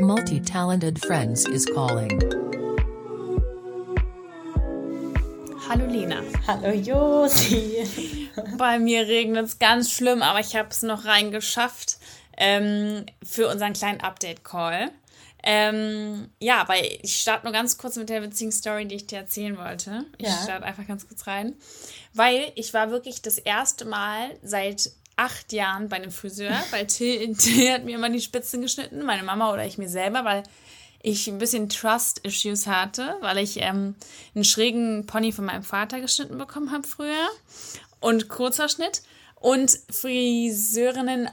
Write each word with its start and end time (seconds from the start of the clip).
Multi 0.00 0.40
talented 0.40 0.98
friends 1.04 1.46
is 1.46 1.64
calling. 1.66 2.10
Hallo 5.68 5.86
Lena. 5.86 6.22
Hallo 6.46 6.72
Josi. 6.72 7.86
Bei 8.58 8.78
mir 8.78 9.06
regnet 9.06 9.46
es 9.46 9.58
ganz 9.58 9.92
schlimm, 9.92 10.22
aber 10.22 10.40
ich 10.40 10.56
habe 10.56 10.68
es 10.70 10.82
noch 10.82 11.04
reingeschafft 11.04 11.98
ähm, 12.36 13.06
für 13.22 13.48
unseren 13.48 13.72
kleinen 13.72 14.00
Update-Call. 14.00 14.90
Ähm, 15.46 16.30
ja, 16.40 16.64
weil 16.68 16.84
ich 17.02 17.16
starte 17.20 17.44
nur 17.44 17.52
ganz 17.52 17.76
kurz 17.76 17.96
mit 17.96 18.08
der 18.08 18.22
witzigen 18.22 18.50
Story, 18.52 18.86
die 18.86 18.94
ich 18.96 19.06
dir 19.06 19.18
erzählen 19.18 19.56
wollte. 19.58 20.04
Ich 20.18 20.26
Ja. 20.26 20.32
starte 20.42 20.64
einfach 20.64 20.86
ganz 20.86 21.06
kurz 21.06 21.26
rein. 21.26 21.54
Weil 22.14 22.50
ich 22.54 22.72
war 22.74 22.90
wirklich 22.90 23.20
das 23.22 23.38
erste 23.38 23.84
Mal 23.84 24.30
seit 24.42 24.90
acht 25.16 25.52
Jahren 25.52 25.88
bei 25.88 25.96
einem 25.96 26.10
Friseur, 26.10 26.54
weil 26.70 26.86
Till, 26.86 27.34
Till 27.36 27.72
hat 27.72 27.84
mir 27.84 27.96
immer 27.96 28.10
die 28.10 28.20
Spitzen 28.20 28.60
geschnitten, 28.60 29.04
meine 29.04 29.22
Mama 29.22 29.52
oder 29.52 29.64
ich 29.64 29.78
mir 29.78 29.88
selber, 29.88 30.24
weil 30.24 30.42
ich 31.02 31.28
ein 31.28 31.38
bisschen 31.38 31.68
Trust-Issues 31.68 32.66
hatte, 32.66 33.16
weil 33.20 33.38
ich 33.38 33.60
ähm, 33.60 33.94
einen 34.34 34.44
schrägen 34.44 35.04
Pony 35.06 35.32
von 35.32 35.44
meinem 35.44 35.62
Vater 35.62 36.00
geschnitten 36.00 36.38
bekommen 36.38 36.72
habe 36.72 36.86
früher 36.86 37.28
und 38.00 38.28
kurzer 38.28 38.68
Schnitt 38.68 39.02
und 39.34 39.78
Friseurinnen 39.90 41.28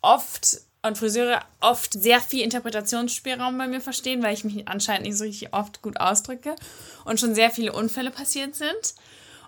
oft 0.00 0.58
und 0.82 0.98
Friseure 0.98 1.42
oft 1.60 1.94
sehr 1.94 2.20
viel 2.20 2.42
Interpretationsspielraum 2.42 3.56
bei 3.56 3.66
mir 3.66 3.80
verstehen, 3.80 4.22
weil 4.22 4.34
ich 4.34 4.44
mich 4.44 4.68
anscheinend 4.68 5.06
nicht 5.06 5.16
so 5.16 5.24
richtig 5.24 5.52
oft 5.54 5.82
gut 5.82 5.98
ausdrücke 5.98 6.56
und 7.04 7.18
schon 7.18 7.34
sehr 7.34 7.50
viele 7.50 7.72
Unfälle 7.72 8.10
passiert 8.10 8.54
sind. 8.54 8.94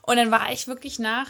Und 0.02 0.16
dann 0.16 0.30
war 0.30 0.52
ich 0.52 0.66
wirklich 0.66 0.98
nach 0.98 1.28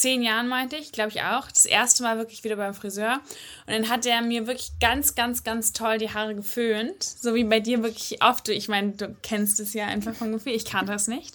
zehn 0.00 0.22
Jahren, 0.22 0.48
meinte 0.48 0.76
ich, 0.76 0.92
glaube 0.92 1.10
ich 1.10 1.22
auch, 1.22 1.48
das 1.50 1.66
erste 1.66 2.02
Mal 2.02 2.16
wirklich 2.16 2.42
wieder 2.42 2.56
beim 2.56 2.74
Friseur. 2.74 3.20
Und 3.66 3.74
dann 3.74 3.88
hat 3.88 4.06
er 4.06 4.22
mir 4.22 4.46
wirklich 4.46 4.72
ganz, 4.80 5.14
ganz, 5.14 5.44
ganz 5.44 5.72
toll 5.72 5.98
die 5.98 6.12
Haare 6.12 6.34
geföhnt. 6.34 7.02
So 7.02 7.34
wie 7.34 7.44
bei 7.44 7.60
dir 7.60 7.82
wirklich 7.82 8.22
oft. 8.22 8.48
Ich 8.48 8.68
meine, 8.68 8.92
du 8.92 9.14
kennst 9.22 9.60
es 9.60 9.74
ja 9.74 9.86
einfach 9.86 10.14
vom 10.14 10.32
Gefühl. 10.32 10.52
Ich 10.52 10.64
kannte 10.64 10.92
es 10.92 11.06
nicht. 11.06 11.34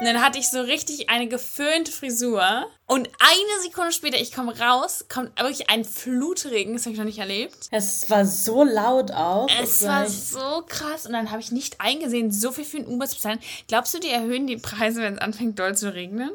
Und 0.00 0.06
dann 0.06 0.22
hatte 0.22 0.38
ich 0.38 0.48
so 0.48 0.60
richtig 0.60 1.08
eine 1.08 1.28
geföhnte 1.28 1.92
Frisur. 1.92 2.66
Und 2.86 3.08
eine 3.20 3.62
Sekunde 3.62 3.92
später, 3.92 4.20
ich 4.20 4.32
komme 4.32 4.58
raus, 4.58 5.04
kommt 5.08 5.38
wirklich 5.38 5.70
ein 5.70 5.84
Flutregen. 5.84 6.72
Das 6.72 6.82
habe 6.82 6.92
ich 6.92 6.98
noch 6.98 7.04
nicht 7.04 7.18
erlebt. 7.18 7.68
Es 7.70 8.10
war 8.10 8.26
so 8.26 8.64
laut 8.64 9.12
auch. 9.12 9.48
Es 9.62 9.84
war 9.84 10.08
so 10.08 10.64
krass. 10.66 11.06
Und 11.06 11.12
dann 11.12 11.30
habe 11.30 11.40
ich 11.40 11.52
nicht 11.52 11.80
eingesehen, 11.80 12.32
so 12.32 12.50
viel 12.50 12.64
für 12.64 12.78
ein 12.78 12.86
Uber 12.88 13.06
zu 13.06 13.14
bezahlen. 13.14 13.38
Glaubst 13.68 13.94
du, 13.94 14.00
die 14.00 14.08
erhöhen 14.10 14.48
die 14.48 14.56
Preise, 14.56 15.02
wenn 15.02 15.14
es 15.14 15.20
anfängt 15.20 15.58
doll 15.60 15.76
zu 15.76 15.94
regnen? 15.94 16.30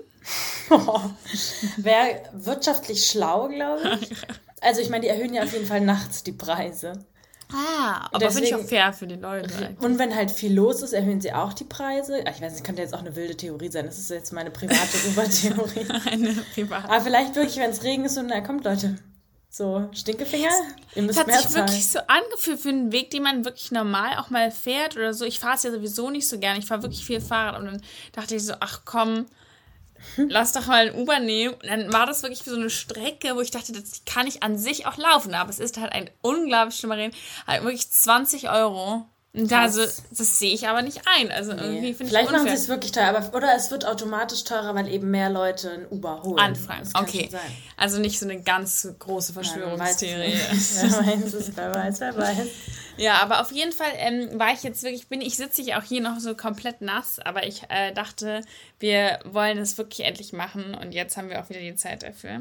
Wäre 1.77 2.21
wirtschaftlich 2.33 3.05
schlau, 3.07 3.47
glaube 3.47 3.99
ich. 4.01 4.09
Also 4.61 4.81
ich 4.81 4.89
meine, 4.89 5.01
die 5.03 5.09
erhöhen 5.09 5.33
ja 5.33 5.43
auf 5.43 5.53
jeden 5.53 5.65
Fall 5.67 5.81
nachts 5.81 6.23
die 6.23 6.31
Preise. 6.31 6.93
Ah, 7.53 8.09
aber 8.11 8.31
finde 8.31 8.47
ich 8.47 8.55
auch 8.55 8.63
fair 8.63 8.91
für 8.91 9.05
die 9.05 9.15
Leute. 9.15 9.75
Und 9.79 9.99
wenn 9.99 10.15
halt 10.15 10.31
viel 10.31 10.51
los 10.53 10.81
ist, 10.81 10.93
erhöhen 10.93 11.21
sie 11.21 11.31
auch 11.31 11.53
die 11.53 11.63
Preise. 11.63 12.23
Ah, 12.25 12.31
Ich 12.35 12.41
weiß, 12.41 12.53
es 12.53 12.63
könnte 12.63 12.81
jetzt 12.81 12.95
auch 12.95 12.99
eine 12.99 13.15
wilde 13.15 13.37
Theorie 13.37 13.69
sein. 13.69 13.85
Das 13.85 13.99
ist 13.99 14.09
jetzt 14.09 14.33
meine 14.33 14.49
private 14.49 14.97
Uber-Theorie. 15.09 15.87
Eine 16.09 16.33
private. 16.55 16.89
Aber 16.89 17.01
vielleicht 17.01 17.35
wirklich, 17.35 17.57
wenn 17.57 17.69
es 17.69 17.83
Regen 17.83 18.05
ist 18.05 18.17
und 18.17 18.27
na 18.27 18.41
kommt, 18.41 18.65
Leute. 18.65 18.97
So, 19.51 19.87
Stinkefinger, 19.93 20.49
ihr 20.95 21.03
müsst 21.03 21.17
hat 21.17 21.27
mehr 21.27 21.37
sich 21.37 21.47
zahlen. 21.49 21.67
wirklich 21.67 21.87
so 21.87 21.99
angefühlt 22.07 22.59
für 22.59 22.69
einen 22.69 22.91
Weg, 22.91 23.11
den 23.11 23.23
man 23.23 23.45
wirklich 23.45 23.71
normal 23.71 24.17
auch 24.17 24.29
mal 24.29 24.51
fährt 24.51 24.97
oder 24.97 25.13
so. 25.13 25.23
Ich 25.23 25.39
fahre 25.39 25.55
es 25.55 25.63
ja 25.63 25.71
sowieso 25.71 26.09
nicht 26.09 26.27
so 26.27 26.39
gern. 26.39 26.57
Ich 26.57 26.65
fahre 26.65 26.81
wirklich 26.81 27.05
viel 27.05 27.21
Fahrrad 27.21 27.59
und 27.59 27.67
dann 27.67 27.81
dachte 28.11 28.35
ich 28.35 28.43
so, 28.43 28.55
ach 28.59 28.81
komm, 28.83 29.27
lass 30.17 30.51
doch 30.51 30.67
mal 30.67 30.87
ein 30.87 30.95
Uber 30.95 31.19
nehmen. 31.19 31.53
Und 31.53 31.67
dann 31.67 31.91
war 31.93 32.05
das 32.05 32.23
wirklich 32.23 32.43
so 32.43 32.55
eine 32.55 32.69
Strecke, 32.69 33.35
wo 33.35 33.41
ich 33.41 33.51
dachte, 33.51 33.73
das 33.73 34.03
kann 34.05 34.27
ich 34.27 34.43
an 34.43 34.57
sich 34.57 34.85
auch 34.85 34.97
laufen. 34.97 35.33
Aber 35.33 35.49
es 35.49 35.59
ist 35.59 35.77
halt 35.77 35.91
ein 35.93 36.09
unglaublich 36.21 36.75
schlimmer 36.77 36.97
Reden. 36.97 37.15
Halt 37.47 37.63
wirklich 37.63 37.89
20 37.89 38.49
Euro. 38.49 39.05
Und 39.35 39.51
da, 39.51 39.63
also, 39.63 39.81
das 39.81 40.39
sehe 40.39 40.53
ich 40.53 40.67
aber 40.69 40.81
nicht 40.81 41.01
ein. 41.05 41.29
Also 41.29 41.51
irgendwie 41.51 41.79
Nee. 41.81 41.93
finde 41.93 42.03
ich 42.05 42.09
Vielleicht 42.09 42.31
machen 42.31 42.47
sie 42.47 42.53
es 42.53 42.69
wirklich 42.69 42.93
teuer, 42.93 43.07
aber 43.07 43.35
oder 43.35 43.53
es 43.53 43.69
wird 43.69 43.85
automatisch 43.85 44.45
teurer, 44.45 44.73
weil 44.75 44.87
eben 44.87 45.11
mehr 45.11 45.29
Leute 45.29 45.71
ein 45.71 45.87
Uber 45.89 46.23
holen. 46.23 46.37
Kann 46.37 46.55
Okay. 46.93 47.29
Also 47.75 47.99
nicht 47.99 48.17
so 48.17 48.25
eine 48.25 48.41
ganz 48.41 48.87
große 48.97 49.33
Verschwörungstheorie. 49.33 50.29
nicht. 50.29 50.75
Wer 50.81 50.91
weiß 50.91 51.51
wer 51.53 51.75
weiß, 51.75 51.99
wer 51.99 52.17
weiß. 52.17 52.37
Ja, 52.97 53.21
aber 53.21 53.41
auf 53.41 53.51
jeden 53.51 53.71
Fall 53.71 53.91
ähm, 53.97 54.39
war 54.39 54.53
ich 54.53 54.63
jetzt 54.63 54.83
wirklich, 54.83 55.07
bin 55.07 55.21
ich 55.21 55.35
sitze 55.35 55.61
ich 55.61 55.75
auch 55.75 55.83
hier 55.83 56.01
noch 56.01 56.19
so 56.19 56.35
komplett 56.35 56.81
nass, 56.81 57.19
aber 57.19 57.45
ich 57.45 57.63
äh, 57.69 57.91
dachte, 57.93 58.41
wir 58.79 59.19
wollen 59.25 59.57
es 59.57 59.77
wirklich 59.77 60.05
endlich 60.07 60.33
machen 60.33 60.73
und 60.75 60.93
jetzt 60.93 61.17
haben 61.17 61.29
wir 61.29 61.41
auch 61.41 61.49
wieder 61.49 61.59
die 61.59 61.75
Zeit 61.75 62.03
dafür. 62.03 62.39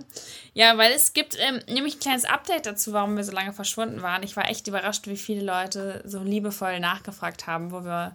Ja, 0.52 0.76
weil 0.78 0.92
es 0.92 1.12
gibt 1.12 1.36
ähm, 1.40 1.60
nämlich 1.68 1.96
ein 1.96 2.00
kleines 2.00 2.24
Update 2.24 2.66
dazu, 2.66 2.92
warum 2.92 3.16
wir 3.16 3.24
so 3.24 3.32
lange 3.32 3.52
verschwunden 3.52 4.02
waren. 4.02 4.22
Ich 4.22 4.36
war 4.36 4.48
echt 4.48 4.68
überrascht, 4.68 5.06
wie 5.06 5.16
viele 5.16 5.44
Leute 5.44 6.02
so 6.04 6.22
liebevoll 6.22 6.80
nachgefragt 6.80 7.46
haben, 7.46 7.72
wo 7.72 7.84
wir. 7.84 8.14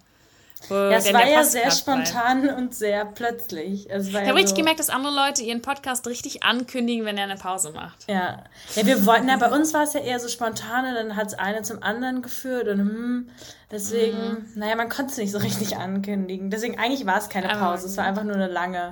Wo 0.67 0.73
Ja, 0.75 0.91
es 0.97 1.13
war 1.13 1.27
ja 1.27 1.43
sehr 1.43 1.71
spontan 1.71 2.49
und 2.49 2.75
sehr 2.75 3.05
plötzlich. 3.05 3.89
Es 3.89 4.11
war 4.13 4.21
Ich 4.21 4.25
ja 4.25 4.29
habe 4.31 4.35
richtig 4.39 4.49
so, 4.49 4.55
gemerkt, 4.55 4.79
dass 4.79 4.89
andere 4.89 5.13
Leute 5.13 5.41
ihren 5.43 5.61
Podcast 5.61 6.05
richtig 6.07 6.43
ankündigen, 6.43 7.05
wenn 7.05 7.17
er 7.17 7.23
eine 7.23 7.37
Pause 7.37 7.71
macht. 7.71 8.07
Ja. 8.07 8.43
ja, 8.75 8.85
wir 8.85 9.05
wollten, 9.05 9.27
na, 9.27 9.37
bei 9.37 9.49
uns 9.51 9.73
war 9.73 9.83
es 9.83 9.93
ja 9.93 10.01
eher 10.01 10.19
so 10.19 10.27
spontan 10.27 10.85
und 10.85 10.95
dann 10.95 11.15
hat 11.15 11.27
es 11.27 11.33
eine 11.33 11.61
zum 11.61 11.81
anderen 11.81 12.21
geführt 12.21 12.67
und 12.67 12.79
hm, 12.79 13.29
deswegen, 13.71 14.17
Mhm. 14.17 14.47
naja, 14.55 14.75
man 14.75 14.89
konnte 14.89 15.11
es 15.11 15.17
nicht 15.17 15.31
so 15.31 15.37
richtig 15.37 15.77
ankündigen. 15.77 16.49
Deswegen, 16.49 16.77
eigentlich 16.77 17.05
war 17.05 17.17
es 17.17 17.29
keine 17.29 17.47
Pause, 17.47 17.87
es 17.87 17.95
war 17.97 18.05
einfach 18.05 18.23
nur 18.23 18.35
eine 18.35 18.47
lange 18.47 18.89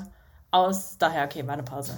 aus, 0.52 0.98
daher, 0.98 1.26
okay, 1.26 1.46
war 1.46 1.54
eine 1.56 1.64
Pause. 1.64 1.98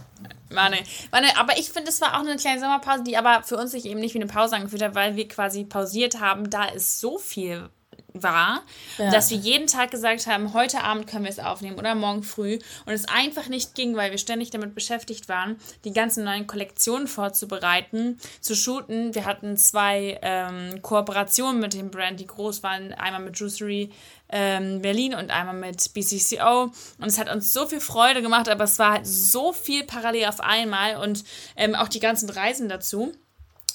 War 0.50 0.64
eine, 0.64 0.78
war 1.12 1.20
eine, 1.20 1.38
aber 1.38 1.58
ich 1.60 1.70
finde, 1.72 1.90
es 1.90 2.02
war 2.02 2.16
auch 2.16 2.22
eine 2.22 2.36
kleine 2.38 2.60
Sommerpause, 2.60 3.04
die 3.04 3.16
aber 3.16 3.44
für 3.44 3.56
uns 3.58 3.72
sich 3.72 3.86
eben 3.86 4.00
nicht 4.00 4.16
wie 4.16 4.18
eine 4.22 4.26
Pause 4.32 4.56
angefühlt 4.56 4.82
hat, 4.82 4.96
weil 4.96 5.16
wir 5.16 5.28
quasi 5.28 5.64
pausiert 5.66 6.20
haben, 6.20 6.50
da 6.50 6.66
es 6.76 7.00
so 7.00 7.20
viel 7.20 7.70
war, 8.14 8.64
Ja. 8.98 9.12
dass 9.12 9.30
wir 9.30 9.38
jeden 9.38 9.68
Tag 9.68 9.92
gesagt 9.92 10.28
haben, 10.28 10.54
heute 10.54 10.84
Abend 10.84 11.08
können 11.08 11.24
wir 11.24 11.32
es 11.32 11.40
aufnehmen 11.40 11.78
oder 11.78 11.96
morgen 11.96 12.24
früh 12.24 12.60
und 12.86 12.94
es 12.94 13.06
einfach 13.08 13.48
nicht 13.48 13.76
ging, 13.76 13.96
weil 13.96 14.12
wir 14.12 14.18
ständig 14.18 14.50
damit 14.50 14.76
beschäftigt 14.76 15.30
waren, 15.30 15.58
die 15.86 15.94
ganzen 15.94 16.24
neuen 16.24 16.48
Kollektionen 16.48 17.08
vorzubereiten, 17.08 18.20
zu 18.42 18.56
shooten. 18.56 19.16
Wir 19.16 19.26
hatten 19.26 19.58
zwei 19.58 20.20
ähm, 20.22 20.82
Kooperationen 20.82 21.60
mit 21.60 21.74
dem 21.74 21.92
Brand, 21.92 22.20
die 22.20 22.28
groß 22.28 22.64
waren, 22.64 22.94
einmal 22.94 23.22
mit 23.22 23.38
Juicery 23.40 23.92
ähm, 24.32 24.82
Berlin 24.82 25.16
und 25.16 25.32
einmal 25.32 25.56
mit 25.56 25.94
BCCO 25.94 26.64
und 27.00 27.06
es 27.08 27.18
hat 27.18 27.30
uns 27.32 27.52
so 27.52 27.66
viel 27.66 27.82
Freude 27.82 28.22
gemacht, 28.22 28.48
aber 28.48 28.66
es 28.66 28.78
war 28.78 28.94
halt 28.94 29.08
so 29.08 29.54
viel 29.54 29.84
parallel 29.86 30.26
auf 30.28 30.40
einmal 30.40 30.98
und 30.98 31.24
ähm, 31.56 31.74
auch 31.74 31.88
die 31.88 32.00
ganzen 32.00 32.30
Reisen 32.30 32.70
dazu. 32.70 33.12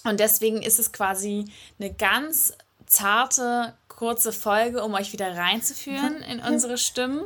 Und 0.04 0.20
deswegen 0.20 0.62
ist 0.62 0.78
es 0.78 0.92
quasi 0.92 1.46
eine 1.80 1.92
ganz 1.92 2.52
zarte, 2.86 3.74
kurze 3.96 4.32
Folge, 4.32 4.82
um 4.82 4.94
euch 4.94 5.12
wieder 5.12 5.36
reinzuführen 5.36 6.16
in 6.30 6.40
unsere 6.40 6.78
Stimmen. 6.78 7.22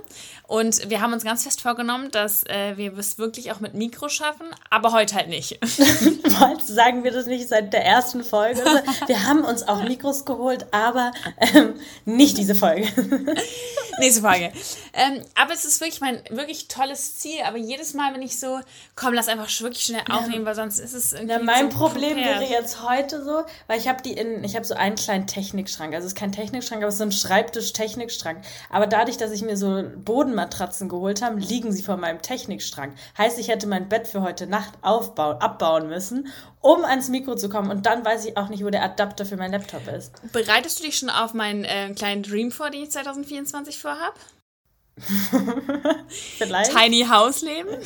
Und 0.46 0.88
wir 0.88 1.00
haben 1.00 1.12
uns 1.12 1.24
ganz 1.24 1.44
fest 1.44 1.60
vorgenommen, 1.60 2.10
dass 2.10 2.42
äh, 2.44 2.76
wir 2.76 2.96
es 2.96 3.18
wirklich 3.18 3.52
auch 3.52 3.60
mit 3.60 3.74
Mikro 3.74 4.08
schaffen, 4.08 4.46
aber 4.70 4.92
heute 4.92 5.14
halt 5.14 5.28
nicht. 5.28 5.58
Sagen 6.64 7.04
wir 7.04 7.10
das 7.10 7.26
nicht 7.26 7.48
seit 7.48 7.72
der 7.72 7.84
ersten 7.84 8.24
Folge? 8.24 8.62
oder 8.62 8.82
so? 8.84 9.08
Wir 9.08 9.26
haben 9.26 9.44
uns 9.44 9.66
auch 9.66 9.82
Mikros 9.82 10.24
geholt, 10.24 10.66
aber 10.70 11.12
ähm, 11.54 11.74
nicht 12.04 12.38
diese 12.38 12.54
Folge. 12.54 12.86
Nächste 13.98 14.22
Frage. 14.22 14.52
Ähm, 14.92 15.22
aber 15.34 15.52
es 15.52 15.64
ist 15.64 15.80
wirklich 15.80 16.00
mein 16.00 16.22
wirklich 16.30 16.68
tolles 16.68 17.18
Ziel. 17.18 17.40
Aber 17.44 17.58
jedes 17.58 17.94
Mal, 17.94 18.14
wenn 18.14 18.22
ich 18.22 18.38
so, 18.38 18.60
komm, 18.94 19.12
lass 19.12 19.28
einfach 19.28 19.48
wirklich 19.60 19.84
schnell 19.84 20.02
aufnehmen, 20.08 20.44
weil 20.44 20.54
sonst 20.54 20.78
ist 20.78 20.94
es 20.94 21.12
irgendwie. 21.12 21.32
Ja, 21.32 21.40
mein 21.40 21.70
so 21.70 21.76
Problem 21.76 22.16
wäre 22.16 22.44
jetzt 22.44 22.82
heute 22.82 23.24
so, 23.24 23.42
weil 23.66 23.78
ich 23.78 23.88
habe 23.88 24.02
die 24.02 24.12
in, 24.12 24.44
ich 24.44 24.54
habe 24.54 24.64
so 24.64 24.74
einen 24.74 24.94
kleinen 24.94 25.26
Technikschrank. 25.26 25.94
Also 25.94 26.06
es 26.06 26.12
ist 26.12 26.18
kein 26.18 26.32
Technikschrank, 26.32 26.58
aber 26.76 26.88
es 26.88 26.94
ist 26.94 26.98
so 26.98 27.04
ein 27.04 27.12
Schreibtisch-Technikschrank. 27.12 28.44
Aber 28.70 28.86
dadurch, 28.86 29.16
dass 29.16 29.32
ich 29.32 29.42
mir 29.42 29.56
so 29.56 29.82
Bodenmatratzen 29.96 30.88
geholt 30.88 31.22
habe, 31.22 31.40
liegen 31.40 31.72
sie 31.72 31.82
vor 31.82 31.96
meinem 31.96 32.22
Technikschrank. 32.22 32.94
Heißt, 33.16 33.38
ich 33.38 33.48
hätte 33.48 33.66
mein 33.66 33.88
Bett 33.88 34.06
für 34.06 34.22
heute 34.22 34.46
Nacht 34.46 34.74
aufbauen, 34.82 35.40
abbauen 35.40 35.88
müssen, 35.88 36.28
um 36.60 36.84
ans 36.84 37.08
Mikro 37.08 37.34
zu 37.36 37.48
kommen. 37.48 37.70
Und 37.70 37.86
dann 37.86 38.04
weiß 38.04 38.24
ich 38.26 38.36
auch 38.36 38.48
nicht, 38.48 38.64
wo 38.64 38.70
der 38.70 38.82
Adapter 38.82 39.24
für 39.24 39.36
mein 39.36 39.52
Laptop 39.52 39.88
ist. 39.88 40.12
Bereitest 40.32 40.78
du 40.78 40.84
dich 40.84 40.98
schon 40.98 41.10
auf 41.10 41.34
meinen 41.34 41.64
äh, 41.64 41.92
kleinen 41.94 42.22
Dream 42.22 42.52
vor, 42.52 42.70
den 42.70 42.82
ich 42.82 42.90
2024 42.90 43.78
vorhab? 43.78 44.14
Vielleicht. 46.38 46.76
Tiny 46.76 47.06
House 47.08 47.42
Leben? 47.42 47.68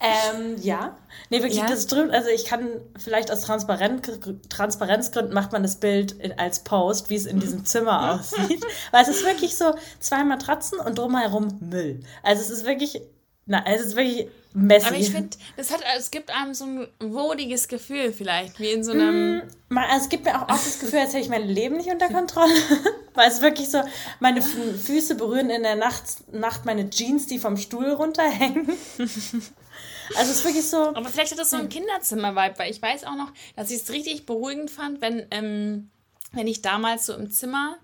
Ähm, 0.00 0.56
ja. 0.60 0.96
Nee, 1.30 1.42
wirklich, 1.42 1.60
Ja? 1.60 1.66
das 1.66 1.86
drüben, 1.86 2.10
also 2.10 2.28
ich 2.28 2.44
kann 2.44 2.68
vielleicht 2.98 3.30
aus 3.30 3.42
Transparent, 3.42 4.02
Transparenzgründen 4.50 5.32
macht 5.32 5.52
man 5.52 5.62
das 5.62 5.76
Bild 5.76 6.12
in, 6.12 6.38
als 6.38 6.64
Post, 6.64 7.08
wie 7.08 7.14
es 7.16 7.24
in 7.26 7.38
diesem 7.40 7.64
Zimmer 7.64 8.14
aussieht. 8.14 8.64
Weil 8.90 9.02
es 9.04 9.08
ist 9.08 9.24
wirklich 9.24 9.56
so 9.56 9.72
zwei 10.00 10.24
Matratzen 10.24 10.80
und 10.80 10.98
drumherum 10.98 11.56
Müll. 11.60 12.00
Also 12.24 12.42
es 12.42 12.50
ist 12.50 12.66
wirklich, 12.66 13.00
na, 13.46 13.64
es 13.66 13.80
ist 13.80 13.96
wirklich 13.96 14.26
messy. 14.54 14.86
Aber 14.88 14.96
ich 14.96 15.10
finde, 15.12 15.36
das 15.56 15.70
hat, 15.70 15.82
es 15.96 16.10
gibt 16.10 16.34
einem 16.34 16.52
so 16.52 16.64
ein 16.64 16.88
wohliges 16.98 17.68
Gefühl 17.68 18.12
vielleicht, 18.12 18.58
wie 18.58 18.70
in 18.72 18.82
so 18.82 18.90
einem. 18.90 19.42
Man, 19.68 19.84
also 19.84 20.02
es 20.02 20.08
gibt 20.08 20.24
mir 20.24 20.34
auch 20.36 20.48
oft 20.52 20.66
das 20.66 20.80
Gefühl, 20.80 20.98
als 20.98 21.10
hätte 21.12 21.22
ich 21.22 21.28
mein 21.30 21.46
Leben 21.46 21.76
nicht 21.76 21.90
unter 21.90 22.08
Kontrolle. 22.08 22.52
Weil 23.14 23.28
es 23.30 23.40
wirklich 23.40 23.70
so, 23.70 23.80
meine 24.18 24.40
Fü- 24.40 24.76
Füße 24.76 25.14
berühren 25.14 25.50
in 25.50 25.62
der 25.62 25.76
Nacht, 25.76 26.02
Nacht 26.32 26.64
meine 26.64 26.90
Jeans, 26.90 27.28
die 27.28 27.38
vom 27.38 27.56
Stuhl 27.56 27.90
runterhängen. 27.92 28.68
Also 30.16 30.32
es 30.32 30.38
ist 30.38 30.44
wirklich 30.44 30.68
so. 30.68 30.88
Aber 30.94 31.08
vielleicht 31.08 31.32
hat 31.32 31.38
das 31.38 31.50
so 31.50 31.56
ein 31.56 31.68
Kinderzimmer-Vibe, 31.68 32.58
weil 32.58 32.70
ich 32.70 32.82
weiß 32.82 33.04
auch 33.04 33.16
noch, 33.16 33.32
dass 33.56 33.70
ich 33.70 33.82
es 33.82 33.90
richtig 33.90 34.26
beruhigend 34.26 34.70
fand, 34.70 35.00
wenn, 35.00 35.26
ähm, 35.30 35.90
wenn 36.32 36.46
ich 36.46 36.62
damals 36.62 37.06
so 37.06 37.14
im 37.14 37.30
Zimmer 37.30 37.76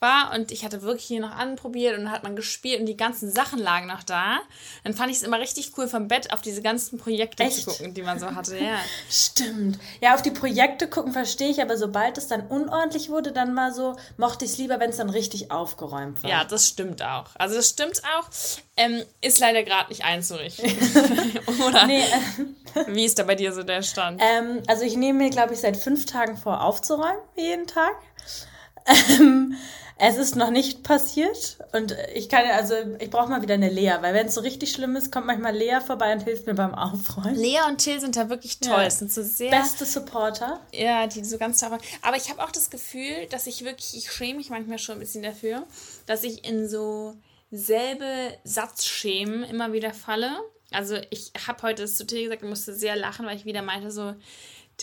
war 0.00 0.32
und 0.34 0.50
ich 0.50 0.64
hatte 0.64 0.82
wirklich 0.82 1.04
hier 1.04 1.20
noch 1.20 1.32
anprobiert 1.36 1.96
und 1.96 2.04
dann 2.04 2.12
hat 2.12 2.22
man 2.22 2.34
gespielt 2.34 2.80
und 2.80 2.86
die 2.86 2.96
ganzen 2.96 3.30
Sachen 3.30 3.58
lagen 3.58 3.86
noch 3.86 4.02
da. 4.02 4.38
Dann 4.82 4.94
fand 4.94 5.10
ich 5.10 5.18
es 5.18 5.22
immer 5.22 5.38
richtig 5.38 5.72
cool, 5.76 5.88
vom 5.88 6.08
Bett 6.08 6.32
auf 6.32 6.40
diese 6.40 6.62
ganzen 6.62 6.98
Projekte 6.98 7.42
Echt? 7.42 7.62
zu 7.62 7.70
gucken, 7.70 7.94
die 7.94 8.02
man 8.02 8.18
so 8.18 8.34
hatte. 8.34 8.58
Ja. 8.58 8.78
Stimmt. 9.10 9.78
Ja, 10.00 10.14
auf 10.14 10.22
die 10.22 10.30
Projekte 10.30 10.88
gucken 10.88 11.12
verstehe 11.12 11.50
ich, 11.50 11.60
aber 11.60 11.76
sobald 11.76 12.16
es 12.18 12.28
dann 12.28 12.46
unordentlich 12.46 13.10
wurde, 13.10 13.32
dann 13.32 13.54
war 13.54 13.72
so, 13.72 13.96
mochte 14.16 14.44
ich 14.46 14.52
es 14.52 14.58
lieber, 14.58 14.80
wenn 14.80 14.90
es 14.90 14.96
dann 14.96 15.10
richtig 15.10 15.50
aufgeräumt 15.50 16.22
war. 16.22 16.30
Ja, 16.30 16.44
das 16.44 16.66
stimmt 16.66 17.02
auch. 17.02 17.26
Also 17.34 17.56
das 17.56 17.68
stimmt 17.68 18.02
auch. 18.16 18.28
Ähm, 18.76 19.04
ist 19.20 19.38
leider 19.38 19.62
gerade 19.62 19.90
nicht 19.90 20.04
einzurichten. 20.04 20.70
Oder? 21.66 21.86
Nee, 21.86 22.00
äh, 22.00 22.84
Wie 22.88 23.04
ist 23.04 23.18
da 23.18 23.24
bei 23.24 23.34
dir 23.34 23.52
so 23.52 23.62
der 23.62 23.82
Stand? 23.82 24.22
Ähm, 24.24 24.62
also 24.66 24.84
ich 24.84 24.96
nehme 24.96 25.24
mir, 25.24 25.30
glaube 25.30 25.52
ich, 25.52 25.60
seit 25.60 25.76
fünf 25.76 26.06
Tagen 26.06 26.36
vor, 26.38 26.62
aufzuräumen, 26.62 27.20
jeden 27.36 27.66
Tag. 27.66 27.92
Ähm, 28.86 29.56
es 30.02 30.16
ist 30.16 30.34
noch 30.34 30.50
nicht 30.50 30.82
passiert 30.82 31.58
und 31.72 31.94
ich 32.14 32.30
kann, 32.30 32.46
also 32.46 32.74
ich 33.00 33.10
brauche 33.10 33.28
mal 33.28 33.42
wieder 33.42 33.54
eine 33.54 33.68
Lea, 33.68 33.96
weil 34.00 34.14
wenn 34.14 34.28
es 34.28 34.34
so 34.34 34.40
richtig 34.40 34.72
schlimm 34.72 34.96
ist, 34.96 35.12
kommt 35.12 35.26
manchmal 35.26 35.54
Lea 35.54 35.80
vorbei 35.86 36.14
und 36.14 36.20
hilft 36.20 36.46
mir 36.46 36.54
beim 36.54 36.74
Aufräumen. 36.74 37.34
Lea 37.34 37.58
und 37.68 37.78
Till 37.78 38.00
sind 38.00 38.16
da 38.16 38.30
wirklich 38.30 38.60
toll. 38.60 38.82
Ja. 38.82 38.90
Sind 38.90 39.12
so 39.12 39.22
sehr. 39.22 39.50
Beste 39.50 39.84
Supporter. 39.84 40.60
Ja, 40.72 41.06
die 41.06 41.22
so 41.22 41.36
ganz 41.36 41.60
toll. 41.60 41.76
Aber 42.00 42.16
ich 42.16 42.30
habe 42.30 42.42
auch 42.42 42.50
das 42.50 42.70
Gefühl, 42.70 43.26
dass 43.30 43.46
ich 43.46 43.62
wirklich, 43.62 43.94
ich 43.94 44.10
schäme 44.10 44.38
mich 44.38 44.48
manchmal 44.48 44.78
schon 44.78 44.96
ein 44.96 45.00
bisschen 45.00 45.22
dafür, 45.22 45.64
dass 46.06 46.24
ich 46.24 46.48
in 46.48 46.66
so 46.66 47.14
selbe 47.50 48.06
Satzschemen 48.44 49.44
immer 49.44 49.74
wieder 49.74 49.92
falle. 49.92 50.30
Also 50.70 50.96
ich 51.10 51.32
habe 51.46 51.62
heute 51.62 51.82
das 51.82 51.96
zu 51.96 52.06
Till 52.06 52.22
gesagt 52.22 52.42
und 52.42 52.48
musste 52.48 52.72
sehr 52.72 52.96
lachen, 52.96 53.26
weil 53.26 53.36
ich 53.36 53.44
wieder 53.44 53.60
meinte 53.60 53.90
so, 53.90 54.14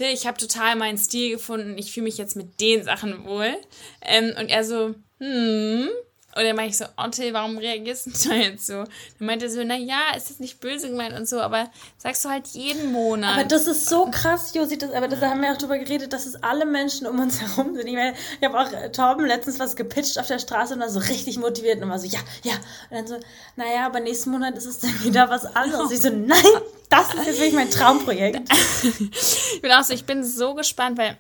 ich 0.06 0.28
habe 0.28 0.38
total 0.38 0.76
meinen 0.76 0.98
Stil 0.98 1.32
gefunden, 1.32 1.78
ich 1.78 1.92
fühle 1.92 2.06
mich 2.06 2.18
jetzt 2.18 2.36
mit 2.36 2.60
den 2.62 2.84
Sachen 2.84 3.26
wohl. 3.26 3.56
Ähm, 4.02 4.34
und 4.38 4.50
er 4.50 4.64
so, 4.64 4.96
hm. 5.20 5.90
Und 6.38 6.44
dann 6.44 6.56
meinte 6.56 6.70
ich 6.70 6.78
so, 6.78 6.86
Otte, 6.98 7.34
warum 7.34 7.58
reagierst 7.58 8.06
du 8.06 8.12
da 8.30 8.36
jetzt 8.36 8.68
so? 8.68 8.84
Dann 8.84 9.26
meinte 9.26 9.46
er 9.46 9.52
so, 9.52 9.64
naja, 9.64 10.16
ist 10.16 10.30
das 10.30 10.40
nicht 10.40 10.60
böse 10.60 10.90
gemeint 10.90 11.18
und 11.18 11.28
so, 11.28 11.42
aber 11.42 11.72
sagst 11.98 12.24
du 12.24 12.30
halt 12.30 12.46
jeden 12.50 12.92
Monat. 12.92 13.40
Aber 13.40 13.44
das 13.44 13.66
ist 13.66 13.88
so 13.88 14.12
krass, 14.12 14.54
Josi, 14.54 14.78
das, 14.78 14.92
aber 14.92 15.08
das 15.08 15.20
haben 15.22 15.42
wir 15.42 15.52
auch 15.52 15.58
drüber 15.58 15.80
geredet, 15.80 16.14
dass 16.14 16.28
es 16.28 16.36
alle 16.44 16.68
Menschen 16.68 17.08
um 17.08 17.20
uns 17.20 17.42
herum 17.42 17.76
sind. 17.76 17.88
Ich 17.88 17.96
meine, 17.96 18.16
ich 18.40 18.48
habe 18.48 18.60
auch 18.60 18.72
äh, 18.72 18.92
Torben 18.92 19.26
letztens 19.26 19.60
was 19.60 19.76
gepitcht 19.76 20.20
auf 20.20 20.28
der 20.28 20.38
Straße 20.38 20.76
und 20.76 20.80
war 20.80 20.90
so 20.90 21.00
richtig 21.00 21.40
motiviert 21.40 21.82
und 21.82 21.90
war 21.90 21.98
so, 21.98 22.08
ja, 22.08 22.20
ja. 22.44 22.54
Und 22.92 22.98
dann 22.98 23.08
so, 23.08 23.16
naja, 23.56 23.88
aber 23.88 24.00
nächsten 24.00 24.30
Monat 24.30 24.56
ist 24.58 24.66
es 24.66 24.78
dann 24.78 24.94
wieder 25.04 25.32
was 25.32 25.46
anderes. 25.56 25.90
Ich 25.92 26.02
so, 26.02 26.10
nein, 26.12 26.44
das 26.90 27.14
ist 27.14 27.26
jetzt 27.26 27.40
wirklich 27.40 27.54
mein 27.54 27.70
Traumprojekt. 27.70 28.50
ich 28.84 29.62
bin 29.62 29.72
auch 29.72 29.84
so, 29.84 29.94
ich 29.94 30.06
bin 30.06 30.24
so 30.24 30.54
gespannt, 30.54 30.98
weil 30.98 31.18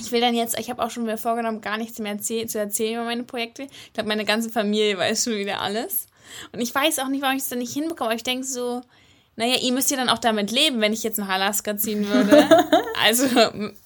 ich 0.00 0.12
will 0.12 0.20
dann 0.20 0.34
jetzt, 0.34 0.58
ich 0.58 0.70
habe 0.70 0.82
auch 0.82 0.90
schon 0.90 1.04
wieder 1.04 1.18
vorgenommen, 1.18 1.60
gar 1.60 1.78
nichts 1.78 1.98
mehr 1.98 2.12
erzähl 2.12 2.48
zu 2.48 2.58
erzählen 2.58 2.96
über 2.96 3.04
meine 3.04 3.24
Projekte. 3.24 3.64
Ich 3.64 3.92
glaube, 3.94 4.08
meine 4.08 4.24
ganze 4.24 4.50
Familie 4.50 4.98
weiß 4.98 5.24
schon 5.24 5.34
wieder 5.34 5.60
alles. 5.60 6.06
Und 6.52 6.60
ich 6.60 6.74
weiß 6.74 6.98
auch 6.98 7.08
nicht, 7.08 7.22
warum 7.22 7.36
ich 7.36 7.42
es 7.42 7.48
dann 7.48 7.60
nicht 7.60 7.72
hinbekomme. 7.72 8.10
Aber 8.10 8.16
ich 8.16 8.22
denke 8.22 8.46
so, 8.46 8.82
naja, 9.36 9.56
ihr 9.60 9.72
müsst 9.72 9.90
ja 9.90 9.96
dann 9.96 10.08
auch 10.08 10.18
damit 10.18 10.50
leben, 10.50 10.80
wenn 10.80 10.92
ich 10.92 11.02
jetzt 11.02 11.18
nach 11.18 11.28
Alaska 11.28 11.76
ziehen 11.76 12.08
würde. 12.08 12.48
also 13.04 13.26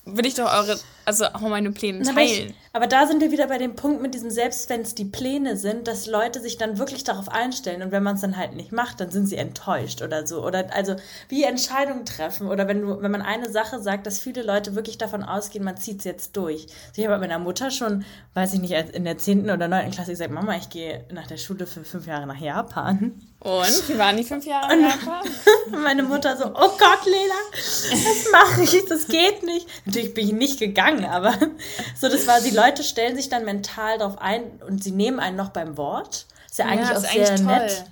würde 0.04 0.28
ich 0.28 0.34
doch 0.34 0.52
eure 0.52 0.78
also 1.04 1.26
auch 1.26 1.40
meine 1.40 1.72
Pläne 1.72 2.02
teilen. 2.04 2.50
Ich, 2.50 2.54
aber, 2.72 2.86
da 2.86 3.06
sind 3.06 3.20
wir 3.20 3.30
wieder 3.30 3.48
bei 3.48 3.58
dem 3.58 3.74
Punkt 3.74 4.00
mit 4.00 4.14
diesem, 4.14 4.30
selbst 4.30 4.68
wenn 4.70 4.80
es 4.82 4.94
die 4.94 5.04
Pläne 5.04 5.56
sind, 5.56 5.88
dass 5.88 6.06
Leute 6.06 6.40
sich 6.40 6.56
dann 6.56 6.78
wirklich 6.78 7.04
darauf 7.04 7.28
einstellen 7.28 7.82
und 7.82 7.92
wenn 7.92 8.02
man 8.02 8.14
es 8.14 8.20
dann 8.20 8.36
halt 8.36 8.54
nicht 8.54 8.72
macht, 8.72 9.00
dann 9.00 9.10
sind 9.10 9.26
sie 9.26 9.36
enttäuscht 9.36 10.02
oder 10.02 10.26
so. 10.26 10.44
Oder 10.44 10.74
also 10.74 10.96
wie 11.28 11.44
Entscheidungen 11.44 12.04
treffen 12.04 12.48
oder 12.48 12.68
wenn 12.68 12.82
du, 12.82 13.02
wenn 13.02 13.10
man 13.10 13.22
eine 13.22 13.50
Sache 13.50 13.80
sagt, 13.80 14.06
dass 14.06 14.20
viele 14.20 14.42
Leute 14.42 14.74
wirklich 14.74 14.98
davon 14.98 15.22
ausgehen, 15.22 15.64
man 15.64 15.76
zieht 15.76 15.98
es 15.98 16.04
jetzt 16.04 16.36
durch. 16.36 16.62
Also 16.88 17.02
ich 17.02 17.04
habe 17.06 17.18
mit 17.18 17.28
meiner 17.28 17.42
Mutter 17.42 17.70
schon, 17.70 18.04
weiß 18.34 18.54
ich 18.54 18.60
nicht, 18.60 18.72
in 18.72 19.04
der 19.04 19.18
10. 19.18 19.50
oder 19.50 19.68
9. 19.68 19.90
Klasse 19.90 20.12
gesagt, 20.12 20.30
Mama, 20.30 20.56
ich 20.56 20.70
gehe 20.70 21.04
nach 21.12 21.26
der 21.26 21.36
Schule 21.38 21.66
für 21.66 21.84
fünf 21.84 22.06
Jahre 22.06 22.26
nach 22.26 22.40
Japan. 22.40 23.20
Und? 23.40 23.88
Wie 23.88 23.98
waren 23.98 24.16
die 24.16 24.24
fünf 24.24 24.44
Jahre 24.44 24.74
in 24.74 24.82
Japan? 24.82 25.24
meine 25.82 26.02
Mutter 26.02 26.36
so, 26.36 26.44
oh 26.46 26.70
Gott, 26.78 27.04
Lena, 27.06 27.34
das 27.52 28.30
mache 28.30 28.62
ich, 28.62 28.84
das 28.86 29.06
geht 29.06 29.42
nicht. 29.42 29.66
Natürlich 29.86 30.14
bin 30.14 30.26
ich 30.26 30.32
nicht 30.32 30.58
gegangen 30.58 31.00
aber 31.10 31.34
so, 32.00 32.08
das 32.08 32.26
war, 32.26 32.40
die 32.40 32.50
Leute 32.60 32.84
stellen 32.84 33.16
sich 33.16 33.28
dann 33.28 33.44
mental 33.44 33.98
darauf 33.98 34.18
ein 34.18 34.60
und 34.66 34.82
sie 34.82 34.92
nehmen 34.92 35.20
einen 35.20 35.36
noch 35.36 35.50
beim 35.50 35.76
Wort. 35.76 36.26
Ist 36.48 36.58
ja 36.58 36.66
eigentlich 36.66 36.90
ja, 36.90 36.96
auch 36.96 37.00
sehr 37.00 37.28
eigentlich 37.28 37.46
nett. 37.46 37.84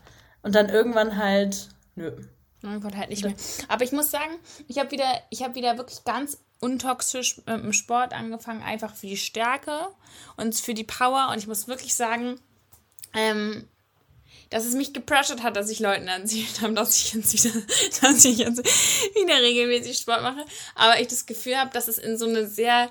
Und 0.43 0.55
dann 0.55 0.69
irgendwann 0.69 1.17
halt, 1.17 1.69
nö. 1.95 2.13
Irgendwann 2.63 2.97
halt 2.97 3.11
nicht 3.11 3.25
mehr. 3.25 3.35
Aber 3.69 3.85
ich 3.85 3.93
muss 3.93 4.11
sagen, 4.11 4.37
ich 4.67 4.79
habe 4.79 4.91
wieder, 4.91 5.09
ich 5.31 5.43
habe 5.43 5.55
wieder 5.55 5.79
wirklich 5.79 6.05
ganz 6.05 6.39
untoxisch 6.61 7.37
mit 7.39 7.49
dem 7.49 7.73
Sport 7.73 8.13
angefangen, 8.13 8.63
einfach 8.63 8.95
für 8.95 9.07
die 9.07 9.17
Stärke 9.17 9.89
und 10.37 10.57
für 10.57 10.75
die 10.75 10.85
Power. 10.85 11.29
Und 11.31 11.39
ich 11.39 11.47
muss 11.47 11.69
wirklich 11.69 11.95
sagen, 11.95 12.41
ähm, 13.15 13.69
dass 14.51 14.65
es 14.65 14.75
mich 14.75 14.93
gepressured 14.93 15.43
hat, 15.43 15.57
dass 15.57 15.71
ich 15.71 15.79
Leuten 15.79 16.09
erzählt 16.09 16.61
habe, 16.63 16.75
dass 16.75 16.97
ich 16.97 17.15
jetzt 17.15 17.33
wieder, 17.33 17.55
dass 18.01 18.25
ich 18.25 18.39
jetzt 18.39 18.59
wieder 19.15 19.37
regelmäßig 19.41 19.99
Sport 19.99 20.23
mache. 20.23 20.45
Aber 20.75 21.01
ich 21.01 21.09
das 21.09 21.27
Gefühl 21.27 21.57
habe, 21.57 21.71
dass 21.73 21.89
es 21.89 21.99
in 21.99 22.17
so 22.17 22.27
eine 22.27 22.47
sehr 22.47 22.91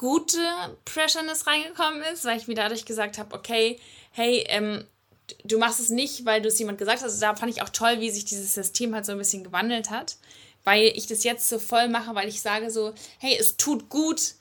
gute 0.00 0.40
Pressureness 0.86 1.46
reingekommen 1.46 2.02
ist, 2.10 2.24
weil 2.24 2.38
ich 2.38 2.48
mir 2.48 2.54
dadurch 2.54 2.86
gesagt 2.86 3.18
habe, 3.18 3.36
okay, 3.36 3.78
hey, 4.12 4.42
ähm, 4.48 4.82
du 5.44 5.58
machst 5.58 5.78
es 5.78 5.90
nicht, 5.90 6.24
weil 6.24 6.40
du 6.40 6.48
es 6.48 6.58
jemand 6.58 6.78
gesagt 6.78 7.02
hast. 7.02 7.12
Also 7.12 7.20
da 7.20 7.36
fand 7.36 7.52
ich 7.54 7.60
auch 7.60 7.68
toll, 7.68 8.00
wie 8.00 8.08
sich 8.08 8.24
dieses 8.24 8.54
System 8.54 8.94
halt 8.94 9.04
so 9.04 9.12
ein 9.12 9.18
bisschen 9.18 9.44
gewandelt 9.44 9.90
hat, 9.90 10.16
weil 10.64 10.84
ich 10.84 11.06
das 11.06 11.22
jetzt 11.22 11.50
so 11.50 11.58
voll 11.58 11.88
mache, 11.88 12.14
weil 12.14 12.30
ich 12.30 12.40
sage 12.40 12.70
so, 12.70 12.94
hey, 13.18 13.36
es 13.38 13.58
tut 13.58 13.90
gut, 13.90 14.36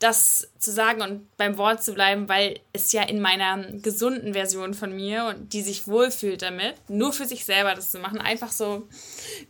das 0.00 0.48
zu 0.58 0.72
sagen 0.72 1.02
und 1.02 1.36
beim 1.36 1.58
Wort 1.58 1.84
zu 1.84 1.92
bleiben, 1.92 2.26
weil 2.28 2.58
es 2.72 2.90
ja 2.92 3.02
in 3.02 3.20
meiner 3.20 3.62
gesunden 3.82 4.32
Version 4.32 4.72
von 4.72 4.96
mir 4.96 5.26
und 5.26 5.52
die 5.52 5.60
sich 5.60 5.86
wohlfühlt 5.86 6.40
damit, 6.40 6.74
nur 6.88 7.12
für 7.12 7.26
sich 7.26 7.44
selber 7.44 7.74
das 7.74 7.90
zu 7.90 7.98
machen, 7.98 8.18
einfach 8.18 8.50
so 8.50 8.88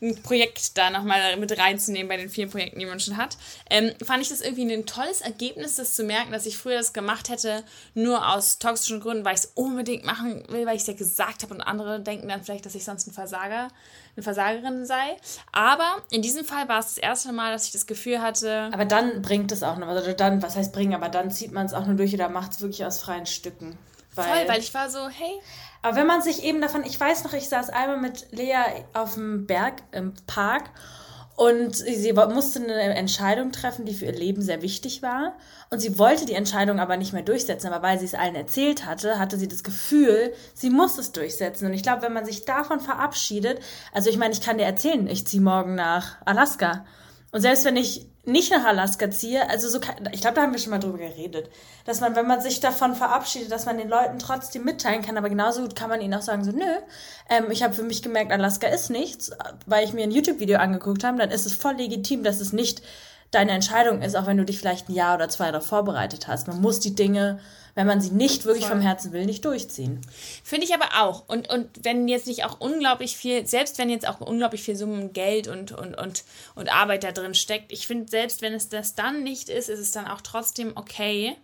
ein 0.02 0.20
Projekt 0.22 0.76
da 0.76 0.90
nochmal 0.90 1.36
mit 1.36 1.56
reinzunehmen 1.56 2.08
bei 2.08 2.16
den 2.16 2.28
vielen 2.28 2.50
Projekten, 2.50 2.80
die 2.80 2.86
man 2.86 2.98
schon 2.98 3.16
hat, 3.16 3.38
ähm, 3.70 3.92
fand 4.04 4.22
ich 4.22 4.28
das 4.28 4.40
irgendwie 4.40 4.72
ein 4.72 4.86
tolles 4.86 5.20
Ergebnis, 5.20 5.76
das 5.76 5.94
zu 5.94 6.02
merken, 6.02 6.32
dass 6.32 6.46
ich 6.46 6.58
früher 6.58 6.78
das 6.78 6.92
gemacht 6.92 7.28
hätte, 7.28 7.62
nur 7.94 8.28
aus 8.28 8.58
toxischen 8.58 9.00
Gründen, 9.00 9.24
weil 9.24 9.34
ich 9.34 9.42
es 9.42 9.52
unbedingt 9.54 10.04
machen 10.04 10.42
will, 10.48 10.66
weil 10.66 10.74
ich 10.74 10.82
es 10.82 10.88
ja 10.88 10.94
gesagt 10.94 11.44
habe 11.44 11.54
und 11.54 11.60
andere 11.60 12.00
denken 12.00 12.28
dann 12.28 12.42
vielleicht, 12.42 12.66
dass 12.66 12.74
ich 12.74 12.84
sonst 12.84 13.06
ein 13.06 13.12
Versager 13.12 13.68
eine 14.16 14.22
Versagerin 14.22 14.86
sei. 14.86 15.16
Aber 15.52 16.02
in 16.10 16.22
diesem 16.22 16.44
Fall 16.44 16.68
war 16.68 16.80
es 16.80 16.94
das 16.94 16.98
erste 16.98 17.32
Mal, 17.32 17.52
dass 17.52 17.66
ich 17.66 17.72
das 17.72 17.86
Gefühl 17.86 18.20
hatte. 18.20 18.68
Aber 18.72 18.84
dann 18.84 19.22
bringt 19.22 19.52
es 19.52 19.62
auch 19.62 19.76
noch, 19.76 19.88
also 19.88 20.12
dann, 20.12 20.39
was 20.42 20.56
heißt 20.56 20.72
bringen, 20.72 20.94
aber 20.94 21.08
dann 21.08 21.30
zieht 21.30 21.52
man 21.52 21.66
es 21.66 21.74
auch 21.74 21.86
nur 21.86 21.96
durch 21.96 22.14
oder 22.14 22.28
macht 22.28 22.52
es 22.52 22.60
wirklich 22.60 22.84
aus 22.84 23.00
freien 23.00 23.26
Stücken. 23.26 23.78
Weil, 24.14 24.24
Voll, 24.24 24.48
weil 24.48 24.60
ich 24.60 24.74
war 24.74 24.90
so, 24.90 25.08
hey. 25.08 25.40
Aber 25.82 25.96
wenn 25.96 26.06
man 26.06 26.22
sich 26.22 26.42
eben 26.44 26.60
davon, 26.60 26.84
ich 26.84 26.98
weiß 26.98 27.24
noch, 27.24 27.32
ich 27.32 27.48
saß 27.48 27.70
einmal 27.70 28.00
mit 28.00 28.26
Lea 28.32 28.84
auf 28.92 29.14
dem 29.14 29.46
Berg 29.46 29.82
im 29.92 30.14
Park 30.26 30.64
und 31.40 31.74
sie 31.74 32.12
musste 32.12 32.60
eine 32.62 32.94
Entscheidung 32.96 33.50
treffen, 33.50 33.86
die 33.86 33.94
für 33.94 34.04
ihr 34.04 34.12
Leben 34.12 34.42
sehr 34.42 34.60
wichtig 34.60 35.00
war. 35.00 35.36
Und 35.70 35.78
sie 35.78 35.98
wollte 35.98 36.26
die 36.26 36.34
Entscheidung 36.34 36.80
aber 36.80 36.98
nicht 36.98 37.14
mehr 37.14 37.22
durchsetzen. 37.22 37.72
Aber 37.72 37.82
weil 37.82 37.98
sie 37.98 38.04
es 38.04 38.14
allen 38.14 38.34
erzählt 38.34 38.84
hatte, 38.84 39.18
hatte 39.18 39.38
sie 39.38 39.48
das 39.48 39.64
Gefühl, 39.64 40.34
sie 40.52 40.68
muss 40.68 40.98
es 40.98 41.12
durchsetzen. 41.12 41.64
Und 41.64 41.72
ich 41.72 41.82
glaube, 41.82 42.02
wenn 42.02 42.12
man 42.12 42.26
sich 42.26 42.44
davon 42.44 42.80
verabschiedet, 42.80 43.58
also 43.94 44.10
ich 44.10 44.18
meine, 44.18 44.34
ich 44.34 44.42
kann 44.42 44.58
dir 44.58 44.66
erzählen, 44.66 45.06
ich 45.06 45.26
ziehe 45.26 45.42
morgen 45.42 45.74
nach 45.74 46.18
Alaska. 46.26 46.84
Und 47.32 47.40
selbst 47.40 47.64
wenn 47.64 47.76
ich 47.76 48.06
nicht 48.30 48.50
nach 48.50 48.64
Alaska 48.64 49.10
ziehe, 49.10 49.48
also 49.48 49.68
so 49.68 49.80
ich 50.12 50.20
glaube, 50.20 50.36
da 50.36 50.42
haben 50.42 50.52
wir 50.52 50.58
schon 50.58 50.70
mal 50.70 50.78
drüber 50.78 50.98
geredet, 50.98 51.50
dass 51.84 52.00
man, 52.00 52.16
wenn 52.16 52.26
man 52.26 52.40
sich 52.40 52.60
davon 52.60 52.94
verabschiedet, 52.94 53.50
dass 53.50 53.66
man 53.66 53.78
den 53.78 53.88
Leuten 53.88 54.18
trotzdem 54.18 54.64
mitteilen 54.64 55.02
kann, 55.02 55.16
aber 55.16 55.28
genauso 55.28 55.62
gut 55.62 55.76
kann 55.76 55.88
man 55.88 56.00
ihnen 56.00 56.14
auch 56.14 56.22
sagen, 56.22 56.44
so, 56.44 56.52
nö, 56.52 56.64
ähm, 57.28 57.50
ich 57.50 57.62
habe 57.62 57.74
für 57.74 57.82
mich 57.82 58.02
gemerkt, 58.02 58.32
Alaska 58.32 58.66
ist 58.68 58.90
nichts, 58.90 59.30
weil 59.66 59.84
ich 59.84 59.92
mir 59.92 60.02
ein 60.02 60.10
YouTube-Video 60.10 60.58
angeguckt 60.58 61.04
habe, 61.04 61.18
dann 61.18 61.30
ist 61.30 61.46
es 61.46 61.54
voll 61.54 61.74
legitim, 61.74 62.22
dass 62.22 62.40
es 62.40 62.52
nicht 62.52 62.82
deine 63.30 63.52
Entscheidung 63.52 64.02
ist, 64.02 64.16
auch 64.16 64.26
wenn 64.26 64.36
du 64.36 64.44
dich 64.44 64.58
vielleicht 64.58 64.88
ein 64.88 64.94
Jahr 64.94 65.14
oder 65.14 65.28
zwei 65.28 65.50
darauf 65.50 65.66
vorbereitet 65.66 66.26
hast. 66.26 66.48
Man 66.48 66.60
muss 66.60 66.80
die 66.80 66.94
Dinge 66.94 67.38
wenn 67.74 67.86
man 67.86 68.00
sie 68.00 68.10
nicht 68.10 68.44
wirklich 68.44 68.66
Voll. 68.66 68.76
vom 68.76 68.80
Herzen 68.80 69.12
will, 69.12 69.26
nicht 69.26 69.44
durchziehen. 69.44 70.00
Finde 70.42 70.66
ich 70.66 70.74
aber 70.74 71.02
auch. 71.02 71.28
Und, 71.28 71.50
und 71.50 71.68
wenn 71.82 72.08
jetzt 72.08 72.26
nicht 72.26 72.44
auch 72.44 72.60
unglaublich 72.60 73.16
viel, 73.16 73.46
selbst 73.46 73.78
wenn 73.78 73.90
jetzt 73.90 74.06
auch 74.06 74.20
unglaublich 74.20 74.62
viel 74.62 74.76
Summen 74.76 75.12
Geld 75.12 75.48
und, 75.48 75.72
und, 75.72 75.96
und, 75.96 76.24
und 76.54 76.72
Arbeit 76.72 77.04
da 77.04 77.12
drin 77.12 77.34
steckt, 77.34 77.72
ich 77.72 77.86
finde, 77.86 78.10
selbst 78.10 78.42
wenn 78.42 78.52
es 78.52 78.68
das 78.68 78.94
dann 78.94 79.22
nicht 79.22 79.48
ist, 79.48 79.68
ist 79.68 79.80
es 79.80 79.92
dann 79.92 80.06
auch 80.06 80.20
trotzdem 80.20 80.72
okay, 80.74 81.36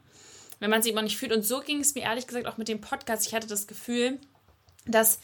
wenn 0.59 0.71
man 0.71 0.83
sich 0.83 0.93
immer 0.93 1.03
nicht 1.03 1.17
fühlt. 1.17 1.33
Und 1.33 1.43
so 1.43 1.61
ging 1.61 1.81
es 1.81 1.95
mir 1.95 2.03
ehrlich 2.03 2.27
gesagt 2.27 2.47
auch 2.47 2.57
mit 2.57 2.69
dem 2.69 2.81
Podcast. 2.81 3.27
Ich 3.27 3.35
hatte 3.35 3.47
das 3.47 3.67
Gefühl, 3.67 4.19
dass 4.87 5.19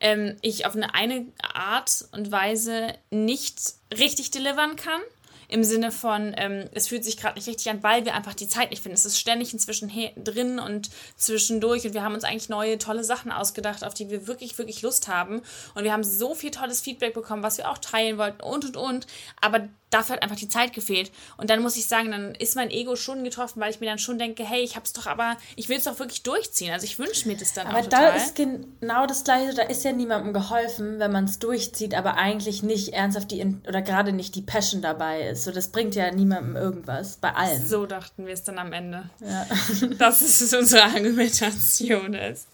ähm, 0.00 0.36
ich 0.42 0.66
auf 0.66 0.74
eine, 0.74 0.94
eine 0.94 1.26
Art 1.42 2.06
und 2.12 2.30
Weise 2.30 2.94
nicht 3.10 3.58
richtig 3.96 4.30
delivern 4.30 4.76
kann 4.76 5.00
im 5.48 5.64
Sinne 5.64 5.90
von, 5.90 6.34
ähm, 6.36 6.68
es 6.72 6.88
fühlt 6.88 7.04
sich 7.04 7.16
gerade 7.16 7.38
nicht 7.38 7.48
richtig 7.48 7.70
an, 7.70 7.82
weil 7.82 8.04
wir 8.04 8.14
einfach 8.14 8.34
die 8.34 8.48
Zeit 8.48 8.70
nicht 8.70 8.82
finden. 8.82 8.94
Es 8.94 9.06
ist 9.06 9.18
ständig 9.18 9.52
inzwischen 9.52 9.90
drin 10.16 10.58
und 10.58 10.90
zwischendurch 11.16 11.86
und 11.86 11.94
wir 11.94 12.02
haben 12.02 12.14
uns 12.14 12.24
eigentlich 12.24 12.50
neue, 12.50 12.78
tolle 12.78 13.02
Sachen 13.02 13.32
ausgedacht, 13.32 13.82
auf 13.82 13.94
die 13.94 14.10
wir 14.10 14.26
wirklich, 14.26 14.56
wirklich 14.58 14.82
Lust 14.82 15.08
haben. 15.08 15.42
Und 15.74 15.84
wir 15.84 15.92
haben 15.92 16.04
so 16.04 16.34
viel 16.34 16.50
tolles 16.50 16.82
Feedback 16.82 17.14
bekommen, 17.14 17.42
was 17.42 17.58
wir 17.58 17.70
auch 17.70 17.78
teilen 17.78 18.18
wollten 18.18 18.42
und 18.42 18.66
und 18.66 18.76
und. 18.76 19.06
Aber 19.40 19.68
dafür 19.90 20.16
hat 20.16 20.22
einfach 20.22 20.36
die 20.36 20.48
Zeit 20.48 20.72
gefehlt. 20.72 21.10
Und 21.36 21.50
dann 21.50 21.62
muss 21.62 21.76
ich 21.76 21.86
sagen, 21.86 22.10
dann 22.10 22.34
ist 22.34 22.56
mein 22.56 22.70
Ego 22.70 22.96
schon 22.96 23.24
getroffen, 23.24 23.60
weil 23.60 23.70
ich 23.70 23.80
mir 23.80 23.86
dann 23.86 23.98
schon 23.98 24.18
denke, 24.18 24.44
hey, 24.44 24.62
ich 24.62 24.76
hab's 24.76 24.92
doch 24.92 25.06
aber, 25.06 25.36
ich 25.56 25.68
will 25.68 25.78
es 25.78 25.84
doch 25.84 25.98
wirklich 25.98 26.22
durchziehen. 26.22 26.72
Also 26.72 26.84
ich 26.84 26.98
wünsche 26.98 27.28
mir 27.28 27.36
das 27.36 27.52
dann 27.54 27.66
aber 27.66 27.78
auch 27.78 27.84
total. 27.84 28.12
da 28.12 28.16
ist 28.16 28.34
genau 28.34 29.06
das 29.06 29.24
Gleiche, 29.24 29.54
da 29.54 29.62
ist 29.62 29.84
ja 29.84 29.92
niemandem 29.92 30.32
geholfen, 30.32 30.98
wenn 30.98 31.12
man 31.12 31.24
es 31.24 31.38
durchzieht, 31.38 31.94
aber 31.94 32.16
eigentlich 32.16 32.62
nicht 32.62 32.90
ernsthaft 32.90 33.30
die, 33.30 33.44
oder 33.66 33.82
gerade 33.82 34.12
nicht 34.12 34.34
die 34.34 34.42
Passion 34.42 34.82
dabei 34.82 35.28
ist. 35.28 35.44
So, 35.44 35.50
das 35.52 35.68
bringt 35.68 35.94
ja 35.94 36.10
niemandem 36.10 36.56
irgendwas, 36.56 37.16
bei 37.16 37.34
allen. 37.34 37.66
So 37.66 37.86
dachten 37.86 38.26
wir 38.26 38.34
es 38.34 38.44
dann 38.44 38.58
am 38.58 38.72
Ende. 38.72 39.08
Ja. 39.20 39.46
Das 39.98 40.22
ist 40.22 40.54
unsere 40.58 40.84
Argumentation 40.84 42.14
ist. 42.14 42.48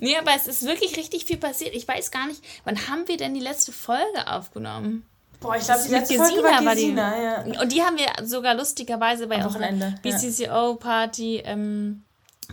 Nee, 0.00 0.16
aber 0.16 0.32
es 0.36 0.46
ist 0.46 0.64
wirklich 0.64 0.96
richtig 0.96 1.24
viel 1.24 1.38
passiert. 1.38 1.74
Ich 1.74 1.86
weiß 1.86 2.10
gar 2.10 2.26
nicht, 2.26 2.42
wann 2.64 2.88
haben 2.88 3.08
wir 3.08 3.16
denn 3.16 3.34
die 3.34 3.40
letzte 3.40 3.72
Folge 3.72 4.26
aufgenommen? 4.26 5.04
Boah, 5.40 5.56
ich 5.56 5.64
glaube, 5.64 5.82
die 5.86 5.90
letzte 5.90 6.16
Folge 6.16 6.42
war, 6.42 6.64
war 6.64 6.74
die. 6.74 6.92
Ja. 6.92 7.44
Und 7.60 7.72
die 7.72 7.82
haben 7.82 7.96
wir 7.96 8.26
sogar 8.26 8.54
lustigerweise 8.54 9.26
bei 9.26 9.44
unserer 9.44 9.70
BCCO-Party 10.02 11.42
ähm, 11.44 12.04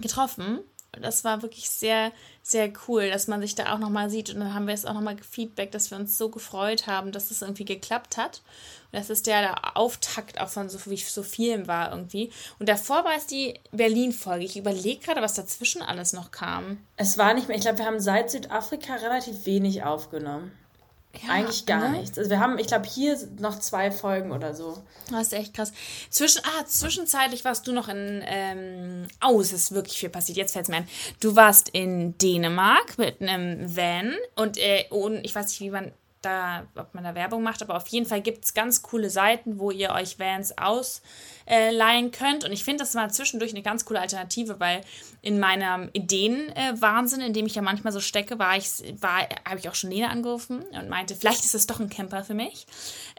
getroffen. 0.02 0.60
Das 1.00 1.24
war 1.24 1.42
wirklich 1.42 1.70
sehr, 1.70 2.12
sehr 2.42 2.72
cool, 2.88 3.10
dass 3.10 3.28
man 3.28 3.40
sich 3.40 3.56
da 3.56 3.74
auch 3.74 3.80
nochmal 3.80 4.10
sieht. 4.10 4.30
Und 4.30 4.42
dann 4.42 4.54
haben 4.54 4.68
wir 4.68 4.74
es 4.74 4.86
auch 4.86 4.94
nochmal 4.94 5.16
gefeedback, 5.16 5.72
dass 5.72 5.90
wir 5.90 5.98
uns 5.98 6.18
so 6.18 6.30
gefreut 6.30 6.86
haben, 6.86 7.14
dass 7.14 7.32
es 7.32 7.42
irgendwie 7.42 7.64
geklappt 7.64 8.18
hat. 8.18 8.42
Und 8.92 9.00
das 9.00 9.10
ist 9.10 9.26
der, 9.26 9.42
der 9.42 9.78
Auftakt 9.78 10.42
auch 10.42 10.50
von 10.50 10.68
so, 10.68 10.78
wie 10.92 10.98
so 10.98 11.24
vielen 11.24 11.68
war 11.68 11.92
irgendwie. 11.92 12.30
Und 12.60 12.68
davor 12.68 13.06
war 13.06 13.16
es 13.16 13.26
die 13.26 13.58
Berlin-Folge. 13.72 14.44
Ich 14.44 14.58
überlege 14.58 15.06
gerade, 15.06 15.22
was 15.22 15.34
dazwischen 15.34 15.82
alles 15.82 16.12
noch 16.12 16.32
kam. 16.32 16.80
Es 16.98 17.18
war 17.18 17.34
nicht 17.34 17.48
mehr, 17.48 17.56
ich 17.56 17.64
glaube, 17.64 17.78
wir 17.78 17.86
haben 17.86 18.02
seit 18.02 18.30
Südafrika 18.30 18.96
relativ 18.96 19.46
wenig 19.46 19.84
aufgenommen. 19.84 20.52
Ja, 21.22 21.34
Eigentlich 21.34 21.66
gar 21.66 21.90
ne? 21.90 22.00
nichts. 22.00 22.18
Also 22.18 22.30
wir 22.30 22.40
haben, 22.40 22.58
ich 22.58 22.68
glaube, 22.68 22.88
hier 22.88 23.18
noch 23.40 23.60
zwei 23.60 23.92
Folgen 23.92 24.32
oder 24.32 24.54
so. 24.54 24.82
Das 25.10 25.28
ist 25.28 25.34
echt 25.34 25.54
krass. 25.54 25.74
Zwischen, 26.10 26.42
ah, 26.44 26.66
zwischenzeitlich 26.66 27.44
warst 27.44 27.68
du 27.68 27.74
noch 27.74 27.90
in, 27.90 28.24
ähm, 28.26 29.08
oh, 29.26 29.42
es 29.42 29.52
ist 29.52 29.74
wirklich 29.74 29.98
viel 29.98 30.10
passiert. 30.10 30.38
Jetzt 30.38 30.54
fällt 30.54 30.66
es 30.66 30.70
mir 30.70 30.78
ein. 30.78 30.88
Du 31.20 31.36
warst 31.36 31.70
in 31.70 32.18
Dänemark 32.18 32.98
mit 32.98 33.22
einem 33.22 33.76
Van 33.76 34.16
und, 34.36 34.58
äh, 34.58 34.86
und 34.90 35.26
ich 35.26 35.36
weiß 35.36 35.48
nicht, 35.48 35.60
wie 35.60 35.70
man 35.70 35.92
da, 36.22 36.68
ob 36.76 36.94
man 36.94 37.04
da 37.04 37.16
Werbung 37.16 37.44
macht, 37.44 37.62
aber 37.62 37.76
auf 37.76 37.88
jeden 37.88 38.06
Fall 38.06 38.22
gibt 38.22 38.46
es 38.46 38.54
ganz 38.54 38.82
coole 38.82 39.10
Seiten, 39.10 39.60
wo 39.60 39.72
ihr 39.72 39.92
euch 39.92 40.20
Vans 40.20 40.58
ausleihen 41.52 42.12
könnt. 42.12 42.44
Und 42.44 42.52
ich 42.52 42.64
finde, 42.64 42.84
das 42.84 42.96
war 42.96 43.10
zwischendurch 43.10 43.52
eine 43.52 43.62
ganz 43.62 43.86
coole 43.86 44.00
Alternative, 44.00 44.60
weil 44.60 44.82
in 45.22 45.40
meinem 45.40 45.90
Ideenwahnsinn, 45.94 47.22
in 47.22 47.34
dem 47.34 47.46
ich 47.46 47.56
ja 47.56 47.62
manchmal 47.62 47.94
so 47.94 48.00
stecke, 48.00 48.40
war 48.40 48.58
ich, 48.58 48.66
war, 49.02 49.28
habe 49.48 49.60
ich 49.60 49.70
auch 49.70 49.76
schon 49.76 49.92
Lena 49.92 50.08
angerufen 50.08 50.64
und 50.72 50.90
meinte, 50.90 51.16
vielleicht 51.16 51.44
ist 51.44 51.54
das 51.54 51.68
doch 51.68 51.80
ein 51.80 51.90
Camper 51.90 52.24
für 52.24 52.34
mich. 52.34 52.66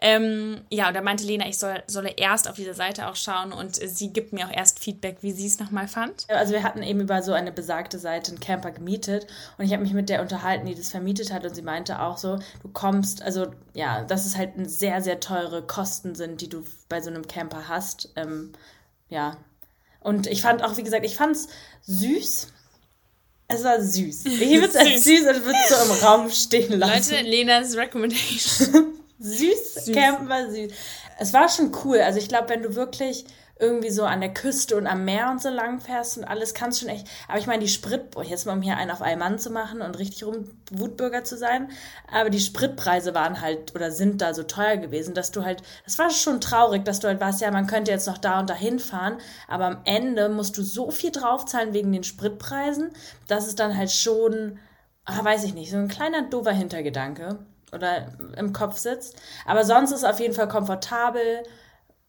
Ähm, 0.01 0.63
ja, 0.71 0.89
und 0.89 0.95
da 0.95 1.03
meinte 1.03 1.25
Lena, 1.25 1.47
ich 1.47 1.59
soll, 1.59 1.83
solle 1.87 2.11
erst 2.17 2.49
auf 2.49 2.57
diese 2.57 2.75
Seite 2.75 3.09
auch 3.09 3.17
schauen 3.17 3.53
und 3.53 3.77
sie 3.77 4.13
gibt 4.13 4.33
mir 4.33 4.47
auch 4.47 4.53
erst 4.53 4.81
Feedback, 4.81 5.19
wie 5.21 5.33
sie 5.33 5.47
es 5.47 5.61
nochmal 5.61 5.87
fand. 5.87 6.27
Also 6.29 6.53
wir 6.53 6.63
hatten 6.63 6.83
eben 6.83 7.01
über 7.01 7.23
so 7.23 7.33
eine 7.33 7.53
besagte 7.53 7.99
Seite 7.99 8.33
einen 8.33 8.41
Camper 8.41 8.73
gemietet 8.73 9.27
und 9.59 9.65
ich 9.65 9.73
habe 9.73 9.83
mich 9.83 9.93
mit 9.93 10.09
der 10.09 10.23
unterhalten, 10.23 10.67
die 10.67 10.75
das 10.75 10.89
vermietet 10.89 11.33
hat 11.33 11.45
und 11.45 11.55
sie 11.55 11.63
meinte 11.63 12.01
auch 12.01 12.19
so, 12.19 12.39
du 12.63 12.69
kommst, 12.73 13.23
also 13.23 13.53
ja, 13.75 14.03
dass 14.03 14.27
es 14.27 14.37
halt 14.37 14.53
sehr, 14.69 15.03
sehr 15.03 15.21
teure 15.21 15.63
Kosten 15.63 16.15
sind, 16.15 16.41
die 16.41 16.49
du 16.49 16.65
bei 16.93 17.01
so 17.01 17.11
einem 17.11 17.27
Camper 17.27 17.69
hast. 17.69 18.11
Ähm, 18.17 18.53
ja, 19.09 19.39
und 20.01 20.27
ich 20.27 20.43
fand 20.43 20.63
auch, 20.63 20.77
wie 20.77 20.83
gesagt, 20.83 21.07
ich 21.07 21.17
fand 21.17 21.35
es 21.35 21.49
süß. 21.87 22.49
Es 23.49 23.65
war 23.65 23.81
süß. 23.81 24.27
Ich 24.27 24.41
würde 24.61 24.69
es 24.69 24.77
als 24.77 25.05
süß 25.05 25.23
und 25.23 25.45
würde 25.45 25.59
es 25.65 25.69
so 25.71 25.93
im 25.93 25.99
Raum 26.03 26.31
stehen 26.31 26.79
lassen. 26.79 27.15
Leute, 27.15 27.25
Lenas 27.29 27.77
Recommendation. 27.77 28.93
süß, 29.19 29.87
süß. 29.87 29.95
Campen 29.95 30.29
war 30.29 30.51
süß. 30.51 30.71
Es 31.19 31.33
war 31.33 31.49
schon 31.49 31.73
cool. 31.85 32.01
Also 32.01 32.19
ich 32.19 32.29
glaube, 32.29 32.51
wenn 32.51 32.63
du 32.63 32.75
wirklich 32.75 33.25
irgendwie 33.63 33.91
so 33.91 34.05
an 34.05 34.21
der 34.21 34.35
Küste 34.35 34.77
und 34.77 34.89
am 34.89 35.05
Meer 35.05 35.31
und 35.31 35.41
so 35.41 35.49
lang 35.49 35.81
fährst 35.81 36.19
und 36.19 36.25
alles 36.25 36.53
kannst 36.53 36.81
schon 36.81 36.89
echt. 36.89 37.07
Aber 37.29 37.39
ich 37.39 37.47
meine, 37.47 37.63
die 37.63 37.69
Sprit, 37.69 38.11
boah, 38.11 38.25
jetzt 38.25 38.45
mal 38.45 38.55
um 38.55 38.61
hier 38.61 38.77
einen 38.77 38.91
auf 38.91 39.03
einen 39.03 39.21
Mann 39.21 39.39
zu 39.39 39.51
machen 39.51 39.83
und 39.83 39.99
richtig 40.01 40.25
rum 40.25 40.51
Wutbürger 40.73 41.23
zu 41.23 41.37
sein. 41.37 41.71
Aber 42.11 42.29
die 42.29 42.41
Spritpreise 42.41 43.15
waren 43.15 43.41
halt 43.41 43.73
oder 43.77 43.93
sind 43.93 44.21
da 44.21 44.35
so 44.35 44.43
teuer 44.43 44.79
gewesen, 44.79 45.15
dass 45.15 45.31
du 45.31 45.45
halt, 45.45 45.63
das 45.85 45.97
war 46.01 46.11
schon 46.11 46.41
traurig, 46.41 46.85
dass 46.85 46.99
du 46.99 47.07
halt 47.07 47.21
warst, 47.21 47.41
ja, 47.41 47.53
man 47.53 47.69
könnte 47.69 47.93
jetzt 47.93 48.09
noch 48.09 48.19
da 48.19 48.41
und 48.41 48.51
dahin 48.51 48.81
fahren, 48.81 49.19
aber 49.47 49.67
am 49.67 49.81
Ende 49.85 50.29
musst 50.29 50.59
du 50.59 50.63
so 50.63 50.91
viel 50.91 51.13
draufzahlen 51.13 51.73
wegen 51.73 51.93
den 51.93 52.03
Spritpreisen, 52.03 52.91
dass 53.29 53.47
es 53.47 53.55
dann 53.55 53.77
halt 53.77 53.93
schon, 53.93 54.59
ah, 55.05 55.25
weiß 55.25 55.45
ich 55.45 55.55
nicht, 55.55 55.71
so 55.71 55.77
ein 55.77 55.87
kleiner 55.87 56.23
doofer 56.23 56.53
Hintergedanke 56.53 57.39
oder 57.73 58.09
im 58.37 58.53
Kopf 58.53 58.79
sitzt. 58.79 59.17
Aber 59.47 59.65
sonst 59.65 59.93
ist 59.93 59.99
es 59.99 60.05
auf 60.05 60.19
jeden 60.19 60.35
Fall 60.35 60.49
komfortabel 60.49 61.45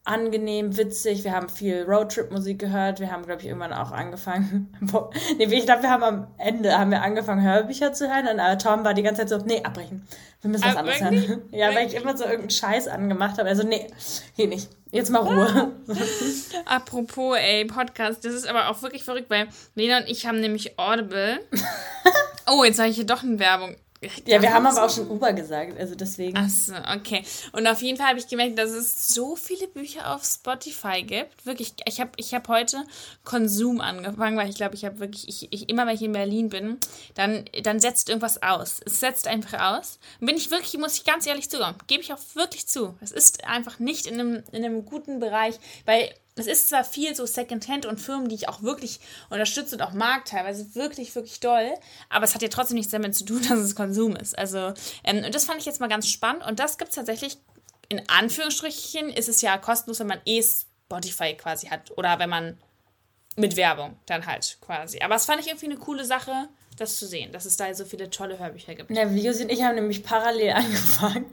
angenehm, 0.04 0.76
witzig. 0.76 1.24
Wir 1.24 1.32
haben 1.32 1.48
viel 1.48 1.82
Roadtrip-Musik 1.82 2.58
gehört. 2.58 3.00
Wir 3.00 3.10
haben, 3.10 3.24
glaube 3.24 3.40
ich, 3.40 3.48
irgendwann 3.48 3.72
auch 3.72 3.90
angefangen. 3.90 4.72
nee, 5.38 5.44
ich 5.44 5.64
glaube, 5.64 5.82
wir 5.82 5.90
haben 5.90 6.02
am 6.02 6.26
Ende 6.36 6.78
haben 6.78 6.90
wir 6.90 7.02
angefangen, 7.02 7.42
Hörbücher 7.42 7.92
zu 7.92 8.08
hören. 8.08 8.28
Und 8.28 8.38
äh, 8.38 8.58
Tom 8.58 8.84
war 8.84 8.94
die 8.94 9.02
ganze 9.02 9.22
Zeit 9.24 9.30
so, 9.30 9.38
nee, 9.46 9.62
abbrechen. 9.62 10.06
Wir 10.42 10.50
müssen 10.50 10.64
was 10.64 10.76
anderes 10.76 11.00
hören. 11.00 11.42
ja, 11.52 11.74
weil 11.74 11.86
ich 11.86 11.94
immer 11.94 12.16
so 12.16 12.24
irgendeinen 12.24 12.50
Scheiß 12.50 12.86
angemacht 12.88 13.38
habe. 13.38 13.48
Also, 13.48 13.66
nee, 13.66 13.86
hier 14.34 14.46
nicht. 14.46 14.68
Jetzt 14.90 15.10
mal 15.10 15.20
Ruhe. 15.20 15.72
Apropos, 16.66 17.36
ey, 17.38 17.64
Podcast, 17.64 18.24
das 18.24 18.34
ist 18.34 18.46
aber 18.46 18.68
auch 18.68 18.82
wirklich 18.82 19.04
verrückt, 19.04 19.30
weil 19.30 19.48
Lena 19.74 19.98
und 19.98 20.08
ich 20.08 20.26
haben 20.26 20.40
nämlich 20.40 20.78
Audible. 20.78 21.40
oh, 22.46 22.62
jetzt 22.62 22.78
habe 22.78 22.90
ich 22.90 22.96
hier 22.96 23.06
doch 23.06 23.22
eine 23.22 23.38
Werbung. 23.38 23.74
Ja, 24.26 24.40
wir 24.40 24.52
haben 24.52 24.66
aber 24.66 24.84
auch 24.84 24.90
schon 24.90 25.08
Uber 25.10 25.32
gesagt, 25.32 25.78
also 25.78 25.94
deswegen. 25.94 26.36
Achso, 26.36 26.72
okay. 26.94 27.24
Und 27.52 27.66
auf 27.66 27.82
jeden 27.82 27.98
Fall 27.98 28.08
habe 28.08 28.18
ich 28.18 28.26
gemerkt, 28.26 28.58
dass 28.58 28.70
es 28.70 29.08
so 29.08 29.36
viele 29.36 29.68
Bücher 29.68 30.14
auf 30.14 30.24
Spotify 30.24 31.02
gibt. 31.02 31.44
Wirklich, 31.46 31.74
ich 31.86 32.00
habe 32.00 32.10
ich 32.16 32.34
hab 32.34 32.48
heute 32.48 32.84
Konsum 33.24 33.80
angefangen, 33.80 34.36
weil 34.36 34.48
ich 34.48 34.56
glaube, 34.56 34.74
ich 34.74 34.84
habe 34.84 34.98
wirklich, 35.00 35.28
ich, 35.28 35.52
ich, 35.52 35.68
immer 35.68 35.86
wenn 35.86 35.94
ich 35.94 36.02
in 36.02 36.12
Berlin 36.12 36.48
bin, 36.48 36.78
dann, 37.14 37.44
dann 37.62 37.80
setzt 37.80 38.08
irgendwas 38.08 38.42
aus. 38.42 38.80
Es 38.84 39.00
setzt 39.00 39.28
einfach 39.28 39.78
aus. 39.78 39.98
Bin 40.20 40.36
ich 40.36 40.50
wirklich, 40.50 40.78
muss 40.78 40.96
ich 40.96 41.04
ganz 41.04 41.26
ehrlich 41.26 41.50
zugeben, 41.50 41.74
gebe 41.86 42.02
ich 42.02 42.12
auch 42.12 42.20
wirklich 42.34 42.66
zu. 42.66 42.94
Es 43.00 43.12
ist 43.12 43.44
einfach 43.44 43.78
nicht 43.78 44.06
in 44.06 44.14
einem, 44.14 44.42
in 44.52 44.64
einem 44.64 44.84
guten 44.84 45.20
Bereich, 45.20 45.58
weil 45.84 46.14
es 46.36 46.46
ist 46.46 46.68
zwar 46.68 46.84
viel 46.84 47.14
so 47.14 47.26
Secondhand 47.26 47.86
und 47.86 48.00
Firmen, 48.00 48.28
die 48.28 48.34
ich 48.34 48.48
auch 48.48 48.62
wirklich 48.62 49.00
unterstütze 49.30 49.76
und 49.76 49.82
auch 49.82 49.92
mag, 49.92 50.24
teilweise 50.24 50.74
wirklich, 50.74 51.14
wirklich 51.14 51.40
doll, 51.40 51.72
aber 52.08 52.24
es 52.24 52.34
hat 52.34 52.42
ja 52.42 52.48
trotzdem 52.48 52.76
nichts 52.76 52.92
damit 52.92 53.14
zu 53.14 53.24
tun, 53.24 53.42
dass 53.48 53.58
es 53.58 53.74
Konsum 53.74 54.16
ist. 54.16 54.36
Also, 54.36 54.74
ähm, 55.04 55.24
und 55.24 55.34
das 55.34 55.44
fand 55.44 55.60
ich 55.60 55.66
jetzt 55.66 55.80
mal 55.80 55.88
ganz 55.88 56.08
spannend 56.08 56.44
und 56.44 56.58
das 56.58 56.78
gibt 56.78 56.90
es 56.90 56.96
tatsächlich, 56.96 57.38
in 57.88 58.02
Anführungsstrichen, 58.08 59.10
ist 59.10 59.28
es 59.28 59.42
ja 59.42 59.58
kostenlos, 59.58 60.00
wenn 60.00 60.06
man 60.06 60.20
eh 60.24 60.42
Spotify 60.42 61.34
quasi 61.34 61.68
hat 61.68 61.96
oder 61.96 62.18
wenn 62.18 62.30
man 62.30 62.58
mit 63.36 63.56
Werbung 63.56 63.96
dann 64.06 64.26
halt 64.26 64.58
quasi. 64.60 65.00
Aber 65.00 65.16
es 65.16 65.24
fand 65.26 65.40
ich 65.40 65.48
irgendwie 65.48 65.66
eine 65.66 65.76
coole 65.76 66.04
Sache 66.04 66.48
das 66.76 66.98
zu 66.98 67.06
sehen, 67.06 67.30
dass 67.32 67.44
es 67.44 67.56
da 67.56 67.72
so 67.72 67.84
viele 67.84 68.10
tolle 68.10 68.38
Hörbücher 68.38 68.74
gibt. 68.74 68.90
Ja, 68.90 69.04
Josi 69.04 69.44
und 69.44 69.52
ich 69.52 69.62
haben 69.62 69.76
nämlich 69.76 70.02
parallel 70.02 70.50
angefangen. 70.54 71.26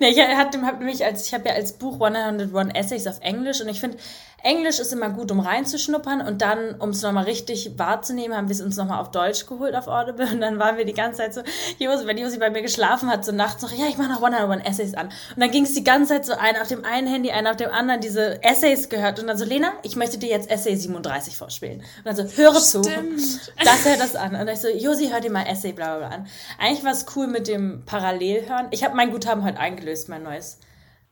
Ne, 0.00 0.08
ich 0.08 0.18
habe 0.18 0.66
hab 0.66 0.78
nämlich 0.78 1.04
als 1.04 1.26
ich 1.26 1.34
habe 1.34 1.48
ja 1.48 1.54
als 1.54 1.74
Buch 1.74 2.00
101 2.00 2.74
Essays 2.74 3.06
auf 3.06 3.20
Englisch 3.20 3.60
und 3.60 3.68
ich 3.68 3.80
finde 3.80 3.98
Englisch 4.42 4.78
ist 4.78 4.92
immer 4.92 5.10
gut, 5.10 5.30
um 5.32 5.40
reinzuschnuppern 5.40 6.20
und 6.20 6.42
dann, 6.42 6.76
um 6.78 6.90
es 6.90 7.02
nochmal 7.02 7.24
richtig 7.24 7.78
wahrzunehmen, 7.78 8.36
haben 8.36 8.48
wir 8.48 8.54
es 8.54 8.60
uns 8.60 8.76
nochmal 8.76 9.00
auf 9.00 9.10
Deutsch 9.10 9.46
geholt 9.46 9.74
auf 9.74 9.88
Audible 9.88 10.26
und 10.30 10.40
dann 10.40 10.58
waren 10.58 10.76
wir 10.76 10.84
die 10.84 10.92
ganze 10.92 11.18
Zeit 11.18 11.34
so, 11.34 11.42
Josi, 11.78 12.06
wenn 12.06 12.18
Josi 12.18 12.38
bei 12.38 12.50
mir 12.50 12.62
geschlafen 12.62 13.10
hat, 13.10 13.24
so 13.24 13.32
nachts 13.32 13.62
noch, 13.62 13.72
ja, 13.72 13.86
ich 13.88 13.98
mache 13.98 14.10
noch 14.10 14.22
101 14.22 14.64
Essays 14.64 14.94
an. 14.94 15.06
Und 15.06 15.40
dann 15.40 15.50
ging 15.50 15.64
es 15.64 15.74
die 15.74 15.82
ganze 15.84 16.14
Zeit 16.14 16.26
so 16.26 16.34
ein 16.34 16.56
auf 16.60 16.68
dem 16.68 16.84
einen 16.84 17.08
Handy, 17.08 17.30
ein 17.30 17.46
auf 17.46 17.56
dem 17.56 17.70
anderen 17.70 18.00
diese 18.00 18.42
Essays 18.42 18.88
gehört 18.88 19.18
und 19.18 19.26
dann 19.26 19.38
so, 19.38 19.44
Lena, 19.44 19.72
ich 19.82 19.96
möchte 19.96 20.18
dir 20.18 20.28
jetzt 20.28 20.50
Essay 20.50 20.76
37 20.76 21.36
vorspielen. 21.36 21.80
Und 21.80 22.04
dann 22.04 22.16
so, 22.16 22.24
höre 22.36 22.60
Stimmt. 22.60 23.20
zu, 23.20 23.50
lass 23.64 23.86
er 23.86 23.96
das 23.96 24.14
an. 24.14 24.32
Und 24.32 24.46
dann 24.46 24.48
ich 24.48 24.60
so, 24.60 24.68
Josi, 24.68 25.08
hör 25.08 25.20
dir 25.20 25.30
mal 25.30 25.46
Essay 25.46 25.72
bla 25.72 25.96
bla 25.96 26.06
bla 26.06 26.16
an. 26.16 26.26
Eigentlich 26.58 26.84
war 26.84 26.92
es 26.92 27.06
cool 27.16 27.26
mit 27.26 27.48
dem 27.48 27.84
Parallelhören. 27.84 28.68
Ich 28.70 28.84
habe 28.84 28.94
mein 28.94 29.10
Guthaben 29.10 29.44
heute 29.44 29.58
eingelöst, 29.58 30.08
mein 30.08 30.22
neues. 30.22 30.58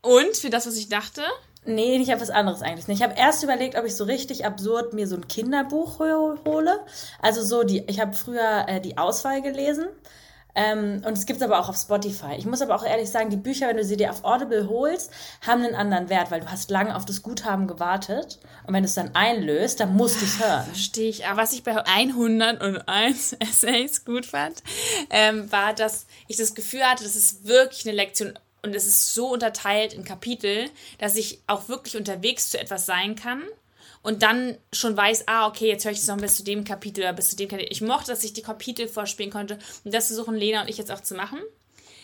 Und 0.03 0.37
für 0.37 0.51
das, 0.51 0.67
was 0.67 0.77
ich 0.77 0.89
dachte? 0.89 1.23
Nee, 1.67 1.97
ich 1.97 2.11
habe 2.11 2.21
was 2.21 2.31
anderes 2.31 2.63
eigentlich. 2.63 2.87
Ich 2.89 3.03
habe 3.03 3.15
erst 3.17 3.43
überlegt, 3.43 3.77
ob 3.79 3.85
ich 3.85 3.97
so 3.97 4.05
richtig 4.05 4.45
absurd 4.45 4.93
mir 4.93 5.07
so 5.07 5.17
ein 5.17 5.29
Kinderbuch 5.29 5.99
hole. 5.99 6.81
Also 7.23 7.43
so 7.43 7.63
die, 7.63 7.85
ich 7.87 8.01
habe 8.01 8.13
früher 8.13 8.67
äh, 8.69 8.81
die 8.81 8.99
Auswahl 8.99 9.41
gelesen. 9.41 9.87
Ähm, 10.55 11.03
und 11.05 11.19
es 11.19 11.27
gibt 11.27 11.39
es 11.39 11.43
aber 11.43 11.59
auch 11.59 11.69
auf 11.69 11.77
Spotify. 11.77 12.35
Ich 12.37 12.47
muss 12.47 12.63
aber 12.63 12.77
auch 12.77 12.85
ehrlich 12.85 13.11
sagen, 13.11 13.31
die 13.31 13.37
Bücher, 13.37 13.67
wenn 13.67 13.77
du 13.77 13.85
sie 13.85 13.97
dir 13.97 14.11
auf 14.11 14.25
Audible 14.25 14.69
holst, 14.69 15.11
haben 15.45 15.63
einen 15.63 15.75
anderen 15.75 16.09
Wert, 16.09 16.31
weil 16.31 16.41
du 16.41 16.51
hast 16.51 16.71
lange 16.71 16.95
auf 16.95 17.05
das 17.05 17.23
Guthaben 17.23 17.67
gewartet. 17.67 18.39
Und 18.67 18.75
wenn 18.75 18.85
du 18.85 18.89
es 18.89 18.95
dann 18.95 19.15
einlöst, 19.15 19.81
dann 19.81 19.95
musst 19.97 20.21
du 20.21 20.25
es 20.25 20.39
hören. 20.39 20.65
Verstehe 20.67 21.09
ich. 21.09 21.27
Aber 21.27 21.43
was 21.43 21.53
ich 21.53 21.65
bei 21.65 21.75
101 21.85 23.33
Essays 23.41 24.05
gut 24.05 24.27
fand, 24.27 24.63
ähm, 25.11 25.51
war, 25.51 25.75
dass 25.75 26.07
ich 26.29 26.37
das 26.37 26.55
Gefühl 26.55 26.85
hatte, 26.85 27.03
das 27.03 27.17
ist 27.17 27.47
wirklich 27.47 27.87
eine 27.87 27.97
Lektion 27.97 28.39
und 28.65 28.75
es 28.75 28.87
ist 28.87 29.15
so 29.15 29.29
unterteilt 29.29 29.93
in 29.93 30.05
Kapitel, 30.05 30.71
dass 30.99 31.17
ich 31.17 31.41
auch 31.47 31.69
wirklich 31.69 31.97
unterwegs 31.97 32.51
zu 32.51 32.59
etwas 32.59 32.87
sein 32.87 33.15
kann 33.15 33.43
und 34.03 34.23
dann 34.23 34.57
schon 34.73 34.97
weiß, 34.97 35.29
ah, 35.29 35.47
okay, 35.47 35.69
jetzt 35.69 35.85
höre 35.85 35.93
ich 35.93 35.99
es 35.99 36.07
noch 36.07 36.17
bis 36.17 36.37
zu 36.37 36.45
dem 36.45 36.65
Kapitel 36.65 37.01
oder 37.01 37.13
bis 37.13 37.31
zu 37.31 37.37
dem 37.37 37.49
Kapitel. 37.49 37.73
Ich 37.73 37.81
mochte, 37.81 38.11
dass 38.11 38.25
ich 38.25 38.33
die 38.33 38.43
Kapitel 38.43 38.89
vorspielen 38.89 39.31
konnte 39.31 39.59
und 39.85 39.95
das 39.95 40.09
versuchen 40.09 40.35
Lena 40.35 40.63
und 40.63 40.69
ich 40.69 40.79
jetzt 40.79 40.91
auch 40.91 41.01
zu 41.01 41.15
machen. 41.15 41.39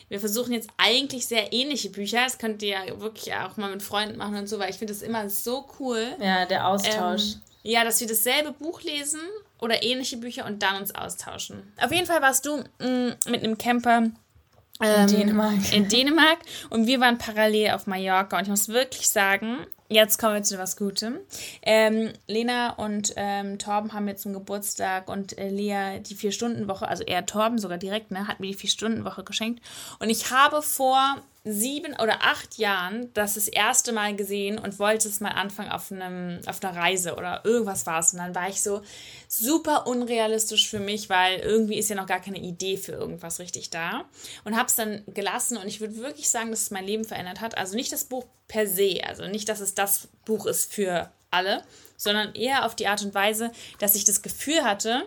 Wir 0.09 0.19
versuchen 0.19 0.53
jetzt 0.53 0.69
eigentlich 0.77 1.27
sehr 1.27 1.53
ähnliche 1.53 1.89
Bücher. 1.89 2.25
Das 2.25 2.39
könnt 2.39 2.63
ihr 2.63 2.71
ja 2.71 3.01
wirklich 3.01 3.33
auch 3.35 3.57
mal 3.57 3.71
mit 3.71 3.83
Freunden 3.83 4.17
machen 4.17 4.37
und 4.37 4.49
so, 4.49 4.59
weil 4.59 4.71
ich 4.71 4.77
finde 4.77 4.93
das 4.93 5.03
immer 5.03 5.31
so 5.31 5.69
cool. 5.79 6.05
Ja, 6.21 6.47
der 6.47 6.67
Austausch. 6.67 7.35
Ähm, 7.35 7.41
ja, 7.63 7.85
dass 7.85 8.01
wir 8.01 8.09
dasselbe 8.09 8.53
Buch 8.53 8.83
lesen 8.83 9.21
oder 9.61 9.83
ähnliche 9.83 10.17
Bücher 10.17 10.47
und 10.47 10.63
dann 10.63 10.81
uns 10.81 10.95
austauschen. 10.95 11.73
Auf 11.81 11.93
jeden 11.93 12.07
Fall 12.07 12.23
warst 12.23 12.45
du 12.47 12.57
mh, 12.57 12.87
mm, 12.89 13.31
mit 13.31 13.45
einem 13.45 13.57
Camper 13.57 14.11
in 14.81 15.07
Dänemark. 15.07 15.73
In 15.73 15.89
Dänemark 15.89 16.39
und 16.71 16.87
wir 16.87 17.01
waren 17.01 17.19
parallel 17.19 17.73
auf 17.73 17.87
Mallorca 17.87 18.37
und 18.37 18.45
ich 18.45 18.51
muss 18.51 18.69
wirklich 18.69 19.09
sagen, 19.09 19.59
Jetzt 19.93 20.19
kommen 20.19 20.35
wir 20.35 20.43
zu 20.45 20.57
was 20.57 20.77
Gutem. 20.77 21.19
Ähm, 21.63 22.13
Lena 22.29 22.75
und 22.75 23.13
ähm, 23.17 23.59
Torben 23.59 23.93
haben 23.93 24.05
mir 24.05 24.15
zum 24.15 24.33
Geburtstag 24.33 25.09
und 25.09 25.37
äh, 25.37 25.49
Lea 25.49 25.99
die 25.99 26.15
Vier-Stunden-Woche, 26.15 26.87
also 26.87 27.03
eher 27.03 27.27
Torben 27.27 27.59
sogar 27.59 27.77
direkt, 27.77 28.13
ne, 28.13 28.29
hat 28.29 28.39
mir 28.39 28.47
die 28.47 28.55
Vier-Stunden-Woche 28.55 29.25
geschenkt. 29.25 29.61
Und 29.99 30.09
ich 30.09 30.31
habe 30.31 30.63
vor 30.63 31.17
sieben 31.43 31.95
oder 31.95 32.23
acht 32.23 32.59
Jahren 32.59 33.13
das 33.15 33.35
das 33.35 33.49
erste 33.49 33.93
Mal 33.93 34.15
gesehen 34.15 34.59
und 34.59 34.79
wollte 34.79 35.09
es 35.09 35.21
mal 35.21 35.31
anfangen 35.31 35.71
auf, 35.71 35.91
einem, 35.91 36.41
auf 36.47 36.63
einer 36.63 36.77
Reise 36.77 37.15
oder 37.17 37.43
irgendwas 37.45 37.87
war 37.87 38.01
es. 38.01 38.13
Und 38.13 38.19
dann 38.19 38.35
war 38.35 38.49
ich 38.49 38.63
so 38.63 38.83
super 39.27 39.87
unrealistisch 39.87 40.69
für 40.69 40.81
mich, 40.81 41.09
weil 41.09 41.39
irgendwie 41.39 41.79
ist 41.79 41.89
ja 41.89 41.97
noch 41.97 42.07
gar 42.07 42.21
keine 42.21 42.39
Idee 42.39 42.77
für 42.77 42.93
irgendwas 42.93 43.39
richtig 43.39 43.71
da. 43.71 44.05
Und 44.45 44.57
habe 44.57 44.69
es 44.69 44.75
dann 44.75 45.03
gelassen 45.07 45.57
und 45.57 45.67
ich 45.67 45.81
würde 45.81 45.97
wirklich 45.97 46.29
sagen, 46.29 46.51
dass 46.51 46.63
es 46.63 46.71
mein 46.71 46.85
Leben 46.85 47.05
verändert 47.05 47.41
hat. 47.41 47.57
Also 47.57 47.75
nicht 47.75 47.93
das 47.93 48.05
Buch 48.05 48.27
per 48.47 48.67
se, 48.67 49.01
also 49.07 49.27
nicht, 49.27 49.49
dass 49.49 49.61
es 49.61 49.75
das 49.75 50.09
Buch 50.27 50.45
ist 50.45 50.71
für 50.73 51.11
alle, 51.31 51.63
sondern 51.97 52.35
eher 52.35 52.67
auf 52.67 52.75
die 52.75 52.87
Art 52.87 53.03
und 53.03 53.15
Weise, 53.15 53.51
dass 53.79 53.95
ich 53.95 54.05
das 54.05 54.21
Gefühl 54.21 54.63
hatte, 54.63 55.07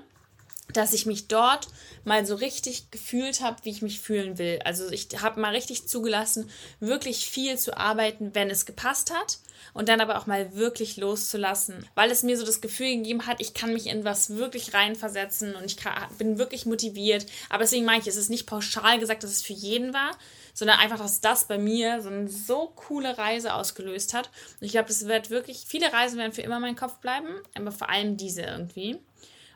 dass 0.74 0.94
ich 0.94 1.06
mich 1.06 1.28
dort 1.28 1.68
mal 2.04 2.26
so 2.26 2.36
richtig 2.36 2.92
gefühlt 2.92 3.42
habe, 3.42 3.58
wie 3.64 3.70
ich 3.72 3.82
mich 3.82 4.00
fühlen 4.00 4.38
will. 4.38 4.60
Also 4.66 4.90
ich 4.90 5.08
habe 5.22 5.40
mal 5.40 5.54
richtig 5.54 5.88
zugelassen, 5.88 6.50
wirklich 6.80 7.30
viel 7.30 7.58
zu 7.58 7.78
arbeiten, 7.78 8.36
wenn 8.36 8.50
es 8.50 8.66
gepasst 8.66 9.14
hat 9.14 9.40
und 9.74 9.90
dann 9.90 10.02
aber 10.02 10.18
auch 10.18 10.28
mal 10.28 10.56
wirklich 10.56 10.98
loszulassen, 10.98 11.88
weil 11.96 12.12
es 12.12 12.24
mir 12.24 12.38
so 12.38 12.46
das 12.46 12.62
Gefühl 12.62 12.96
gegeben 12.98 13.26
hat, 13.26 13.40
ich 13.40 13.54
kann 13.54 13.74
mich 13.74 13.88
in 13.88 14.04
was 14.04 14.32
wirklich 14.32 14.74
reinversetzen 14.74 15.56
und 15.56 15.66
ich 15.66 15.78
bin 16.18 16.38
wirklich 16.38 16.66
motiviert. 16.66 17.26
Aber 17.50 17.60
deswegen 17.60 17.86
meine 17.86 18.02
ich, 18.02 18.08
es 18.08 18.18
ist 18.18 18.30
nicht 18.30 18.46
pauschal 18.46 19.00
gesagt, 19.00 19.24
dass 19.24 19.32
es 19.32 19.42
für 19.42 19.54
jeden 19.54 19.94
war, 19.94 20.12
sondern 20.54 20.80
einfach, 20.80 21.00
dass 21.00 21.22
das 21.22 21.48
bei 21.48 21.58
mir 21.58 22.02
so 22.02 22.10
eine 22.10 22.30
so 22.30 22.72
coole 22.76 23.18
Reise 23.18 23.54
ausgelöst 23.54 24.14
hat. 24.14 24.30
Und 24.60 24.66
ich 24.66 24.74
glaube, 24.74 24.90
das 24.90 25.08
wird 25.08 25.30
wirklich, 25.30 25.64
viele 25.68 25.92
Reisen 25.92 26.20
werden 26.20 26.34
für 26.34 26.42
immer 26.42 26.58
in 26.58 26.62
meinem 26.62 26.76
Kopf 26.76 26.98
bleiben, 26.98 27.30
aber 27.56 27.72
vor 27.72 27.90
allem 27.90 28.18
diese 28.18 28.42
irgendwie. 28.42 29.00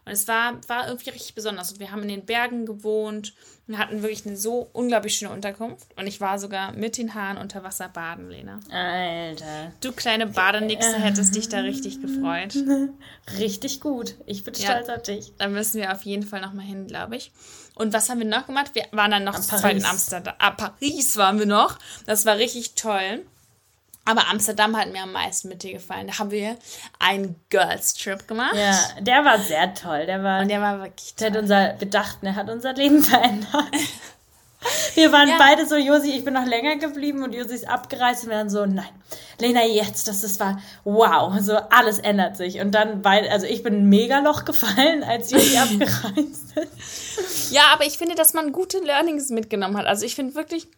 Und 0.07 0.13
es 0.13 0.25
war, 0.29 0.57
war 0.69 0.87
irgendwie 0.87 1.09
richtig 1.09 1.35
besonders. 1.35 1.73
Und 1.73 1.81
wir 1.81 1.91
haben 1.91 2.01
in 2.03 2.07
den 2.07 2.25
Bergen 2.25 2.65
gewohnt 2.65 3.33
und 3.67 3.77
hatten 3.77 4.01
wirklich 4.03 4.25
eine 4.25 4.37
so 4.37 4.69
unglaublich 4.71 5.15
schöne 5.15 5.33
Unterkunft. 5.33 5.85
Und 5.97 6.07
ich 6.07 6.21
war 6.21 6.39
sogar 6.39 6.71
mit 6.71 6.97
den 6.97 7.13
Haaren 7.13 7.37
unter 7.37 7.61
Wasser 7.61 7.89
baden, 7.89 8.29
Lena. 8.29 8.61
Alter. 8.71 9.73
Du 9.81 9.91
kleine 9.91 10.27
Badenixe 10.27 10.97
hättest 10.97 11.35
dich 11.35 11.49
da 11.49 11.59
richtig 11.59 12.01
gefreut. 12.01 12.55
Richtig 13.37 13.81
gut. 13.81 14.15
Ich 14.25 14.45
bin 14.45 14.53
ja, 14.53 14.71
stolz 14.71 14.87
auf 14.87 15.03
dich. 15.03 15.33
Da 15.37 15.49
müssen 15.49 15.81
wir 15.81 15.91
auf 15.91 16.03
jeden 16.03 16.23
Fall 16.23 16.39
nochmal 16.39 16.65
hin, 16.65 16.87
glaube 16.87 17.17
ich. 17.17 17.33
Und 17.75 17.91
was 17.91 18.09
haben 18.09 18.19
wir 18.19 18.25
noch 18.25 18.47
gemacht? 18.47 18.71
Wir 18.73 18.85
waren 18.91 19.11
dann 19.11 19.25
noch 19.25 19.35
in 19.35 19.85
Amsterdam. 19.85 20.35
Ah, 20.39 20.51
Paris 20.51 21.17
waren 21.17 21.37
wir 21.37 21.45
noch. 21.45 21.77
Das 22.05 22.25
war 22.25 22.37
richtig 22.37 22.75
toll. 22.75 23.25
Aber 24.07 24.29
Amsterdam 24.29 24.77
hat 24.77 24.89
mir 24.89 25.03
am 25.03 25.11
meisten 25.11 25.49
mit 25.49 25.63
dir 25.63 25.73
gefallen. 25.73 26.07
Da 26.07 26.17
haben 26.17 26.31
wir 26.31 26.55
einen 26.97 27.35
Girls 27.49 27.93
Trip 27.93 28.25
gemacht. 28.25 28.55
Ja, 28.55 28.79
der 29.01 29.25
war 29.25 29.37
sehr 29.37 29.73
toll. 29.73 30.05
Der 30.05 30.23
war, 30.23 30.41
und 30.41 30.47
der 30.47 30.61
war 30.61 30.79
wirklich 30.81 31.13
toll. 31.13 31.29
Der 31.29 31.31
hat 31.31 31.41
unser, 31.41 31.79
wir 31.79 31.89
dachten, 31.89 32.25
er 32.25 32.35
hat 32.35 32.49
unser 32.49 32.71
Leben 32.71 33.03
verändert. 33.03 33.65
Wir 34.95 35.11
waren 35.11 35.27
ja. 35.27 35.35
beide 35.37 35.67
so, 35.67 35.75
Josi, 35.75 36.11
ich 36.11 36.23
bin 36.23 36.33
noch 36.33 36.45
länger 36.45 36.77
geblieben 36.77 37.21
und 37.21 37.35
Josi 37.35 37.53
ist 37.53 37.67
abgereist 37.67 38.23
und 38.23 38.29
wir 38.29 38.37
dann 38.37 38.49
so, 38.49 38.65
nein, 38.65 38.87
Lena, 39.39 39.65
jetzt, 39.65 40.07
das, 40.07 40.21
das 40.21 40.39
war, 40.39 40.61
wow, 40.85 41.37
so 41.41 41.57
alles 41.57 41.99
ändert 41.99 42.37
sich. 42.37 42.61
Und 42.61 42.71
dann, 42.71 43.03
weil, 43.03 43.27
also 43.27 43.45
ich 43.45 43.61
bin 43.61 43.75
ein 43.75 43.89
Megaloch 43.89 44.45
gefallen, 44.45 45.03
als 45.03 45.31
Josi 45.31 45.57
abgereist 45.57 46.55
ist. 46.55 47.51
Ja, 47.51 47.63
aber 47.73 47.85
ich 47.85 47.97
finde, 47.97 48.15
dass 48.15 48.33
man 48.33 48.53
gute 48.53 48.79
Learnings 48.79 49.29
mitgenommen 49.29 49.77
hat. 49.77 49.85
Also 49.85 50.05
ich 50.05 50.15
finde 50.15 50.33
wirklich, 50.33 50.69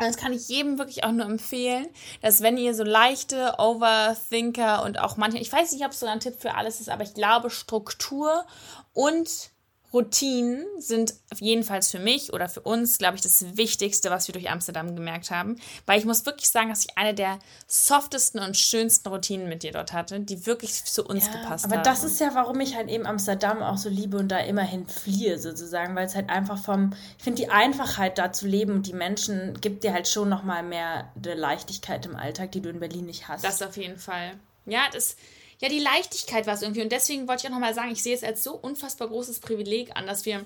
und 0.00 0.06
das 0.06 0.16
kann 0.16 0.32
ich 0.32 0.48
jedem 0.48 0.78
wirklich 0.78 1.04
auch 1.04 1.12
nur 1.12 1.26
empfehlen, 1.26 1.86
dass 2.22 2.40
wenn 2.40 2.56
ihr 2.56 2.74
so 2.74 2.84
leichte 2.84 3.56
Overthinker 3.58 4.82
und 4.82 4.98
auch 4.98 5.18
manche, 5.18 5.36
ich 5.36 5.52
weiß 5.52 5.72
nicht, 5.72 5.84
ob 5.84 5.92
es 5.92 6.00
so 6.00 6.06
ein 6.06 6.20
Tipp 6.20 6.36
für 6.38 6.54
alles 6.54 6.80
ist, 6.80 6.88
aber 6.88 7.02
ich 7.02 7.12
glaube, 7.12 7.50
Struktur 7.50 8.46
und 8.94 9.49
Routinen 9.92 10.64
sind 10.78 11.14
jedenfalls 11.38 11.90
für 11.90 11.98
mich 11.98 12.32
oder 12.32 12.48
für 12.48 12.60
uns, 12.60 12.98
glaube 12.98 13.16
ich, 13.16 13.22
das 13.22 13.56
Wichtigste, 13.56 14.10
was 14.10 14.28
wir 14.28 14.32
durch 14.32 14.50
Amsterdam 14.50 14.94
gemerkt 14.94 15.30
haben. 15.30 15.56
Weil 15.86 15.98
ich 15.98 16.04
muss 16.04 16.24
wirklich 16.26 16.48
sagen, 16.48 16.68
dass 16.68 16.84
ich 16.84 16.96
eine 16.96 17.12
der 17.12 17.38
softesten 17.66 18.38
und 18.38 18.56
schönsten 18.56 19.08
Routinen 19.08 19.48
mit 19.48 19.62
dir 19.62 19.72
dort 19.72 19.92
hatte, 19.92 20.20
die 20.20 20.46
wirklich 20.46 20.84
zu 20.84 21.04
uns 21.04 21.26
ja, 21.26 21.32
gepasst 21.32 21.64
haben. 21.64 21.72
Aber 21.72 21.82
das 21.82 22.04
ist 22.04 22.20
ja, 22.20 22.30
warum 22.34 22.60
ich 22.60 22.76
halt 22.76 22.88
eben 22.88 23.04
Amsterdam 23.04 23.62
auch 23.62 23.78
so 23.78 23.88
liebe 23.88 24.16
und 24.16 24.28
da 24.28 24.38
immerhin 24.38 24.86
fliehe, 24.86 25.38
sozusagen, 25.38 25.96
weil 25.96 26.06
es 26.06 26.14
halt 26.14 26.30
einfach 26.30 26.62
vom, 26.62 26.94
ich 27.18 27.24
finde 27.24 27.42
die 27.42 27.50
Einfachheit 27.50 28.18
da 28.18 28.32
zu 28.32 28.46
leben 28.46 28.74
und 28.74 28.86
die 28.86 28.92
Menschen 28.92 29.60
gibt 29.60 29.82
dir 29.82 29.92
halt 29.92 30.06
schon 30.06 30.28
nochmal 30.28 30.62
mehr 30.62 31.10
Leichtigkeit 31.22 32.06
im 32.06 32.14
Alltag, 32.14 32.52
die 32.52 32.60
du 32.60 32.68
in 32.68 32.78
Berlin 32.78 33.06
nicht 33.06 33.28
hast. 33.28 33.44
Das 33.44 33.60
auf 33.62 33.76
jeden 33.76 33.98
Fall. 33.98 34.32
Ja, 34.66 34.82
das 34.92 35.16
ja, 35.60 35.68
die 35.68 35.78
Leichtigkeit 35.78 36.46
war 36.46 36.54
es 36.54 36.62
irgendwie. 36.62 36.82
Und 36.82 36.90
deswegen 36.90 37.28
wollte 37.28 37.42
ich 37.42 37.46
auch 37.48 37.54
nochmal 37.54 37.74
sagen, 37.74 37.92
ich 37.92 38.02
sehe 38.02 38.14
es 38.14 38.24
als 38.24 38.42
so 38.42 38.54
unfassbar 38.54 39.08
großes 39.08 39.40
Privileg 39.40 39.96
an, 39.96 40.06
dass 40.06 40.24
wir 40.24 40.44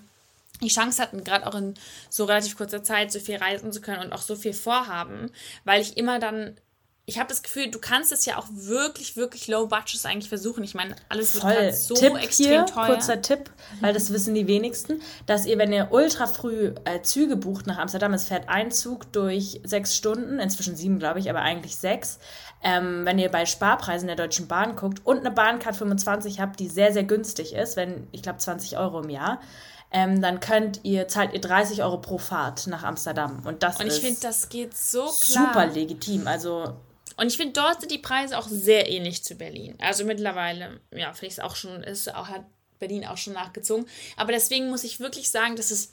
die 0.61 0.68
Chance 0.68 1.03
hatten, 1.03 1.24
gerade 1.24 1.46
auch 1.46 1.55
in 1.55 1.74
so 2.11 2.24
relativ 2.24 2.57
kurzer 2.57 2.83
Zeit 2.83 3.11
so 3.11 3.18
viel 3.20 3.37
reisen 3.37 3.72
zu 3.72 3.81
können 3.81 4.03
und 4.03 4.12
auch 4.12 4.22
so 4.22 4.37
viel 4.37 4.53
vorhaben, 4.53 5.31
weil 5.64 5.81
ich 5.81 5.96
immer 5.96 6.18
dann 6.18 6.57
ich 7.06 7.18
habe 7.18 7.28
das 7.28 7.42
Gefühl, 7.42 7.70
du 7.70 7.78
kannst 7.78 8.12
es 8.12 8.24
ja 8.24 8.38
auch 8.38 8.46
wirklich, 8.50 9.14
wirklich 9.14 9.46
low 9.46 9.66
budget 9.66 10.06
eigentlich 10.06 10.30
versuchen. 10.30 10.64
Ich 10.64 10.74
meine, 10.74 10.96
alles 11.10 11.34
wird 11.34 11.44
gerade 11.44 11.72
so 11.74 11.94
Tipp 11.94 12.16
extrem 12.16 12.46
hier, 12.46 12.66
teuer. 12.66 12.86
Kurzer 12.86 13.20
Tipp, 13.20 13.50
weil 13.82 13.92
das 13.92 14.10
wissen 14.10 14.34
die 14.34 14.46
wenigsten, 14.46 15.02
dass 15.26 15.44
ihr, 15.44 15.58
wenn 15.58 15.70
ihr 15.70 15.88
ultra 15.90 16.26
früh 16.26 16.72
äh, 16.84 17.02
Züge 17.02 17.36
bucht 17.36 17.66
nach 17.66 17.76
Amsterdam, 17.76 18.14
es 18.14 18.26
fährt 18.28 18.48
ein 18.48 18.70
Zug 18.70 19.12
durch 19.12 19.60
sechs 19.64 19.94
Stunden, 19.94 20.38
inzwischen 20.38 20.76
sieben, 20.76 20.98
glaube 20.98 21.18
ich, 21.18 21.28
aber 21.28 21.40
eigentlich 21.40 21.76
sechs. 21.76 22.18
Ähm, 22.62 23.04
wenn 23.04 23.18
ihr 23.18 23.30
bei 23.30 23.44
Sparpreisen 23.44 24.06
der 24.06 24.16
Deutschen 24.16 24.48
Bahn 24.48 24.74
guckt 24.74 25.02
und 25.04 25.18
eine 25.18 25.30
Bahncard 25.30 25.76
25 25.76 26.40
habt, 26.40 26.58
die 26.58 26.70
sehr, 26.70 26.94
sehr 26.94 27.04
günstig 27.04 27.52
ist, 27.52 27.76
wenn, 27.76 28.08
ich 28.12 28.22
glaube, 28.22 28.38
20 28.38 28.78
Euro 28.78 29.02
im 29.02 29.10
Jahr, 29.10 29.42
ähm, 29.90 30.22
dann 30.22 30.40
könnt 30.40 30.80
ihr, 30.84 31.06
zahlt 31.06 31.34
ihr 31.34 31.40
30 31.42 31.82
Euro 31.82 31.98
pro 31.98 32.16
Fahrt 32.16 32.66
nach 32.66 32.82
Amsterdam. 32.82 33.42
Und 33.44 33.62
das 33.62 33.78
und 33.78 33.88
ich 33.88 34.00
finde, 34.00 34.20
das 34.22 34.48
geht 34.48 34.74
so 34.74 35.02
klar. 35.02 35.52
Super 35.52 35.66
legitim. 35.66 36.26
Also 36.26 36.74
und 37.16 37.29
ich 37.29 37.37
finde, 37.37 37.53
dort 37.53 37.81
sind 37.81 37.92
die 37.92 37.98
Preise 37.98 38.38
auch 38.38 38.48
sehr 38.48 38.90
ähnlich 38.90 39.24
zu 39.24 39.35
Berlin. 39.35 39.77
Also 39.79 40.05
mittlerweile, 40.05 40.81
ja, 40.90 41.12
vielleicht 41.12 41.38
ist 41.38 41.44
auch 41.44 41.57
schon, 41.57 41.83
ist 41.83 42.14
auch, 42.14 42.29
hat 42.29 42.44
Berlin 42.79 43.07
auch 43.07 43.16
schon 43.16 43.33
nachgezogen. 43.33 43.87
Aber 44.16 44.33
deswegen 44.33 44.68
muss 44.70 44.85
ich 44.85 45.00
wirklich 45.00 45.31
sagen, 45.31 45.57
dass 45.57 45.70
es 45.70 45.92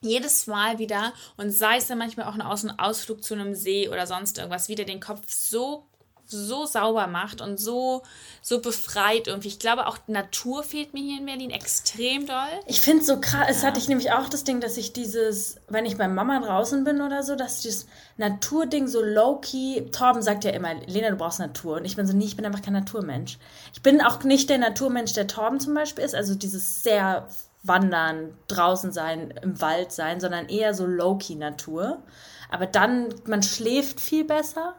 jedes 0.00 0.46
Mal 0.46 0.78
wieder, 0.78 1.12
und 1.36 1.50
sei 1.50 1.76
es 1.76 1.86
dann 1.86 1.98
manchmal 1.98 2.26
auch 2.26 2.34
ein 2.34 2.78
Ausflug 2.78 3.22
zu 3.22 3.34
einem 3.34 3.54
See 3.54 3.88
oder 3.88 4.06
sonst 4.06 4.38
irgendwas, 4.38 4.68
wieder 4.68 4.84
den 4.84 5.00
Kopf 5.00 5.30
so 5.30 5.86
so 6.32 6.66
sauber 6.66 7.06
macht 7.06 7.40
und 7.40 7.58
so, 7.58 8.02
so 8.42 8.60
befreit 8.60 9.26
irgendwie. 9.26 9.48
Ich 9.48 9.58
glaube, 9.58 9.86
auch 9.86 9.98
Natur 10.06 10.62
fehlt 10.62 10.94
mir 10.94 11.02
hier 11.02 11.18
in 11.18 11.26
Berlin 11.26 11.50
extrem 11.50 12.26
doll. 12.26 12.48
Ich 12.66 12.80
finde 12.80 13.00
es 13.00 13.06
so 13.06 13.20
krass. 13.20 13.46
Es 13.48 13.64
hatte 13.64 13.78
ich 13.78 13.88
nämlich 13.88 14.12
auch 14.12 14.28
das 14.28 14.44
Ding, 14.44 14.60
dass 14.60 14.76
ich 14.76 14.92
dieses, 14.92 15.56
wenn 15.68 15.86
ich 15.86 15.96
bei 15.96 16.08
Mama 16.08 16.40
draußen 16.40 16.84
bin 16.84 17.00
oder 17.00 17.22
so, 17.22 17.36
dass 17.36 17.62
dieses 17.62 17.86
Naturding 18.16 18.86
so 18.88 19.02
low-key, 19.02 19.90
Torben 19.90 20.22
sagt 20.22 20.44
ja 20.44 20.50
immer, 20.50 20.74
Lena, 20.86 21.10
du 21.10 21.16
brauchst 21.16 21.38
Natur. 21.38 21.76
Und 21.76 21.84
ich 21.84 21.96
bin 21.96 22.06
so, 22.06 22.16
nee, 22.16 22.24
ich 22.24 22.36
bin 22.36 22.46
einfach 22.46 22.62
kein 22.62 22.74
Naturmensch. 22.74 23.38
Ich 23.72 23.82
bin 23.82 24.00
auch 24.00 24.22
nicht 24.24 24.50
der 24.50 24.58
Naturmensch, 24.58 25.12
der 25.12 25.26
Torben 25.26 25.60
zum 25.60 25.74
Beispiel 25.74 26.04
ist. 26.04 26.14
Also 26.14 26.34
dieses 26.34 26.82
sehr 26.82 27.28
Wandern, 27.62 28.34
draußen 28.48 28.90
sein, 28.92 29.34
im 29.42 29.60
Wald 29.60 29.92
sein, 29.92 30.20
sondern 30.20 30.48
eher 30.48 30.72
so 30.74 30.86
low-key 30.86 31.34
Natur. 31.34 32.02
Aber 32.50 32.66
dann, 32.66 33.14
man 33.26 33.42
schläft 33.42 34.00
viel 34.00 34.24
besser 34.24 34.74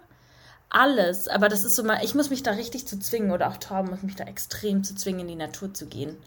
alles. 0.71 1.27
Aber 1.27 1.49
das 1.49 1.63
ist 1.63 1.75
so 1.75 1.83
mal, 1.83 2.03
ich 2.03 2.15
muss 2.15 2.29
mich 2.29 2.43
da 2.43 2.51
richtig 2.51 2.87
zu 2.87 2.99
zwingen 2.99 3.31
oder 3.31 3.49
auch 3.49 3.57
Torben 3.57 3.91
muss 3.91 4.03
mich 4.03 4.15
da 4.15 4.23
extrem 4.23 4.83
zu 4.83 4.95
zwingen, 4.95 5.21
in 5.21 5.27
die 5.27 5.35
Natur 5.35 5.73
zu 5.73 5.85
gehen. 5.85 6.17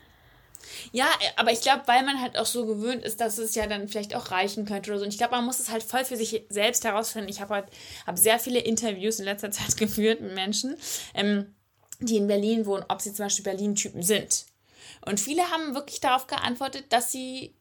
Ja, 0.93 1.07
aber 1.37 1.53
ich 1.53 1.61
glaube, 1.61 1.83
weil 1.87 2.05
man 2.05 2.21
halt 2.21 2.39
auch 2.39 2.47
so 2.47 2.67
gewöhnt 2.67 3.03
ist, 3.05 3.21
dass 3.21 3.39
es 3.39 3.55
ja 3.55 3.67
dann 3.67 3.89
vielleicht 3.89 4.15
auch 4.15 4.31
reichen 4.31 4.65
könnte 4.65 4.91
oder 4.91 4.99
so. 4.99 5.05
Und 5.05 5.13
ich 5.13 5.19
glaube, 5.19 5.37
man 5.37 5.45
muss 5.45 5.61
es 5.61 5.71
halt 5.71 5.83
voll 5.83 6.05
für 6.05 6.17
sich 6.17 6.45
selbst 6.49 6.85
herausfinden. 6.85 7.29
Ich 7.29 7.41
habe 7.41 7.55
halt 7.55 7.67
hab 8.07 8.19
sehr 8.19 8.39
viele 8.39 8.61
Interviews 8.61 9.19
in 9.19 9.25
letzter 9.25 9.51
Zeit 9.51 9.77
geführt 9.77 10.21
mit 10.21 10.35
Menschen, 10.35 10.77
ähm, 11.15 11.55
die 12.01 12.17
in 12.17 12.27
Berlin 12.27 12.67
wohnen, 12.67 12.85
ob 12.89 13.01
sie 13.01 13.13
zum 13.13 13.27
Beispiel 13.27 13.45
Berlin-Typen 13.45 14.03
sind. 14.03 14.47
Und 15.07 15.21
viele 15.21 15.51
haben 15.51 15.75
wirklich 15.75 16.01
darauf 16.01 16.27
geantwortet, 16.27 16.87
dass 16.91 17.13
sie 17.13 17.55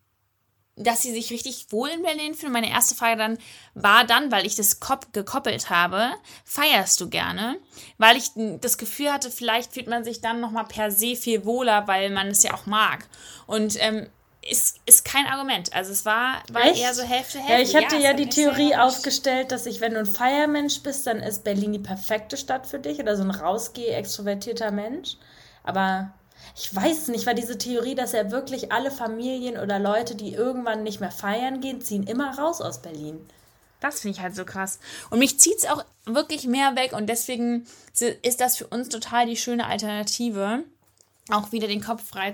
dass 0.76 1.02
sie 1.02 1.12
sich 1.12 1.30
richtig 1.30 1.68
wohl 1.70 1.90
in 1.90 2.02
Berlin 2.02 2.34
fühlen. 2.34 2.52
Meine 2.52 2.70
erste 2.70 2.96
Frage 2.96 3.18
dann 3.18 3.38
war 3.76 4.06
dann, 4.06 4.32
weil 4.32 4.46
ich 4.46 4.56
das 4.56 4.80
gekoppelt 4.80 5.70
habe, 5.70 6.12
feierst 6.46 7.00
du 7.00 7.10
gerne? 7.10 7.58
Weil 7.98 8.18
ich 8.18 8.32
das 8.36 8.78
Gefühl 8.78 9.12
hatte, 9.12 9.30
vielleicht 9.30 9.74
fühlt 9.74 9.88
man 9.88 10.04
sich 10.04 10.22
dann 10.22 10.40
nochmal 10.40 10.66
per 10.66 10.92
se 10.92 11.16
viel 11.16 11.46
wohler, 11.46 11.88
weil 11.88 12.10
man 12.10 12.28
es 12.28 12.44
ja 12.44 12.54
auch 12.54 12.66
mag. 12.66 13.08
Und 13.46 13.76
ähm, 13.80 14.08
ist, 14.42 14.80
ist 14.86 15.06
kein 15.06 15.26
Argument. 15.26 15.74
Also 15.74 15.92
es 15.92 16.06
war, 16.06 16.44
war 16.52 16.64
eher 16.64 16.94
so 16.94 17.04
Hälfte, 17.04 17.40
Hälfte. 17.40 17.54
Ja, 17.54 17.60
ich 17.60 17.76
hatte 17.76 17.96
ja, 17.96 18.12
ja 18.12 18.14
die 18.14 18.30
Theorie 18.30 18.76
aufgestellt, 18.76 19.52
dass 19.52 19.66
ich, 19.66 19.80
wenn 19.80 19.94
du 19.94 20.00
ein 20.00 20.06
Feiermensch 20.06 20.82
bist, 20.82 21.08
dann 21.08 21.20
ist 21.20 21.44
Berlin 21.44 21.74
die 21.74 21.80
perfekte 21.80 22.36
Stadt 22.36 22.68
für 22.68 22.80
dich 22.80 23.00
oder 23.00 23.16
so 23.16 23.24
ein 23.24 23.32
rausgeh, 23.32 23.88
extrovertierter 23.88 24.72
Mensch. 24.72 25.18
Aber 25.64 26.14
ich 26.56 26.74
weiß 26.74 27.08
nicht, 27.10 27.26
war 27.26 27.34
diese 27.34 27.58
Theorie, 27.58 27.96
dass 27.96 28.14
er 28.14 28.32
wirklich 28.32 28.72
alle 28.72 28.92
Familien 28.92 29.58
oder 29.58 29.80
Leute, 29.80 30.16
die 30.16 30.34
irgendwann 30.34 30.84
nicht 30.84 31.00
mehr 31.00 31.12
feiern 31.12 31.62
gehen, 31.62 31.82
ziehen 31.82 32.04
immer 32.04 32.38
raus 32.38 32.62
aus 32.62 32.82
Berlin. 32.82 33.20
Das 33.80 34.00
finde 34.00 34.18
ich 34.18 34.24
halt 34.24 34.36
so 34.36 34.46
krass. 34.46 34.80
Und 35.10 35.20
mich 35.20 35.40
zieht 35.40 35.58
es 35.58 35.66
auch 35.66 35.84
wirklich 36.06 36.48
mehr 36.48 36.76
weg 36.76 36.94
und 36.94 37.08
deswegen 37.08 37.68
ist 38.22 38.40
das 38.40 38.58
für 38.58 38.68
uns 38.68 38.90
total 38.90 39.26
die 39.26 39.36
schöne 39.36 39.68
Alternative, 39.68 40.64
auch 41.30 41.52
wieder 41.52 41.68
den 41.68 41.84
Kopf 41.84 42.08
frei 42.08 42.34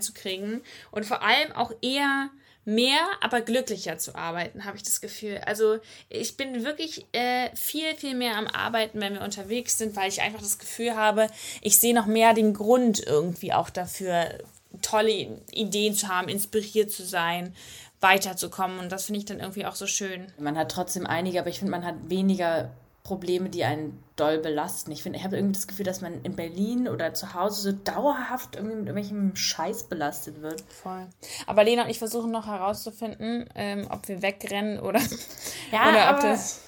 und 0.91 1.06
vor 1.06 1.22
allem 1.22 1.52
auch 1.54 1.72
eher 1.82 2.30
mehr, 2.65 3.02
aber 3.22 3.41
glücklicher 3.41 3.98
zu 3.98 4.15
arbeiten, 4.15 4.65
habe 4.65 4.78
ich 4.78 4.84
das 4.84 5.02
Gefühl. 5.02 5.41
Also 5.45 5.80
ich 6.10 6.38
bin 6.38 6.63
wirklich 6.63 7.06
äh, 7.13 7.50
viel, 7.56 7.95
viel 7.95 8.15
mehr 8.15 8.38
am 8.38 8.48
Arbeiten, 8.48 9.02
wenn 9.02 9.13
wir 9.13 9.22
unterwegs 9.22 9.78
sind, 9.78 9.95
weil 9.95 10.10
ich 10.10 10.22
einfach 10.22 10.41
das 10.41 10.60
Gefühl 10.60 10.95
habe, 10.95 11.28
ich 11.62 11.78
sehe 11.78 11.95
noch 11.95 12.06
mehr 12.06 12.34
den 12.34 12.54
Grund 12.54 13.00
irgendwie 13.00 13.54
auch 13.54 13.69
dafür, 13.69 14.38
tolle 14.82 15.41
Ideen 15.52 15.95
zu 15.95 16.08
haben, 16.08 16.30
inspiriert 16.30 16.91
zu 16.91 17.04
sein, 17.04 17.56
weiterzukommen. 18.02 18.80
Und 18.80 18.91
das 18.91 19.06
finde 19.06 19.19
ich 19.19 19.26
dann 19.26 19.39
irgendwie 19.39 19.65
auch 19.65 19.76
so 19.76 19.88
schön. 19.88 20.28
Man 20.38 20.58
hat 20.58 20.72
trotzdem 20.72 21.08
einige, 21.08 21.39
aber 21.39 21.50
ich 21.50 21.60
finde, 21.60 21.72
man 21.72 21.86
hat 21.86 21.95
weniger 22.08 22.72
Probleme, 23.10 23.50
die 23.50 23.63
einen 23.63 24.04
doll 24.15 24.38
belasten. 24.38 24.91
Ich 24.91 25.02
finde, 25.02 25.17
ich 25.17 25.26
habe 25.26 25.36
irgendwie 25.36 25.54
das 25.58 25.65
Gefühl, 25.65 25.86
dass 25.86 26.02
man 26.02 26.22
in 26.22 26.36
Berlin 26.36 26.88
oder 26.88 27.15
zu 27.15 27.34
Hause 27.34 27.72
so 27.72 27.72
dauerhaft 27.72 28.56
irgendwie 28.56 28.76
mit 28.76 28.86
irgendwelchem 28.86 29.36
Scheiß 29.36 29.86
belastet 29.86 30.43
wird. 30.43 30.62
Voll. 30.67 31.08
Aber 31.48 31.63
Lena 31.63 31.86
und 31.86 31.89
ich 31.89 31.98
versuchen 31.98 32.30
noch 32.30 32.45
herauszufinden, 32.45 33.50
ähm, 33.56 33.88
ob 33.89 34.08
wir 34.08 34.22
wegrennen 34.22 34.80
oder, 34.80 35.00
ja, 35.72 35.89
oder 35.89 36.15
ob 36.15 36.22
das. 36.22 36.62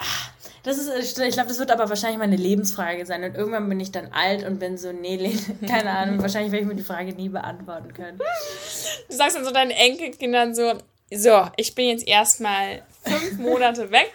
Das 0.64 0.78
ist, 0.78 1.20
ich 1.20 1.34
glaube, 1.34 1.50
das 1.50 1.60
wird 1.60 1.70
aber 1.70 1.90
wahrscheinlich 1.90 2.18
meine 2.18 2.36
Lebensfrage 2.36 3.06
sein. 3.06 3.24
Und 3.24 3.36
irgendwann 3.36 3.70
bin 3.70 3.80
ich 3.80 3.92
dann 3.92 4.12
alt 4.12 4.44
und 4.44 4.58
bin 4.58 4.80
so, 4.80 4.92
nee, 4.92 5.18
Lena, 5.18 5.40
keine 5.68 5.92
Ahnung, 5.92 6.22
wahrscheinlich 6.24 6.52
werde 6.52 6.64
ich 6.64 6.70
mir 6.70 6.76
die 6.76 6.84
Frage 6.84 7.14
nie 7.14 7.30
beantworten 7.30 7.94
können. 7.94 8.18
Du 8.18 9.16
sagst 9.16 9.36
dann 9.36 9.46
so 9.46 9.52
deinen 9.52 9.72
Enkelkindern 9.72 10.56
so, 10.56 10.74
so, 11.14 11.48
ich 11.58 11.76
bin 11.76 11.90
jetzt 11.90 12.08
erstmal 12.08 12.82
fünf 13.04 13.38
Monate 13.40 13.90
weg. 13.92 14.12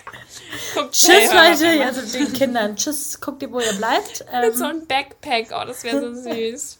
Guckt 0.75 0.93
Tschüss, 0.93 1.33
Leute, 1.33 1.85
also 1.85 2.19
den 2.19 2.33
Kindern. 2.33 2.77
Tschüss, 2.77 3.21
guckt 3.21 3.43
ihr, 3.43 3.53
wo 3.53 3.61
ihr 3.61 3.73
bleibt. 3.75 4.25
Ähm, 4.33 4.41
Mit 4.49 4.57
so 4.57 4.65
einem 4.65 4.87
Backpack, 4.87 5.49
oh, 5.51 5.65
das 5.67 5.85
wäre 5.85 6.01
so 6.01 6.23
süß. 6.31 6.79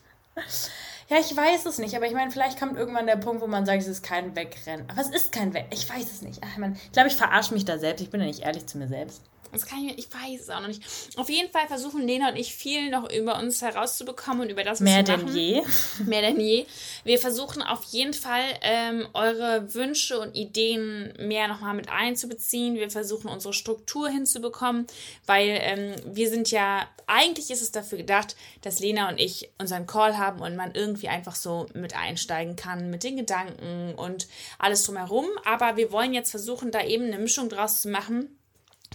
Ja, 1.09 1.19
ich 1.19 1.37
weiß 1.37 1.67
es 1.67 1.79
nicht, 1.79 1.95
aber 1.95 2.07
ich 2.07 2.13
meine, 2.13 2.31
vielleicht 2.31 2.59
kommt 2.59 2.77
irgendwann 2.77 3.07
der 3.07 3.17
Punkt, 3.17 3.41
wo 3.41 3.47
man 3.47 3.65
sagt, 3.65 3.81
es 3.81 3.89
ist 3.89 4.03
kein 4.03 4.35
Wegrennen. 4.35 4.87
Aber 4.91 5.01
es 5.01 5.09
ist 5.09 5.31
kein 5.31 5.55
Wegrennen. 5.55 5.73
Ich 5.73 5.89
weiß 5.89 6.11
es 6.11 6.23
nicht. 6.23 6.41
Ach, 6.45 6.57
mein, 6.59 6.75
ich 6.75 6.93
glaube, 6.93 7.09
ich 7.09 7.17
verarsche 7.17 7.55
mich 7.55 7.65
da 7.65 7.79
selbst. 7.79 8.03
Ich 8.03 8.11
bin 8.11 8.21
ja 8.21 8.27
nicht 8.27 8.41
ehrlich 8.41 8.67
zu 8.67 8.79
mir 8.79 8.89
selbst. 8.89 9.23
Das 9.57 9.67
kann 9.67 9.89
ich, 9.89 9.99
ich 9.99 10.13
weiß 10.13 10.43
es 10.43 10.51
auch 10.51 10.61
noch 10.61 10.69
nicht. 10.69 10.83
Auf 11.17 11.31
jeden 11.31 11.51
Fall 11.51 11.67
versuchen 11.67 12.07
Lena 12.07 12.29
und 12.29 12.37
ich 12.37 12.55
viel 12.55 12.91
noch 12.91 13.11
über 13.11 13.39
uns 13.39 13.63
herauszubekommen 13.63 14.43
und 14.43 14.51
über 14.51 14.65
das, 14.65 14.81
was 14.81 14.81
Mehr 14.81 15.07
wir 15.07 15.17
machen. 15.17 15.33
Mehr 15.35 15.63
denn 15.63 15.65
je. 15.65 16.05
Mehr 16.05 16.21
denn 16.21 16.41
je. 16.41 16.67
Wir 17.05 17.19
versuchen 17.19 17.63
auf 17.63 17.85
jeden 17.85 18.13
Fall 18.13 18.45
ähm, 18.61 19.09
eure 19.15 19.73
Wünsche 19.73 20.21
und 20.21 20.37
Ideen 20.37 21.15
mehr 21.19 21.49
nochmal 21.49 21.75
mit 21.75 21.89
einzubeziehen. 21.89 22.75
Wir 22.75 22.91
versuchen 22.91 23.29
unsere 23.29 23.55
Struktur 23.55 24.11
hinzubekommen, 24.11 24.87
weil 25.25 25.59
ähm, 25.63 25.95
wir 26.05 26.29
sind 26.29 26.51
ja, 26.51 26.87
eigentlich 27.07 27.51
ist 27.51 27.63
es 27.63 27.73
dafür 27.73 27.97
gedacht, 27.97 28.37
dass 28.61 28.81
Lena 28.81 29.09
und 29.09 29.19
ich 29.19 29.49
unseren 29.59 29.87
Call 29.87 30.19
haben 30.19 30.41
und 30.41 30.55
man 30.57 30.75
irgendwie 30.75 31.09
einfach 31.09 31.35
so 31.35 31.67
mit 31.73 31.97
einsteigen 31.97 32.57
kann 32.57 32.91
mit 32.91 33.05
den 33.05 33.17
Gedanken 33.17 33.95
und 33.95 34.29
alles 34.59 34.83
drumherum. 34.85 35.27
Aber 35.47 35.77
wir 35.79 35.93
wollen 35.93 36.13
jetzt 36.13 36.31
versuchen, 36.31 36.71
da 36.71 36.85
eben 36.85 37.07
eine 37.07 37.19
Mischung 37.19 37.49
draus 37.49 37.81
zu 37.81 37.89
machen 37.89 38.36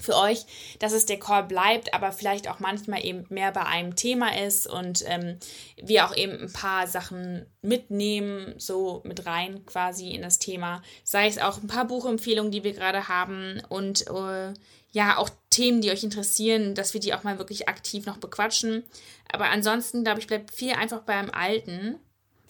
für 0.01 0.15
euch, 0.15 0.45
dass 0.79 0.93
es 0.93 1.05
der 1.05 1.19
Call 1.19 1.43
bleibt, 1.43 1.93
aber 1.93 2.11
vielleicht 2.11 2.49
auch 2.49 2.59
manchmal 2.59 3.05
eben 3.05 3.25
mehr 3.29 3.51
bei 3.51 3.65
einem 3.65 3.95
Thema 3.95 4.37
ist 4.37 4.67
und 4.67 5.03
ähm, 5.07 5.37
wir 5.81 6.05
auch 6.05 6.15
eben 6.15 6.39
ein 6.39 6.53
paar 6.53 6.87
Sachen 6.87 7.45
mitnehmen, 7.61 8.55
so 8.57 9.01
mit 9.05 9.25
rein 9.25 9.65
quasi 9.65 10.11
in 10.11 10.21
das 10.21 10.39
Thema. 10.39 10.81
Sei 11.03 11.27
es 11.27 11.37
auch 11.37 11.61
ein 11.61 11.67
paar 11.67 11.85
Buchempfehlungen, 11.85 12.51
die 12.51 12.63
wir 12.63 12.73
gerade 12.73 13.07
haben 13.07 13.61
und 13.69 14.07
äh, 14.07 14.53
ja, 14.93 15.17
auch 15.17 15.29
Themen, 15.49 15.81
die 15.81 15.89
euch 15.89 16.03
interessieren, 16.03 16.75
dass 16.75 16.93
wir 16.93 16.99
die 16.99 17.13
auch 17.13 17.23
mal 17.23 17.37
wirklich 17.37 17.69
aktiv 17.69 18.05
noch 18.05 18.17
bequatschen. 18.17 18.83
Aber 19.31 19.49
ansonsten, 19.49 20.03
glaube 20.03 20.19
ich, 20.19 20.27
bleibt 20.27 20.51
viel 20.51 20.73
einfach 20.73 21.01
beim 21.01 21.29
Alten, 21.29 21.97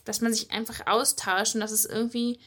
dass 0.05 0.21
man 0.21 0.33
sich 0.33 0.51
einfach 0.51 0.87
austauscht 0.87 1.53
und 1.55 1.61
dass 1.61 1.71
es 1.71 1.85
irgendwie 1.85 2.39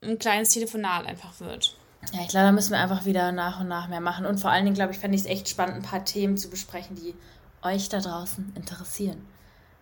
ein 0.00 0.18
kleines 0.18 0.50
Telefonat 0.50 1.06
einfach 1.06 1.40
wird. 1.40 1.76
Ja, 2.12 2.20
ich 2.22 2.28
glaube, 2.28 2.46
da 2.46 2.52
müssen 2.52 2.72
wir 2.72 2.78
einfach 2.78 3.04
wieder 3.04 3.32
nach 3.32 3.60
und 3.60 3.68
nach 3.68 3.88
mehr 3.88 4.00
machen. 4.00 4.26
Und 4.26 4.38
vor 4.38 4.50
allen 4.50 4.64
Dingen, 4.64 4.76
glaube 4.76 4.92
ich, 4.92 4.98
fände 4.98 5.16
ich 5.16 5.22
es 5.22 5.28
echt 5.28 5.48
spannend, 5.48 5.76
ein 5.76 5.82
paar 5.82 6.04
Themen 6.04 6.36
zu 6.36 6.48
besprechen, 6.50 6.96
die 6.96 7.14
euch 7.62 7.88
da 7.88 8.00
draußen 8.00 8.52
interessieren. 8.54 9.26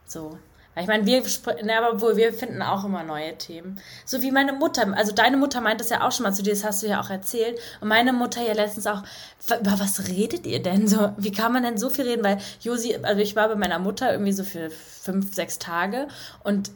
So. 0.07 0.39
Ich 0.75 0.87
meine, 0.87 1.05
wir, 1.05 1.23
ne, 1.63 1.77
aber 1.77 2.01
wohl, 2.01 2.17
wir 2.17 2.33
finden 2.33 2.63
auch 2.63 2.85
immer 2.85 3.03
neue 3.03 3.37
Themen. 3.37 3.79
So 4.07 4.23
wie 4.23 4.31
meine 4.31 4.55
Mutter, 4.55 4.87
also 4.97 5.13
deine 5.13 5.37
Mutter 5.37 5.61
meint 5.61 5.81
das 5.81 5.91
ja 5.91 6.07
auch 6.07 6.13
schon 6.13 6.25
mal 6.25 6.33
zu 6.33 6.43
dir, 6.43 6.55
das 6.55 6.65
hast 6.65 6.83
du 6.83 6.87
ja 6.87 6.99
auch 6.99 7.11
erzählt. 7.11 7.59
Und 7.83 7.89
meine 7.89 8.15
Mutter 8.15 8.41
ja 8.41 8.55
letztens 8.55 8.87
auch, 8.87 9.03
über 9.49 9.79
was 9.79 10.09
redet 10.09 10.47
ihr 10.47 10.63
denn 10.63 10.89
so? 10.89 11.13
Wie 11.19 11.31
kann 11.31 11.53
man 11.53 11.63
denn 11.63 11.77
so 11.77 11.91
viel 11.91 12.07
reden? 12.09 12.25
Weil 12.25 12.39
Josi, 12.63 12.97
also 13.03 13.21
ich 13.21 13.37
war 13.37 13.49
bei 13.49 13.57
meiner 13.57 13.79
Mutter 13.79 14.13
irgendwie 14.13 14.33
so 14.33 14.45
für 14.45 14.71
fünf, 14.71 15.35
sechs 15.35 15.59
Tage 15.59 16.09
und 16.43 16.71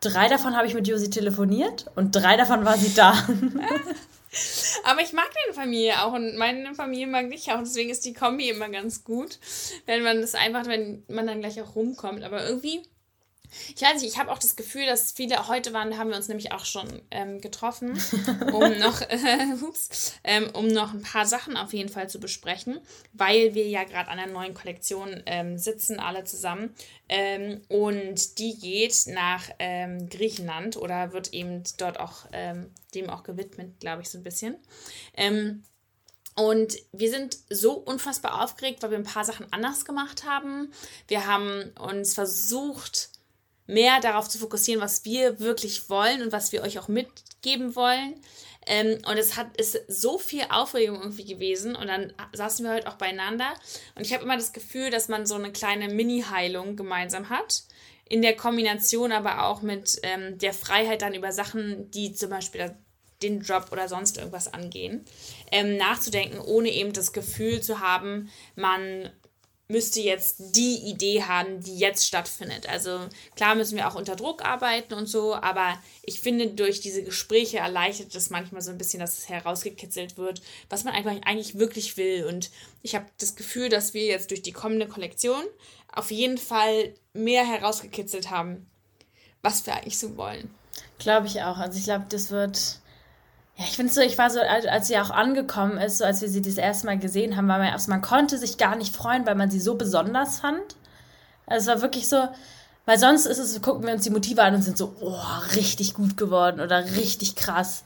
drei 0.00 0.28
davon 0.28 0.56
habe 0.56 0.66
ich 0.66 0.72
mit 0.72 0.88
Josi 0.88 1.10
telefoniert 1.10 1.90
und 1.94 2.12
drei 2.12 2.38
davon 2.38 2.64
war 2.64 2.78
sie 2.78 2.94
da. 2.94 3.12
Aber 4.84 5.00
ich 5.00 5.12
mag 5.12 5.30
deine 5.44 5.54
Familie 5.54 6.02
auch 6.02 6.12
und 6.12 6.36
meine 6.36 6.74
Familie 6.74 7.06
mag 7.06 7.30
dich 7.30 7.50
auch. 7.52 7.60
Deswegen 7.60 7.90
ist 7.90 8.04
die 8.04 8.14
Kombi 8.14 8.48
immer 8.48 8.68
ganz 8.68 9.04
gut, 9.04 9.38
wenn 9.86 10.02
man 10.02 10.20
das 10.20 10.34
einfach, 10.34 10.66
wenn 10.66 11.04
man 11.08 11.26
dann 11.26 11.40
gleich 11.40 11.60
auch 11.60 11.74
rumkommt. 11.74 12.24
Aber 12.24 12.46
irgendwie 12.46 12.82
ich 13.74 13.82
weiß 13.82 14.00
nicht, 14.00 14.12
ich 14.12 14.18
habe 14.18 14.30
auch 14.30 14.38
das 14.38 14.56
Gefühl, 14.56 14.86
dass 14.86 15.12
viele, 15.12 15.48
heute 15.48 15.72
waren, 15.72 15.98
haben 15.98 16.10
wir 16.10 16.16
uns 16.16 16.28
nämlich 16.28 16.52
auch 16.52 16.64
schon 16.64 17.02
ähm, 17.10 17.40
getroffen, 17.40 18.00
um 18.52 18.78
noch, 18.78 19.00
äh, 19.02 19.54
ups, 19.62 20.14
ähm, 20.24 20.50
um 20.52 20.68
noch 20.68 20.92
ein 20.92 21.02
paar 21.02 21.26
Sachen 21.26 21.56
auf 21.56 21.72
jeden 21.72 21.88
Fall 21.88 22.08
zu 22.08 22.20
besprechen, 22.20 22.80
weil 23.12 23.54
wir 23.54 23.68
ja 23.68 23.84
gerade 23.84 24.10
an 24.10 24.18
der 24.18 24.26
neuen 24.26 24.54
Kollektion 24.54 25.22
ähm, 25.26 25.58
sitzen, 25.58 26.00
alle 26.00 26.24
zusammen. 26.24 26.74
Ähm, 27.08 27.62
und 27.68 28.38
die 28.38 28.58
geht 28.58 29.06
nach 29.06 29.50
ähm, 29.58 30.08
Griechenland 30.08 30.76
oder 30.76 31.12
wird 31.12 31.32
eben 31.32 31.62
dort 31.78 32.00
auch 32.00 32.26
ähm, 32.32 32.70
dem 32.94 33.10
auch 33.10 33.22
gewidmet, 33.22 33.80
glaube 33.80 34.02
ich, 34.02 34.10
so 34.10 34.18
ein 34.18 34.24
bisschen. 34.24 34.56
Und 36.34 36.76
wir 36.92 37.10
sind 37.10 37.38
so 37.50 37.72
unfassbar 37.74 38.42
aufgeregt, 38.42 38.82
weil 38.82 38.90
wir 38.90 38.98
ein 38.98 39.04
paar 39.04 39.24
Sachen 39.24 39.46
anders 39.52 39.84
gemacht 39.84 40.24
haben. 40.24 40.72
Wir 41.06 41.26
haben 41.26 41.72
uns 41.78 42.14
versucht, 42.14 43.10
mehr 43.66 44.00
darauf 44.00 44.28
zu 44.28 44.38
fokussieren, 44.38 44.82
was 44.82 45.04
wir 45.04 45.40
wirklich 45.40 45.88
wollen 45.88 46.22
und 46.22 46.32
was 46.32 46.52
wir 46.52 46.62
euch 46.62 46.78
auch 46.78 46.88
mitgeben 46.88 47.74
wollen. 47.76 48.14
Ähm, 48.66 48.98
und 49.08 49.18
es 49.18 49.36
hat 49.36 49.56
ist 49.56 49.78
so 49.88 50.18
viel 50.18 50.44
Aufregung 50.50 51.00
irgendwie 51.00 51.24
gewesen. 51.24 51.74
Und 51.74 51.88
dann 51.88 52.12
saßen 52.32 52.64
wir 52.64 52.72
heute 52.72 52.88
auch 52.88 52.96
beieinander. 52.96 53.52
Und 53.94 54.06
ich 54.06 54.12
habe 54.12 54.24
immer 54.24 54.36
das 54.36 54.52
Gefühl, 54.52 54.90
dass 54.90 55.08
man 55.08 55.26
so 55.26 55.34
eine 55.34 55.52
kleine 55.52 55.88
Mini-Heilung 55.88 56.76
gemeinsam 56.76 57.28
hat. 57.28 57.64
In 58.08 58.22
der 58.22 58.36
Kombination 58.36 59.10
aber 59.10 59.46
auch 59.46 59.62
mit 59.62 59.98
ähm, 60.02 60.38
der 60.38 60.52
Freiheit 60.52 61.02
dann 61.02 61.14
über 61.14 61.32
Sachen, 61.32 61.90
die 61.90 62.12
zum 62.12 62.30
Beispiel 62.30 62.74
den 63.22 63.40
Job 63.40 63.68
oder 63.70 63.88
sonst 63.88 64.18
irgendwas 64.18 64.52
angehen, 64.52 65.04
ähm, 65.50 65.76
nachzudenken, 65.76 66.40
ohne 66.40 66.70
eben 66.70 66.92
das 66.92 67.12
Gefühl 67.12 67.60
zu 67.60 67.80
haben, 67.80 68.30
man 68.56 69.10
müsste 69.72 70.00
jetzt 70.00 70.36
die 70.38 70.76
Idee 70.76 71.24
haben, 71.24 71.60
die 71.60 71.76
jetzt 71.76 72.06
stattfindet. 72.06 72.68
Also 72.68 73.00
klar 73.34 73.54
müssen 73.54 73.76
wir 73.76 73.88
auch 73.88 73.96
unter 73.96 74.14
Druck 74.14 74.44
arbeiten 74.44 74.94
und 74.94 75.06
so, 75.06 75.34
aber 75.34 75.82
ich 76.04 76.20
finde, 76.20 76.48
durch 76.48 76.80
diese 76.80 77.02
Gespräche 77.02 77.58
erleichtert 77.58 78.14
es 78.14 78.30
manchmal 78.30 78.62
so 78.62 78.70
ein 78.70 78.78
bisschen, 78.78 79.00
dass 79.00 79.18
es 79.18 79.28
herausgekitzelt 79.28 80.16
wird, 80.18 80.42
was 80.68 80.84
man 80.84 80.94
eigentlich 80.94 81.58
wirklich 81.58 81.96
will. 81.96 82.26
Und 82.26 82.50
ich 82.82 82.94
habe 82.94 83.06
das 83.18 83.34
Gefühl, 83.34 83.70
dass 83.70 83.94
wir 83.94 84.04
jetzt 84.04 84.30
durch 84.30 84.42
die 84.42 84.52
kommende 84.52 84.86
Kollektion 84.86 85.42
auf 85.92 86.10
jeden 86.10 86.38
Fall 86.38 86.94
mehr 87.14 87.44
herausgekitzelt 87.44 88.30
haben, 88.30 88.70
was 89.40 89.66
wir 89.66 89.74
eigentlich 89.74 89.98
so 89.98 90.16
wollen. 90.16 90.54
Glaube 90.98 91.26
ich 91.26 91.42
auch. 91.42 91.56
Also 91.56 91.78
ich 91.78 91.84
glaube, 91.84 92.06
das 92.10 92.30
wird 92.30 92.78
ja, 93.62 93.68
ich 93.68 93.76
finde 93.76 93.92
so, 93.92 94.00
ich 94.00 94.18
war 94.18 94.30
so, 94.30 94.40
als 94.40 94.88
sie 94.88 94.98
auch 94.98 95.10
angekommen 95.10 95.78
ist, 95.78 95.98
so 95.98 96.04
als 96.04 96.20
wir 96.20 96.28
sie 96.28 96.42
das 96.42 96.56
erste 96.56 96.86
Mal 96.86 96.98
gesehen 96.98 97.36
haben, 97.36 97.48
war 97.48 97.58
man 97.58 97.68
erst, 97.68 97.88
man 97.88 98.02
konnte 98.02 98.36
sich 98.38 98.58
gar 98.58 98.76
nicht 98.76 98.94
freuen, 98.94 99.24
weil 99.24 99.36
man 99.36 99.50
sie 99.50 99.60
so 99.60 99.76
besonders 99.76 100.40
fand. 100.40 100.76
Also 101.46 101.70
es 101.70 101.76
war 101.76 101.82
wirklich 101.82 102.08
so, 102.08 102.28
weil 102.86 102.98
sonst 102.98 103.26
ist 103.26 103.38
es, 103.38 103.60
gucken 103.62 103.86
wir 103.86 103.94
uns 103.94 104.02
die 104.02 104.10
Motive 104.10 104.42
an 104.42 104.54
und 104.54 104.62
sind 104.62 104.76
so, 104.76 104.94
oh, 105.00 105.16
richtig 105.54 105.94
gut 105.94 106.16
geworden 106.16 106.60
oder 106.60 106.84
richtig 106.96 107.36
krass. 107.36 107.84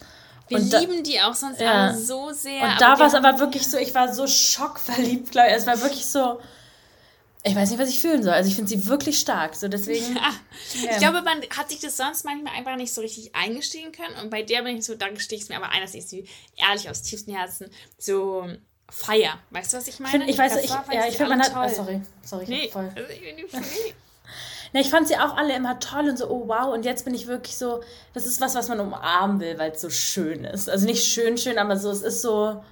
Wir 0.49 0.59
und 0.59 0.73
lieben 0.73 1.03
die 1.03 1.21
auch 1.21 1.35
sonst 1.35 1.61
ja. 1.61 1.89
alle 1.89 1.99
so 1.99 2.31
sehr. 2.33 2.63
Und 2.63 2.81
da 2.81 2.99
war 2.99 3.09
es 3.09 3.15
aber 3.15 3.39
wirklich 3.39 3.69
so, 3.69 3.77
ich 3.77 3.95
war 3.95 4.15
so 4.15 4.27
schockverliebt, 4.27 5.31
glaube 5.31 5.49
ich. 5.49 5.57
Es 5.57 5.67
war 5.67 5.81
wirklich 5.83 6.07
so, 6.07 6.41
ich 7.47 7.55
weiß 7.55 7.71
nicht, 7.71 7.79
was 7.79 7.89
ich 7.89 8.01
fühlen 8.01 8.23
soll. 8.23 8.33
Also 8.33 8.49
ich 8.49 8.57
finde 8.57 8.69
sie 8.69 8.87
wirklich 8.87 9.19
stark. 9.19 9.55
So 9.55 9.69
deswegen. 9.69 10.17
Ja. 10.17 10.91
Ich 10.91 10.99
glaube, 10.99 11.23
man 11.23 11.41
hat 11.57 11.71
sich 11.71 11.81
das 11.81 11.97
sonst 11.97 12.25
manchmal 12.25 12.55
einfach 12.55 12.77
nicht 12.77 12.93
so 12.93 13.01
richtig 13.01 13.35
eingestehen 13.35 13.93
können. 13.93 14.15
Und 14.23 14.31
bei 14.31 14.43
der 14.43 14.63
bin 14.63 14.77
ich 14.77 14.85
so, 14.85 14.95
da 14.95 15.09
gestehe 15.09 15.37
ich 15.37 15.45
es 15.45 15.49
mir 15.49 15.57
aber 15.57 15.71
ein, 15.71 15.81
dass 15.81 15.95
ich 15.95 16.07
sie 16.07 16.29
ehrlich 16.57 16.91
aus 16.91 17.03
tiefstem 17.03 17.35
Herzen 17.35 17.71
so 17.99 18.49
feier. 18.89 19.39
Weißt 19.51 19.73
du, 19.73 19.77
was 19.77 19.89
ich 19.89 20.01
meine? 20.01 20.19
Find, 20.19 20.31
ich 20.31 20.39
weiß, 20.39 20.65
ich, 20.65 20.71
war, 20.71 20.85
ja, 20.93 21.07
ich 21.07 21.17
finde, 21.17 21.37
man 21.37 21.43
hat. 21.43 21.53
Oh, 21.55 21.75
sorry, 21.75 22.03
sorry, 22.25 22.43
ich 22.45 22.49
Nee, 22.49 22.69
voll. 22.69 22.91
also 22.95 23.11
ich 23.13 23.21
bin 23.21 23.37
nicht 23.37 23.53
nee. 23.53 23.95
Ne, 24.73 24.81
ich 24.81 24.91
fand 24.91 25.07
sie 25.07 25.17
auch 25.17 25.37
alle 25.37 25.55
immer 25.55 25.79
toll 25.79 26.09
und 26.09 26.19
so, 26.19 26.29
oh 26.29 26.49
wow. 26.49 26.75
Und 26.75 26.85
jetzt 26.85 27.05
bin 27.05 27.15
ich 27.15 27.27
wirklich 27.27 27.57
so, 27.57 27.83
das 28.13 28.27
ist 28.27 28.41
was, 28.41 28.55
was 28.55 28.69
man 28.69 28.81
umarmen 28.81 29.41
will, 29.41 29.59
weil 29.59 29.71
es 29.71 29.81
so 29.81 29.91
schön 29.91 30.45
ist. 30.45 30.69
Also 30.69 30.87
nicht 30.87 31.05
schön, 31.05 31.39
schön, 31.39 31.59
aber 31.59 31.77
so, 31.77 31.91
es 31.91 32.03
ist 32.03 32.23
so, 32.23 32.63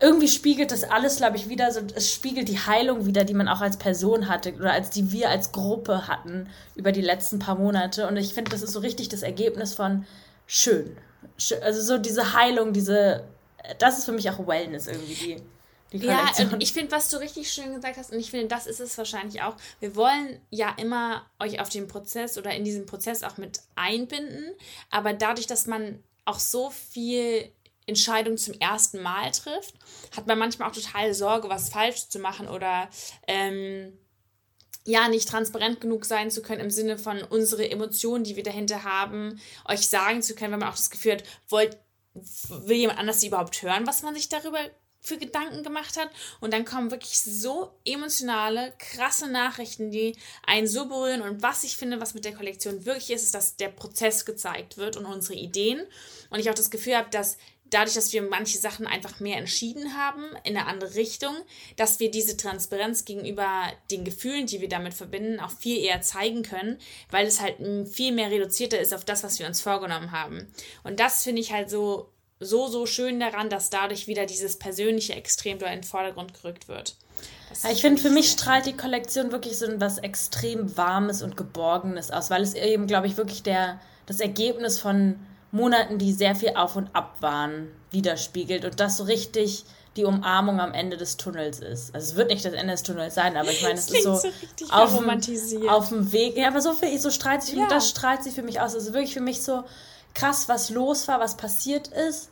irgendwie 0.00 0.28
spiegelt 0.28 0.72
das 0.72 0.84
alles, 0.84 1.16
glaube 1.18 1.36
ich, 1.36 1.48
wieder 1.48 1.70
so, 1.72 1.80
es 1.94 2.12
spiegelt 2.12 2.48
die 2.48 2.58
Heilung 2.58 3.04
wieder, 3.06 3.24
die 3.24 3.34
man 3.34 3.48
auch 3.48 3.60
als 3.60 3.76
Person 3.76 4.28
hatte 4.28 4.54
oder 4.54 4.72
als 4.72 4.90
die 4.90 5.12
wir 5.12 5.28
als 5.28 5.52
Gruppe 5.52 6.08
hatten 6.08 6.48
über 6.74 6.90
die 6.92 7.02
letzten 7.02 7.38
paar 7.38 7.56
Monate. 7.56 8.08
Und 8.08 8.16
ich 8.16 8.32
finde, 8.34 8.50
das 8.50 8.62
ist 8.62 8.72
so 8.72 8.80
richtig 8.80 9.08
das 9.10 9.22
Ergebnis 9.22 9.74
von 9.74 10.06
schön. 10.46 10.96
Schö- 11.38 11.60
Also 11.60 11.82
so 11.82 11.98
diese 11.98 12.32
Heilung, 12.32 12.72
diese, 12.72 13.24
das 13.78 13.98
ist 13.98 14.06
für 14.06 14.12
mich 14.12 14.30
auch 14.30 14.46
Wellness 14.46 14.86
irgendwie, 14.86 15.14
die, 15.14 15.36
Ja, 16.06 16.30
und 16.52 16.62
ich 16.62 16.72
finde, 16.72 16.92
was 16.92 17.08
du 17.10 17.18
richtig 17.18 17.52
schön 17.52 17.74
gesagt 17.74 17.98
hast, 17.98 18.12
und 18.12 18.18
ich 18.20 18.30
finde, 18.30 18.46
das 18.46 18.66
ist 18.66 18.80
es 18.80 18.96
wahrscheinlich 18.96 19.42
auch. 19.42 19.56
Wir 19.80 19.96
wollen 19.96 20.40
ja 20.48 20.74
immer 20.78 21.26
euch 21.38 21.60
auf 21.60 21.68
den 21.68 21.88
Prozess 21.88 22.38
oder 22.38 22.52
in 22.54 22.64
diesen 22.64 22.86
Prozess 22.86 23.22
auch 23.22 23.36
mit 23.36 23.60
einbinden, 23.74 24.44
aber 24.90 25.12
dadurch, 25.12 25.46
dass 25.46 25.66
man 25.66 26.02
auch 26.24 26.38
so 26.38 26.70
viel 26.70 27.50
Entscheidungen 27.86 28.38
zum 28.38 28.54
ersten 28.54 29.02
Mal 29.02 29.30
trifft, 29.32 29.74
hat 30.16 30.26
man 30.26 30.38
manchmal 30.38 30.70
auch 30.70 30.74
total 30.74 31.12
Sorge, 31.14 31.48
was 31.48 31.70
falsch 31.70 32.08
zu 32.08 32.18
machen 32.18 32.48
oder 32.48 32.88
ähm, 33.26 33.92
ja, 34.84 35.08
nicht 35.08 35.28
transparent 35.28 35.80
genug 35.80 36.04
sein 36.04 36.30
zu 36.30 36.42
können 36.42 36.60
im 36.60 36.70
Sinne 36.70 36.98
von 36.98 37.22
unsere 37.22 37.70
Emotionen, 37.70 38.24
die 38.24 38.36
wir 38.36 38.42
dahinter 38.42 38.84
haben, 38.84 39.40
euch 39.66 39.88
sagen 39.88 40.22
zu 40.22 40.34
können, 40.34 40.52
wenn 40.52 40.60
man 40.60 40.70
auch 40.70 40.76
das 40.76 40.90
Gefühl 40.90 41.12
hat, 41.12 41.24
wollt, 41.48 41.76
will 42.48 42.76
jemand 42.76 42.98
anders 42.98 43.20
die 43.20 43.28
überhaupt 43.28 43.62
hören, 43.62 43.86
was 43.86 44.02
man 44.02 44.14
sich 44.14 44.28
darüber 44.28 44.58
für 45.00 45.16
Gedanken 45.16 45.62
gemacht 45.62 45.96
hat. 45.96 46.10
Und 46.40 46.52
dann 46.52 46.64
kommen 46.64 46.90
wirklich 46.90 47.20
so 47.20 47.72
emotionale, 47.84 48.72
krasse 48.78 49.28
Nachrichten, 49.28 49.90
die 49.90 50.16
einen 50.46 50.66
so 50.66 50.86
berühren. 50.86 51.22
Und 51.22 51.42
was 51.42 51.64
ich 51.64 51.76
finde, 51.76 52.00
was 52.00 52.14
mit 52.14 52.24
der 52.24 52.34
Kollektion 52.34 52.84
wirklich 52.84 53.10
ist, 53.10 53.22
ist, 53.22 53.34
dass 53.34 53.56
der 53.56 53.68
Prozess 53.68 54.26
gezeigt 54.26 54.76
wird 54.76 54.96
und 54.96 55.06
unsere 55.06 55.34
Ideen. 55.34 55.86
Und 56.28 56.38
ich 56.38 56.50
auch 56.50 56.54
das 56.54 56.70
Gefühl 56.70 56.96
habe, 56.96 57.10
dass 57.10 57.38
dadurch, 57.70 57.94
dass 57.94 58.12
wir 58.12 58.22
manche 58.22 58.58
Sachen 58.58 58.86
einfach 58.86 59.20
mehr 59.20 59.38
entschieden 59.38 59.96
haben 59.96 60.24
in 60.44 60.56
eine 60.56 60.66
andere 60.66 60.94
Richtung, 60.94 61.34
dass 61.76 62.00
wir 62.00 62.10
diese 62.10 62.36
Transparenz 62.36 63.04
gegenüber 63.04 63.48
den 63.90 64.04
Gefühlen, 64.04 64.46
die 64.46 64.60
wir 64.60 64.68
damit 64.68 64.94
verbinden, 64.94 65.40
auch 65.40 65.50
viel 65.50 65.78
eher 65.78 66.02
zeigen 66.02 66.42
können, 66.42 66.78
weil 67.10 67.26
es 67.26 67.40
halt 67.40 67.56
viel 67.88 68.12
mehr 68.12 68.30
reduzierter 68.30 68.78
ist 68.78 68.92
auf 68.92 69.04
das, 69.04 69.24
was 69.24 69.38
wir 69.38 69.46
uns 69.46 69.60
vorgenommen 69.60 70.12
haben. 70.12 70.52
Und 70.82 71.00
das 71.00 71.22
finde 71.22 71.40
ich 71.40 71.52
halt 71.52 71.70
so, 71.70 72.10
so, 72.40 72.68
so 72.68 72.86
schön 72.86 73.20
daran, 73.20 73.50
dass 73.50 73.70
dadurch 73.70 74.06
wieder 74.06 74.26
dieses 74.26 74.58
Persönliche 74.58 75.14
extrem 75.14 75.58
in 75.58 75.64
den 75.64 75.84
Vordergrund 75.84 76.34
gerückt 76.34 76.68
wird. 76.68 76.96
Das 77.50 77.64
ich 77.64 77.80
finde, 77.80 78.00
für 78.00 78.10
mich 78.10 78.30
strahlt 78.30 78.66
die 78.66 78.76
Kollektion 78.76 79.32
wirklich 79.32 79.58
so 79.58 79.66
was 79.78 79.98
extrem 79.98 80.76
Warmes 80.76 81.20
und 81.20 81.36
Geborgenes 81.36 82.10
aus, 82.10 82.30
weil 82.30 82.42
es 82.42 82.54
eben, 82.54 82.86
glaube 82.86 83.08
ich, 83.08 83.16
wirklich 83.16 83.42
der, 83.42 83.80
das 84.06 84.20
Ergebnis 84.20 84.78
von 84.78 85.18
Monaten, 85.52 85.98
die 85.98 86.12
sehr 86.12 86.34
viel 86.34 86.54
auf 86.56 86.76
und 86.76 86.94
ab 86.94 87.16
waren, 87.20 87.68
widerspiegelt 87.90 88.64
und 88.64 88.78
das 88.80 88.96
so 88.96 89.04
richtig 89.04 89.64
die 89.96 90.04
Umarmung 90.04 90.60
am 90.60 90.72
Ende 90.72 90.96
des 90.96 91.16
Tunnels 91.16 91.58
ist. 91.58 91.92
Also 91.94 92.12
es 92.12 92.16
wird 92.16 92.30
nicht 92.30 92.44
das 92.44 92.52
Ende 92.52 92.72
des 92.74 92.84
Tunnels 92.84 93.14
sein, 93.16 93.36
aber 93.36 93.50
ich 93.50 93.60
meine, 93.62 93.74
es 93.74 93.90
ist 93.90 94.04
so, 94.04 94.14
so 94.14 94.28
richtig 94.28 94.72
auf, 94.72 94.96
dem, 94.96 95.68
auf 95.68 95.88
dem 95.88 96.12
Weg. 96.12 96.36
Ja, 96.36 96.48
aber 96.48 96.60
so 96.60 96.72
viel, 96.74 96.96
so 97.00 97.10
strahlt 97.10 97.42
sich, 97.42 97.56
Ja. 97.56 97.66
das 97.68 97.88
strahlt 97.88 98.22
sie 98.22 98.30
für 98.30 98.42
mich 98.42 98.60
aus. 98.60 98.74
Also 98.74 98.92
wirklich 98.92 99.12
für 99.12 99.20
mich 99.20 99.42
so 99.42 99.64
krass, 100.14 100.48
was 100.48 100.70
los 100.70 101.08
war, 101.08 101.18
was 101.18 101.36
passiert 101.36 101.88
ist. 101.88 102.30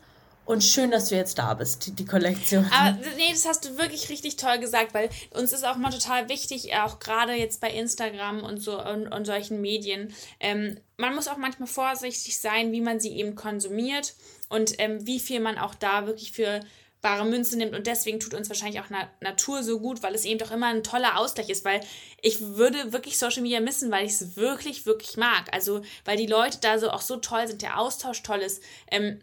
Und 0.49 0.65
schön, 0.65 0.91
dass 0.91 1.11
du 1.11 1.15
jetzt 1.15 1.37
da 1.37 1.53
bist, 1.53 1.99
die, 1.99 2.07
Kollektion. 2.07 2.65
Aber 2.73 2.97
nee, 3.19 3.31
das 3.33 3.45
hast 3.45 3.67
du 3.67 3.77
wirklich 3.77 4.09
richtig 4.09 4.37
toll 4.37 4.59
gesagt, 4.59 4.95
weil 4.95 5.11
uns 5.35 5.53
ist 5.53 5.63
auch 5.63 5.77
mal 5.77 5.91
total 5.91 6.31
wichtig, 6.31 6.75
auch 6.75 7.01
gerade 7.01 7.35
jetzt 7.35 7.61
bei 7.61 7.69
Instagram 7.69 8.43
und 8.43 8.59
so 8.63 8.83
und, 8.83 9.09
und 9.09 9.27
solchen 9.27 9.61
Medien. 9.61 10.11
Ähm, 10.41 10.81
man 10.97 11.15
muss 11.15 11.29
auch 11.29 11.37
manchmal 11.37 11.69
vorsichtig 11.69 12.41
sein, 12.41 12.73
wie 12.73 12.81
man 12.81 12.99
sie 12.99 13.15
eben 13.19 13.35
konsumiert 13.35 14.15
und 14.49 14.73
ähm, 14.79 15.07
wie 15.07 15.21
viel 15.21 15.41
man 15.41 15.59
auch 15.59 15.75
da 15.75 16.07
wirklich 16.07 16.33
für 16.33 16.61
bare 17.03 17.27
Münze 17.27 17.59
nimmt 17.59 17.75
und 17.75 17.87
deswegen 17.87 18.19
tut 18.19 18.33
uns 18.33 18.49
wahrscheinlich 18.49 18.81
auch 18.81 18.89
Na 18.89 19.07
Natur 19.21 19.63
so 19.63 19.79
gut, 19.79 20.03
weil 20.03 20.15
es 20.15 20.25
eben 20.25 20.39
doch 20.39 20.51
immer 20.51 20.69
ein 20.69 20.83
toller 20.83 21.19
Ausgleich 21.19 21.51
ist, 21.51 21.67
weil 21.67 21.83
ich 22.23 22.41
würde 22.41 22.95
wirklich 22.95 23.19
Social 23.19 23.43
Media 23.43 23.61
missen, 23.61 23.91
weil 23.91 24.07
ich 24.07 24.13
es 24.13 24.37
wirklich, 24.37 24.87
wirklich 24.87 25.19
mag. 25.19 25.53
Also, 25.53 25.83
weil 26.07 26.17
die 26.17 26.27
Leute 26.27 26.57
da 26.63 26.79
so 26.79 26.91
auch 26.91 27.03
so 27.03 27.19
toll 27.19 27.47
sind, 27.47 27.61
der 27.61 27.79
Austausch 27.79 28.23
toll 28.23 28.39
ist. 28.39 28.63
Ähm, 28.91 29.21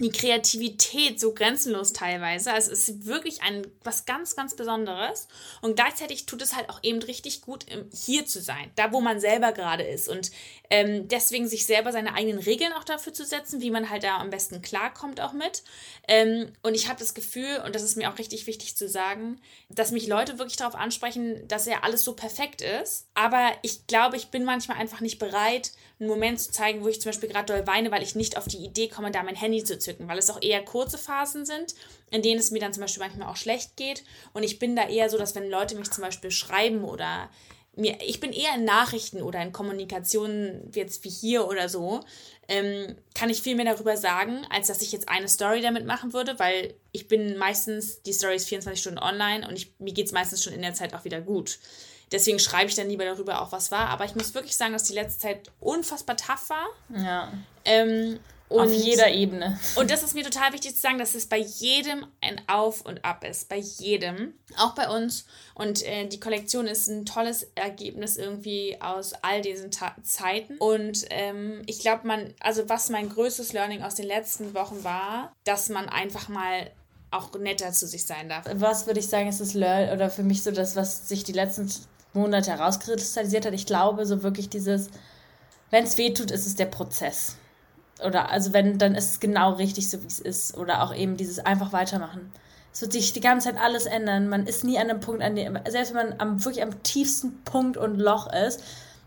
die 0.00 0.10
Kreativität 0.10 1.20
so 1.20 1.34
grenzenlos 1.34 1.92
teilweise. 1.92 2.52
Also 2.52 2.72
es 2.72 2.88
ist 2.88 3.06
wirklich 3.06 3.42
ein 3.42 3.66
was 3.84 4.06
ganz, 4.06 4.34
ganz 4.34 4.56
Besonderes. 4.56 5.28
Und 5.60 5.76
gleichzeitig 5.76 6.26
tut 6.26 6.42
es 6.42 6.56
halt 6.56 6.68
auch 6.68 6.80
eben 6.82 7.00
richtig 7.02 7.42
gut, 7.42 7.66
hier 7.92 8.26
zu 8.26 8.40
sein, 8.40 8.70
da 8.74 8.92
wo 8.92 9.00
man 9.00 9.20
selber 9.20 9.52
gerade 9.52 9.84
ist. 9.84 10.08
Und 10.08 10.32
ähm, 10.74 11.06
deswegen 11.06 11.46
sich 11.46 11.66
selber 11.66 11.92
seine 11.92 12.14
eigenen 12.14 12.40
Regeln 12.40 12.72
auch 12.72 12.82
dafür 12.82 13.12
zu 13.12 13.24
setzen, 13.24 13.60
wie 13.60 13.70
man 13.70 13.90
halt 13.90 14.02
da 14.02 14.18
am 14.18 14.30
besten 14.30 14.60
klarkommt 14.60 15.20
auch 15.20 15.32
mit. 15.32 15.62
Ähm, 16.08 16.50
und 16.64 16.74
ich 16.74 16.88
habe 16.88 16.98
das 16.98 17.14
Gefühl, 17.14 17.62
und 17.64 17.76
das 17.76 17.84
ist 17.84 17.96
mir 17.96 18.10
auch 18.10 18.18
richtig 18.18 18.48
wichtig 18.48 18.76
zu 18.76 18.88
sagen, 18.88 19.40
dass 19.68 19.92
mich 19.92 20.08
Leute 20.08 20.40
wirklich 20.40 20.56
darauf 20.56 20.74
ansprechen, 20.74 21.46
dass 21.46 21.66
ja 21.66 21.84
alles 21.84 22.02
so 22.02 22.14
perfekt 22.14 22.60
ist. 22.60 23.06
Aber 23.14 23.52
ich 23.62 23.86
glaube, 23.86 24.16
ich 24.16 24.32
bin 24.32 24.42
manchmal 24.42 24.78
einfach 24.78 25.00
nicht 25.00 25.20
bereit, 25.20 25.70
einen 26.00 26.08
Moment 26.08 26.40
zu 26.40 26.50
zeigen, 26.50 26.82
wo 26.82 26.88
ich 26.88 27.00
zum 27.00 27.10
Beispiel 27.10 27.28
gerade 27.28 27.52
doll 27.52 27.68
weine, 27.68 27.92
weil 27.92 28.02
ich 28.02 28.16
nicht 28.16 28.36
auf 28.36 28.48
die 28.48 28.64
Idee 28.64 28.88
komme, 28.88 29.12
da 29.12 29.22
mein 29.22 29.36
Handy 29.36 29.62
zu 29.62 29.78
zücken, 29.78 30.08
weil 30.08 30.18
es 30.18 30.28
auch 30.28 30.42
eher 30.42 30.64
kurze 30.64 30.98
Phasen 30.98 31.46
sind, 31.46 31.76
in 32.10 32.22
denen 32.22 32.40
es 32.40 32.50
mir 32.50 32.58
dann 32.58 32.72
zum 32.72 32.80
Beispiel 32.80 33.04
manchmal 33.04 33.28
auch 33.28 33.36
schlecht 33.36 33.76
geht. 33.76 34.02
Und 34.32 34.42
ich 34.42 34.58
bin 34.58 34.74
da 34.74 34.88
eher 34.88 35.08
so, 35.08 35.18
dass 35.18 35.36
wenn 35.36 35.48
Leute 35.48 35.76
mich 35.76 35.92
zum 35.92 36.02
Beispiel 36.02 36.32
schreiben 36.32 36.82
oder 36.82 37.30
mir, 37.76 37.98
ich 38.00 38.20
bin 38.20 38.32
eher 38.32 38.54
in 38.54 38.64
Nachrichten 38.64 39.22
oder 39.22 39.40
in 39.42 39.52
Kommunikationen 39.52 40.70
jetzt 40.74 41.04
wie 41.04 41.10
hier 41.10 41.48
oder 41.48 41.68
so, 41.68 42.00
ähm, 42.48 42.96
kann 43.14 43.30
ich 43.30 43.42
viel 43.42 43.56
mehr 43.56 43.64
darüber 43.64 43.96
sagen, 43.96 44.46
als 44.50 44.66
dass 44.66 44.82
ich 44.82 44.92
jetzt 44.92 45.08
eine 45.08 45.28
Story 45.28 45.60
damit 45.60 45.86
machen 45.86 46.12
würde, 46.12 46.38
weil 46.38 46.74
ich 46.92 47.08
bin 47.08 47.36
meistens, 47.36 48.02
die 48.02 48.12
Story 48.12 48.36
ist 48.36 48.48
24 48.48 48.80
Stunden 48.80 48.98
online 48.98 49.48
und 49.48 49.56
ich, 49.56 49.72
mir 49.78 49.92
geht 49.92 50.06
es 50.06 50.12
meistens 50.12 50.42
schon 50.42 50.52
in 50.52 50.62
der 50.62 50.74
Zeit 50.74 50.94
auch 50.94 51.04
wieder 51.04 51.20
gut. 51.20 51.58
Deswegen 52.12 52.38
schreibe 52.38 52.68
ich 52.68 52.76
dann 52.76 52.88
lieber 52.88 53.04
darüber 53.04 53.40
auch, 53.40 53.50
was 53.50 53.70
war. 53.70 53.88
Aber 53.88 54.04
ich 54.04 54.14
muss 54.14 54.34
wirklich 54.34 54.56
sagen, 54.56 54.72
dass 54.72 54.84
die 54.84 54.92
letzte 54.92 55.20
Zeit 55.20 55.50
unfassbar 55.58 56.16
tough 56.16 56.50
war. 56.50 56.66
ja, 56.94 57.32
Ähm, 57.64 58.20
auf 58.50 58.66
und, 58.66 58.72
jeder 58.72 59.10
Ebene. 59.10 59.58
und 59.76 59.90
das 59.90 60.02
ist 60.02 60.14
mir 60.14 60.22
total 60.22 60.52
wichtig 60.52 60.74
zu 60.74 60.80
sagen, 60.80 60.98
dass 60.98 61.14
es 61.14 61.26
bei 61.26 61.38
jedem 61.38 62.06
ein 62.20 62.40
Auf 62.46 62.82
und 62.82 63.04
Ab 63.04 63.24
ist. 63.24 63.48
Bei 63.48 63.56
jedem. 63.56 64.34
Auch 64.58 64.74
bei 64.74 64.88
uns. 64.88 65.26
Und 65.54 65.82
äh, 65.82 66.06
die 66.06 66.20
Kollektion 66.20 66.66
ist 66.66 66.88
ein 66.88 67.06
tolles 67.06 67.44
Ergebnis 67.54 68.16
irgendwie 68.16 68.76
aus 68.80 69.14
all 69.22 69.40
diesen 69.40 69.70
Ta 69.70 69.96
Zeiten. 70.02 70.56
Und 70.58 71.06
ähm, 71.10 71.62
ich 71.66 71.80
glaube, 71.80 72.06
man, 72.06 72.34
also 72.40 72.68
was 72.68 72.90
mein 72.90 73.08
größtes 73.08 73.52
Learning 73.52 73.82
aus 73.82 73.94
den 73.94 74.06
letzten 74.06 74.54
Wochen 74.54 74.84
war, 74.84 75.32
dass 75.44 75.68
man 75.68 75.88
einfach 75.88 76.28
mal 76.28 76.70
auch 77.10 77.32
netter 77.38 77.72
zu 77.72 77.86
sich 77.86 78.04
sein 78.04 78.28
darf. 78.28 78.44
was 78.54 78.86
würde 78.86 79.00
ich 79.00 79.08
sagen, 79.08 79.28
ist 79.28 79.40
das 79.40 79.54
Learn 79.54 79.90
oder 79.94 80.10
für 80.10 80.24
mich 80.24 80.42
so 80.42 80.50
das, 80.50 80.74
was 80.74 81.08
sich 81.08 81.22
die 81.22 81.32
letzten 81.32 81.70
Monate 82.12 82.50
herauskristallisiert 82.50 83.46
hat. 83.46 83.54
Ich 83.54 83.66
glaube, 83.66 84.04
so 84.04 84.22
wirklich 84.22 84.48
dieses, 84.48 84.88
wenn 85.70 85.84
es 85.84 85.96
weh 85.96 86.12
tut, 86.12 86.30
ist 86.30 86.46
es 86.46 86.56
der 86.56 86.66
Prozess. 86.66 87.36
Oder 88.04 88.30
also 88.30 88.52
wenn, 88.52 88.78
dann 88.78 88.94
ist 88.94 89.10
es 89.12 89.20
genau 89.20 89.52
richtig, 89.52 89.88
so 89.88 90.02
wie 90.02 90.06
es 90.06 90.18
ist. 90.18 90.56
Oder 90.56 90.82
auch 90.82 90.94
eben 90.94 91.16
dieses 91.16 91.38
einfach 91.38 91.72
weitermachen. 91.72 92.32
Es 92.72 92.80
wird 92.80 92.92
sich 92.92 93.12
die 93.12 93.20
ganze 93.20 93.50
Zeit 93.50 93.60
alles 93.60 93.86
ändern. 93.86 94.28
Man 94.28 94.46
ist 94.46 94.64
nie 94.64 94.78
an 94.78 94.90
einem 94.90 95.00
Punkt, 95.00 95.22
an 95.22 95.36
dem, 95.36 95.58
selbst 95.68 95.94
wenn 95.94 96.08
man 96.08 96.20
am, 96.20 96.44
wirklich 96.44 96.62
am 96.62 96.82
tiefsten 96.82 97.42
Punkt 97.44 97.76
und 97.76 97.98
Loch 97.98 98.32
ist, 98.32 98.62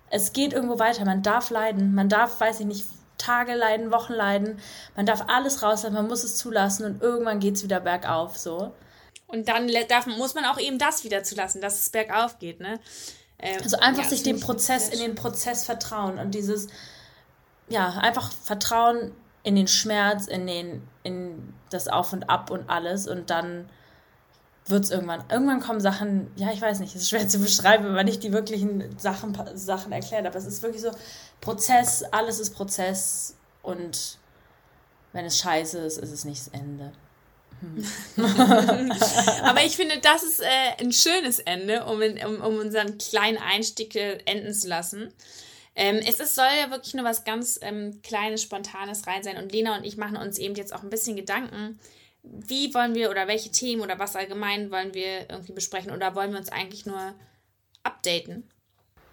es 0.09 0.31
geht 0.31 0.53
irgendwo 0.53 0.79
weiter. 0.79 1.03
Man 1.03 1.21
darf 1.21 1.49
leiden. 1.49 1.93
Man 1.93 2.07
darf, 2.07 2.39
weiß 2.39 2.61
ich 2.61 2.65
nicht, 2.65 2.85
Tage 3.17 3.55
leiden, 3.55 3.91
Wochen 3.91 4.13
leiden. 4.13 4.59
Man 4.95 5.05
darf 5.05 5.25
alles 5.27 5.63
rauslassen, 5.63 5.93
man 5.93 6.07
muss 6.07 6.23
es 6.23 6.37
zulassen 6.37 6.85
und 6.85 7.01
irgendwann 7.01 7.39
geht 7.39 7.55
es 7.55 7.63
wieder 7.63 7.79
bergauf. 7.79 8.37
So. 8.37 8.73
Und 9.27 9.49
dann 9.49 9.69
darf, 9.89 10.05
muss 10.05 10.35
man 10.35 10.45
auch 10.45 10.59
eben 10.59 10.79
das 10.79 11.03
wieder 11.03 11.23
zulassen, 11.23 11.61
dass 11.61 11.79
es 11.79 11.89
bergauf 11.89 12.39
geht, 12.39 12.59
ne? 12.59 12.79
Ähm, 13.39 13.59
Also 13.63 13.77
einfach 13.77 14.03
ja, 14.03 14.09
sich 14.09 14.23
dem 14.23 14.39
Prozess, 14.39 14.89
in 14.89 14.99
den 14.99 15.15
Prozess 15.15 15.65
vertrauen 15.65 16.17
und 16.17 16.33
dieses, 16.33 16.67
ja, 17.69 17.89
einfach 17.89 18.31
Vertrauen 18.31 19.11
in 19.43 19.55
den 19.55 19.67
Schmerz, 19.67 20.27
in 20.27 20.47
den, 20.47 20.87
in 21.03 21.53
das 21.69 21.87
Auf 21.87 22.13
und 22.13 22.29
Ab 22.29 22.51
und 22.51 22.69
alles. 22.69 23.07
Und 23.07 23.29
dann 23.29 23.69
wird 24.65 24.83
es 24.83 24.91
irgendwann, 24.91 25.23
irgendwann 25.29 25.61
kommen 25.61 25.79
Sachen, 25.79 26.31
ja, 26.35 26.51
ich 26.51 26.61
weiß 26.61 26.79
nicht, 26.79 26.95
es 26.95 27.03
ist 27.03 27.09
schwer 27.09 27.27
zu 27.27 27.39
beschreiben, 27.39 27.85
wenn 27.85 27.93
man 27.93 28.05
nicht 28.05 28.23
die 28.23 28.33
wirklichen 28.33 28.97
Sachen, 28.97 29.37
Sachen 29.55 29.91
erklärt, 29.91 30.25
aber 30.25 30.35
es 30.35 30.45
ist 30.45 30.61
wirklich 30.61 30.81
so 30.81 30.91
Prozess, 31.41 32.03
alles 32.03 32.39
ist 32.39 32.53
Prozess. 32.55 33.35
Und 33.63 34.17
Wenn 35.13 35.25
es 35.25 35.39
scheiße 35.39 35.79
ist, 35.79 35.97
ist 35.97 36.11
es 36.11 36.25
nicht 36.25 36.39
das 36.39 36.47
Ende. 36.49 36.91
Aber 39.43 39.63
ich 39.63 39.75
finde, 39.75 39.99
das 39.99 40.23
ist 40.23 40.41
äh, 40.41 40.79
ein 40.79 40.91
schönes 40.91 41.39
Ende, 41.39 41.85
um, 41.85 42.01
in, 42.01 42.23
um, 42.25 42.41
um 42.41 42.59
unseren 42.59 42.97
kleinen 42.97 43.37
Einstieg 43.37 43.95
äh, 43.95 44.19
enden 44.25 44.53
zu 44.53 44.67
lassen. 44.67 45.11
Ähm, 45.79 45.99
es 46.03 46.19
ist, 46.19 46.33
soll 46.33 46.47
ja 46.59 46.71
wirklich 46.71 46.95
nur 46.95 47.05
was 47.05 47.23
ganz 47.23 47.59
ähm, 47.61 48.01
Kleines, 48.01 48.41
Spontanes 48.41 49.05
rein 49.05 49.21
sein. 49.21 49.37
Und 49.37 49.51
Lena 49.51 49.77
und 49.77 49.85
ich 49.85 49.95
machen 49.95 50.17
uns 50.17 50.39
eben 50.39 50.55
jetzt 50.55 50.73
auch 50.73 50.81
ein 50.81 50.89
bisschen 50.89 51.15
Gedanken, 51.15 51.79
wie 52.23 52.73
wollen 52.73 52.95
wir 52.95 53.11
oder 53.11 53.27
welche 53.27 53.51
Themen 53.51 53.83
oder 53.83 53.99
was 53.99 54.15
allgemein 54.15 54.71
wollen 54.71 54.95
wir 54.95 55.29
irgendwie 55.29 55.53
besprechen 55.53 55.91
oder 55.91 56.15
wollen 56.15 56.31
wir 56.31 56.39
uns 56.39 56.51
eigentlich 56.51 56.87
nur 56.87 57.13
updaten? 57.83 58.49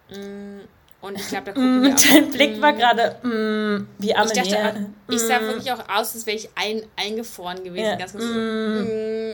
Mm, 0.09 0.61
und 1.01 1.19
ich 1.19 1.27
glaube, 1.27 1.45
da 1.45 1.51
gucken 1.51 1.83
wir 1.83 1.91
Mm, 1.91 1.95
Dein 1.95 2.31
Blick 2.31 2.59
war 2.59 2.73
gerade 2.73 3.15
mm, 3.25 3.87
wie 3.99 4.07
ich 4.09 4.15
dachte, 4.15 4.59
Amelie. 4.59 4.89
ich 5.11 5.19
sah 5.19 5.39
wirklich 5.41 5.71
auch 5.71 5.87
aus, 5.87 6.15
als 6.15 6.25
wäre 6.25 6.37
ich 6.37 6.49
ein, 6.55 6.81
eingefroren 6.95 7.63
gewesen. 7.63 7.85
Ja. 7.85 7.95
Ganz 7.95 8.11
kurz. 8.11 8.23
Mm. 8.25 9.33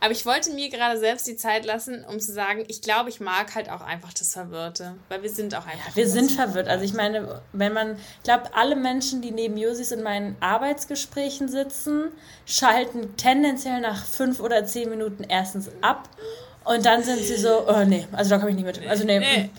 Aber 0.00 0.12
ich 0.12 0.24
wollte 0.24 0.52
mir 0.52 0.68
gerade 0.68 0.98
selbst 0.98 1.26
die 1.26 1.36
Zeit 1.36 1.64
lassen, 1.64 2.04
um 2.04 2.20
zu 2.20 2.32
sagen, 2.32 2.64
ich 2.68 2.82
glaube, 2.82 3.08
ich 3.10 3.20
mag 3.20 3.54
halt 3.54 3.68
auch 3.68 3.80
einfach 3.80 4.12
das 4.12 4.32
Verwirrte. 4.32 4.94
Weil 5.08 5.22
wir 5.22 5.30
sind 5.30 5.54
auch 5.54 5.66
einfach. 5.66 5.96
Wir 5.96 6.08
sind 6.08 6.30
verwirrt. 6.30 6.68
Also 6.68 6.84
ich 6.84 6.94
meine, 6.94 7.42
wenn 7.52 7.72
man, 7.72 7.96
ich 7.96 8.22
glaube, 8.22 8.50
alle 8.54 8.76
Menschen, 8.76 9.22
die 9.22 9.32
neben 9.32 9.56
Josis 9.56 9.90
in 9.90 10.02
meinen 10.02 10.36
Arbeitsgesprächen 10.40 11.48
sitzen, 11.48 12.12
schalten 12.46 13.16
tendenziell 13.16 13.80
nach 13.80 14.04
fünf 14.04 14.40
oder 14.40 14.64
zehn 14.66 14.88
Minuten 14.88 15.24
erstens 15.24 15.70
ab 15.80 16.08
und 16.64 16.84
dann 16.84 17.02
sind 17.02 17.18
sie 17.18 17.36
so, 17.36 17.66
oh 17.66 17.84
nee, 17.84 18.06
also 18.12 18.30
da 18.30 18.38
komme 18.38 18.50
ich 18.50 18.56
nicht 18.56 18.66
mit. 18.66 18.86
Also 18.86 19.04
nee. 19.04 19.18
Nee. 19.18 19.50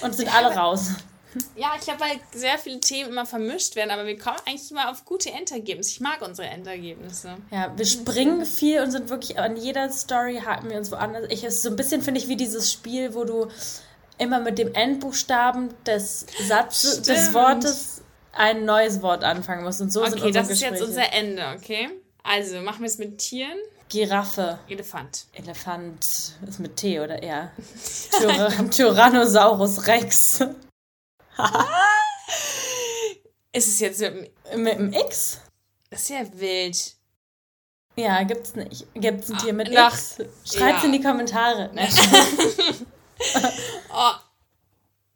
Und 0.00 0.14
sind 0.14 0.34
alle 0.34 0.54
raus. 0.54 0.92
Ja, 1.56 1.72
ich 1.78 1.82
glaube, 1.84 2.00
weil 2.00 2.20
sehr 2.34 2.58
viele 2.58 2.80
Themen 2.80 3.10
immer 3.10 3.26
vermischt 3.26 3.76
werden, 3.76 3.90
aber 3.90 4.06
wir 4.06 4.18
kommen 4.18 4.38
eigentlich 4.46 4.70
immer 4.70 4.90
auf 4.90 5.04
gute 5.04 5.30
Endergebnisse. 5.30 5.90
Ich 5.90 6.00
mag 6.00 6.20
unsere 6.22 6.48
Endergebnisse. 6.48 7.36
Ja, 7.50 7.72
wir 7.76 7.86
springen 7.86 8.44
viel 8.44 8.80
und 8.80 8.90
sind 8.90 9.08
wirklich 9.08 9.38
an 9.38 9.56
jeder 9.56 9.90
Story 9.90 10.40
haken 10.44 10.70
wir 10.70 10.76
uns 10.76 10.90
woanders. 10.90 11.26
Ich 11.30 11.44
ist 11.44 11.62
so 11.62 11.70
ein 11.70 11.76
bisschen 11.76 12.02
finde 12.02 12.20
ich 12.20 12.28
wie 12.28 12.36
dieses 12.36 12.72
Spiel, 12.72 13.14
wo 13.14 13.24
du 13.24 13.48
immer 14.18 14.40
mit 14.40 14.58
dem 14.58 14.74
Endbuchstaben 14.74 15.70
des 15.86 16.26
Satzes 16.46 17.02
des 17.02 17.18
Stimmt. 17.18 17.34
Wortes 17.34 18.02
ein 18.32 18.64
neues 18.64 19.02
Wort 19.02 19.24
anfangen 19.24 19.64
musst 19.64 19.80
und 19.80 19.92
so 19.92 20.04
sind 20.04 20.20
Okay, 20.20 20.30
das 20.30 20.48
ist 20.48 20.62
jetzt 20.62 20.82
unser 20.82 21.12
Ende, 21.12 21.42
okay? 21.56 21.90
Also, 22.22 22.60
machen 22.60 22.80
wir 22.80 22.86
es 22.86 22.98
mit 22.98 23.18
Tieren. 23.18 23.58
Giraffe, 23.88 24.58
Elefant. 24.68 25.26
Elefant 25.34 26.00
ist 26.46 26.60
mit 26.60 26.76
T 26.76 26.98
oder 27.00 27.22
ja. 27.22 27.50
Tyr 28.18 28.70
Tyrannosaurus 28.70 29.86
Rex 29.86 30.42
Ist 33.52 33.68
es 33.68 33.80
jetzt. 33.80 34.00
mit- 34.00 34.32
mit 34.56 34.78
dem 34.78 34.92
X? 34.92 35.40
Das 35.90 36.02
ist 36.02 36.08
ja 36.10 36.20
wild. 36.32 36.94
Ja, 37.96 38.22
gibt's 38.22 38.54
nicht. 38.54 38.86
Gibt's 38.94 39.30
ein 39.30 39.38
Tier 39.38 39.52
mit 39.52 39.70
nach- 39.70 39.92
X? 39.92 40.16
Schreibt's 40.44 40.82
ja. 40.82 40.86
in 40.86 40.92
die 40.92 41.02
Kommentare. 41.02 41.70
Oh. 43.94 44.12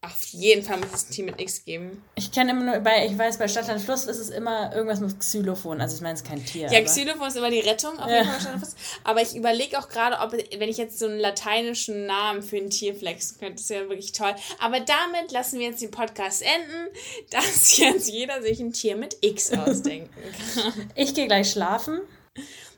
Auf 0.02 0.22
jeden 0.26 0.62
Fall 0.62 0.76
muss 0.78 0.92
es 0.92 1.08
ein 1.08 1.12
Team 1.12 1.24
mit 1.24 1.40
X 1.40 1.64
geben. 1.64 2.00
Ich 2.14 2.30
kenne 2.30 2.52
immer 2.52 2.62
nur 2.62 2.78
bei, 2.80 3.06
ich 3.06 3.18
weiß, 3.18 3.38
bei 3.38 3.48
Stadtland 3.48 3.80
Fluss 3.80 4.04
ist 4.04 4.18
es 4.18 4.28
immer 4.30 4.72
irgendwas 4.72 5.00
mit 5.00 5.18
Xylophon. 5.18 5.80
Also 5.80 5.96
ich 5.96 6.00
meine, 6.02 6.14
es 6.14 6.20
ist 6.20 6.28
kein 6.28 6.44
Tier. 6.44 6.70
Ja, 6.70 6.78
aber- 6.78 6.84
Xylophon 6.86 7.26
ist 7.26 7.36
immer 7.36 7.50
die 7.50 7.58
Rettung, 7.60 7.98
auf 7.98 8.08
Ja. 8.08 8.18
jeden 8.18 8.30
Fall. 8.30 8.60
Aber 9.02 9.22
ich 9.22 9.34
überlege 9.34 9.76
auch 9.78 9.88
gerade, 9.88 10.18
ob, 10.20 10.32
wenn 10.32 10.68
ich 10.68 10.76
jetzt 10.76 10.98
so 11.00 11.06
einen 11.06 11.18
lateinischen 11.18 12.06
Namen 12.06 12.42
für 12.42 12.56
ein 12.58 12.70
Tier 12.70 12.94
flexen 12.94 13.38
könnte, 13.40 13.56
das 13.56 13.68
wäre 13.70 13.88
wirklich 13.88 14.12
toll. 14.12 14.32
Aber 14.60 14.78
damit 14.78 15.32
lassen 15.32 15.58
wir 15.58 15.66
jetzt 15.66 15.82
den 15.82 15.90
Podcast 15.90 16.42
enden, 16.42 16.88
dass 17.30 17.76
jetzt 17.78 18.08
jeder 18.08 18.42
sich 18.42 18.60
ein 18.60 18.72
Tier 18.72 18.96
mit 18.96 19.16
X 19.22 19.50
ausdenken 19.58 20.10
kann. 20.54 20.90
Ich 20.94 21.14
gehe 21.14 21.26
gleich 21.26 21.50
schlafen. 21.50 22.00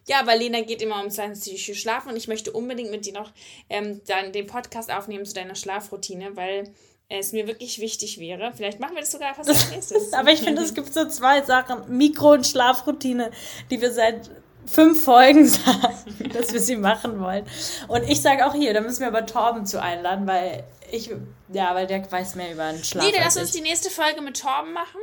Ja, 0.07 0.22
weil 0.26 0.38
Lena 0.38 0.62
geht 0.62 0.81
immer 0.81 1.02
um 1.04 1.11
sein 1.11 1.35
psychisches 1.35 1.76
Schlafen 1.76 2.09
und 2.11 2.16
ich 2.16 2.28
möchte 2.28 2.52
unbedingt 2.52 2.90
mit 2.90 3.04
dir 3.04 3.12
noch 3.12 3.31
ähm, 3.68 4.00
dann 4.07 4.33
den 4.33 4.46
Podcast 4.46 4.90
aufnehmen 4.90 5.26
zu 5.26 5.35
deiner 5.35 5.54
Schlafroutine, 5.54 6.35
weil 6.35 6.72
es 7.09 7.33
mir 7.33 7.47
wirklich 7.47 7.81
wichtig 7.81 8.18
wäre. 8.18 8.53
Vielleicht 8.55 8.81
machen 8.81 8.94
wir 8.94 9.01
das 9.01 9.12
sogar 9.12 9.35
fast 9.35 9.49
als 9.49 9.71
nächstes. 9.73 10.12
Aber 10.12 10.31
ich 10.33 10.40
finde, 10.40 10.62
es 10.62 10.75
gibt 10.75 10.92
so 10.92 11.07
zwei 11.09 11.42
Sachen, 11.42 11.97
Mikro- 11.97 12.33
und 12.35 12.47
Schlafroutine, 12.47 13.31
die 13.71 13.81
wir 13.81 13.92
seit 13.92 14.31
fünf 14.66 15.03
Folgen 15.05 15.47
sagen, 15.49 15.94
dass 16.35 16.53
wir 16.53 16.61
sie 16.61 16.77
machen 16.77 17.18
wollen. 17.21 17.47
Und 17.88 18.03
ich 18.09 18.21
sage 18.21 18.47
auch 18.47 18.53
hier, 18.55 18.75
da 18.75 18.81
müssen 18.83 19.01
wir 19.01 19.09
aber 19.09 19.25
Torben 19.25 19.64
zu 19.64 19.81
einladen, 19.81 20.27
weil 20.27 20.64
ich, 20.90 21.11
ja, 21.53 21.75
weil 21.75 21.87
der 21.87 22.11
weiß 22.11 22.35
mehr 22.35 22.53
über 22.53 22.71
den 22.73 22.85
Schlaf. 22.85 23.05
Lena, 23.05 23.25
als 23.25 23.37
lass 23.37 23.44
uns 23.44 23.53
die 23.53 23.62
nächste 23.62 23.90
Folge 23.90 24.21
mit 24.21 24.38
Torben 24.40 24.73
machen. 24.75 25.01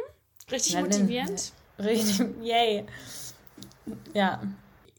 Richtig 0.51 0.73
Ja, 0.73 0.81
dann- 0.81 0.89
motivierend. 0.91 1.51
Richtig, 1.79 2.25
yay. 2.41 2.85
Ja, 4.13 4.41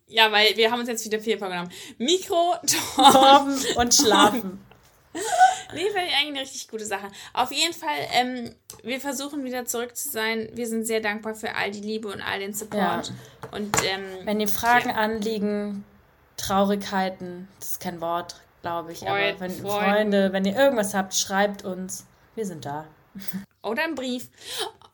Ja, 0.09 0.31
weil 0.31 0.57
wir 0.57 0.71
haben 0.71 0.81
uns 0.81 0.89
jetzt 0.89 1.05
wieder 1.05 1.19
viel 1.21 1.39
vorgenommen. 1.39 1.71
Mikro, 1.99 2.55
Torben. 2.97 3.13
Torben 3.13 3.77
und 3.77 3.95
Schlafen. 3.95 4.61
Nee, 5.75 5.81
finde 5.87 6.07
ich 6.07 6.15
eigentlich 6.15 6.29
eine 6.29 6.41
richtig 6.43 6.69
gute 6.69 6.87
Sache. 6.87 7.09
Auf 7.33 7.51
jeden 7.51 7.73
Fall, 7.75 7.97
ähm, 8.13 8.55
wir 8.85 9.01
versuchen 9.01 9.43
wieder 9.45 9.65
zurück 9.65 9.97
zu 9.97 10.09
sein. 10.09 10.49
Wir 10.53 10.67
sind 10.69 10.87
sehr 10.87 11.01
dankbar 11.01 11.35
für 11.35 11.57
all 11.57 11.73
die 11.73 11.81
Liebe 11.81 12.07
und 12.09 12.23
all 12.23 12.39
den 12.39 12.55
Support. 12.55 13.13
Und 13.51 13.77
ähm, 13.85 14.05
Wenn 14.25 14.39
ihr 14.39 14.47
Fragen, 14.49 14.91
Ja. 14.91 14.95
Anliegen, 14.95 15.85
Traurigkeiten, 16.37 17.49
das 17.59 17.71
ist 17.71 17.81
kein 17.81 18.01
Wort, 18.01 18.37
glaube 18.63 18.93
ich, 18.93 19.03
aber 19.03 19.17
Freud- 19.19 19.41
wenn 19.41 19.51
Freuden. 19.51 19.85
Freunde, 19.93 20.33
wenn 20.33 20.45
ihr 20.45 20.55
irgendwas 20.57 20.95
habt, 20.95 21.15
schreibt 21.15 21.65
uns. 21.65 22.07
Wir 22.37 22.47
sind 22.47 22.65
da. 22.65 22.87
oder 23.63 23.83
ein 23.85 23.95
Brief. 23.97 24.29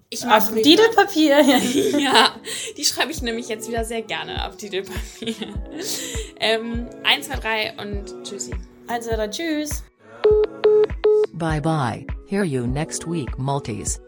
Ich 0.09 0.25
mag 0.25 0.39
Auf. 0.43 0.53
Didelpapier. 0.55 1.41
Ja, 1.99 2.35
die 2.77 2.85
schreibe 2.85 3.13
ich 3.13 3.21
nämlich 3.23 3.49
jetzt 3.49 3.69
wieder 3.69 3.85
sehr 3.85 4.03
gerne 4.03 4.47
auf 4.47 4.57
Titelpapier. 4.57 5.35
ähm, 6.41 6.89
1, 7.05 7.27
2, 7.29 7.37
3 7.37 7.75
und 7.79 8.25
tschüssi. 8.25 8.55
Also, 8.89 9.11
tschüss. 9.29 9.83
Bye 11.35 11.61
bye. 11.61 12.07
Hear 12.27 12.45
you 12.45 12.67
next 12.67 13.07
week, 13.07 13.39
multis. 13.39 13.99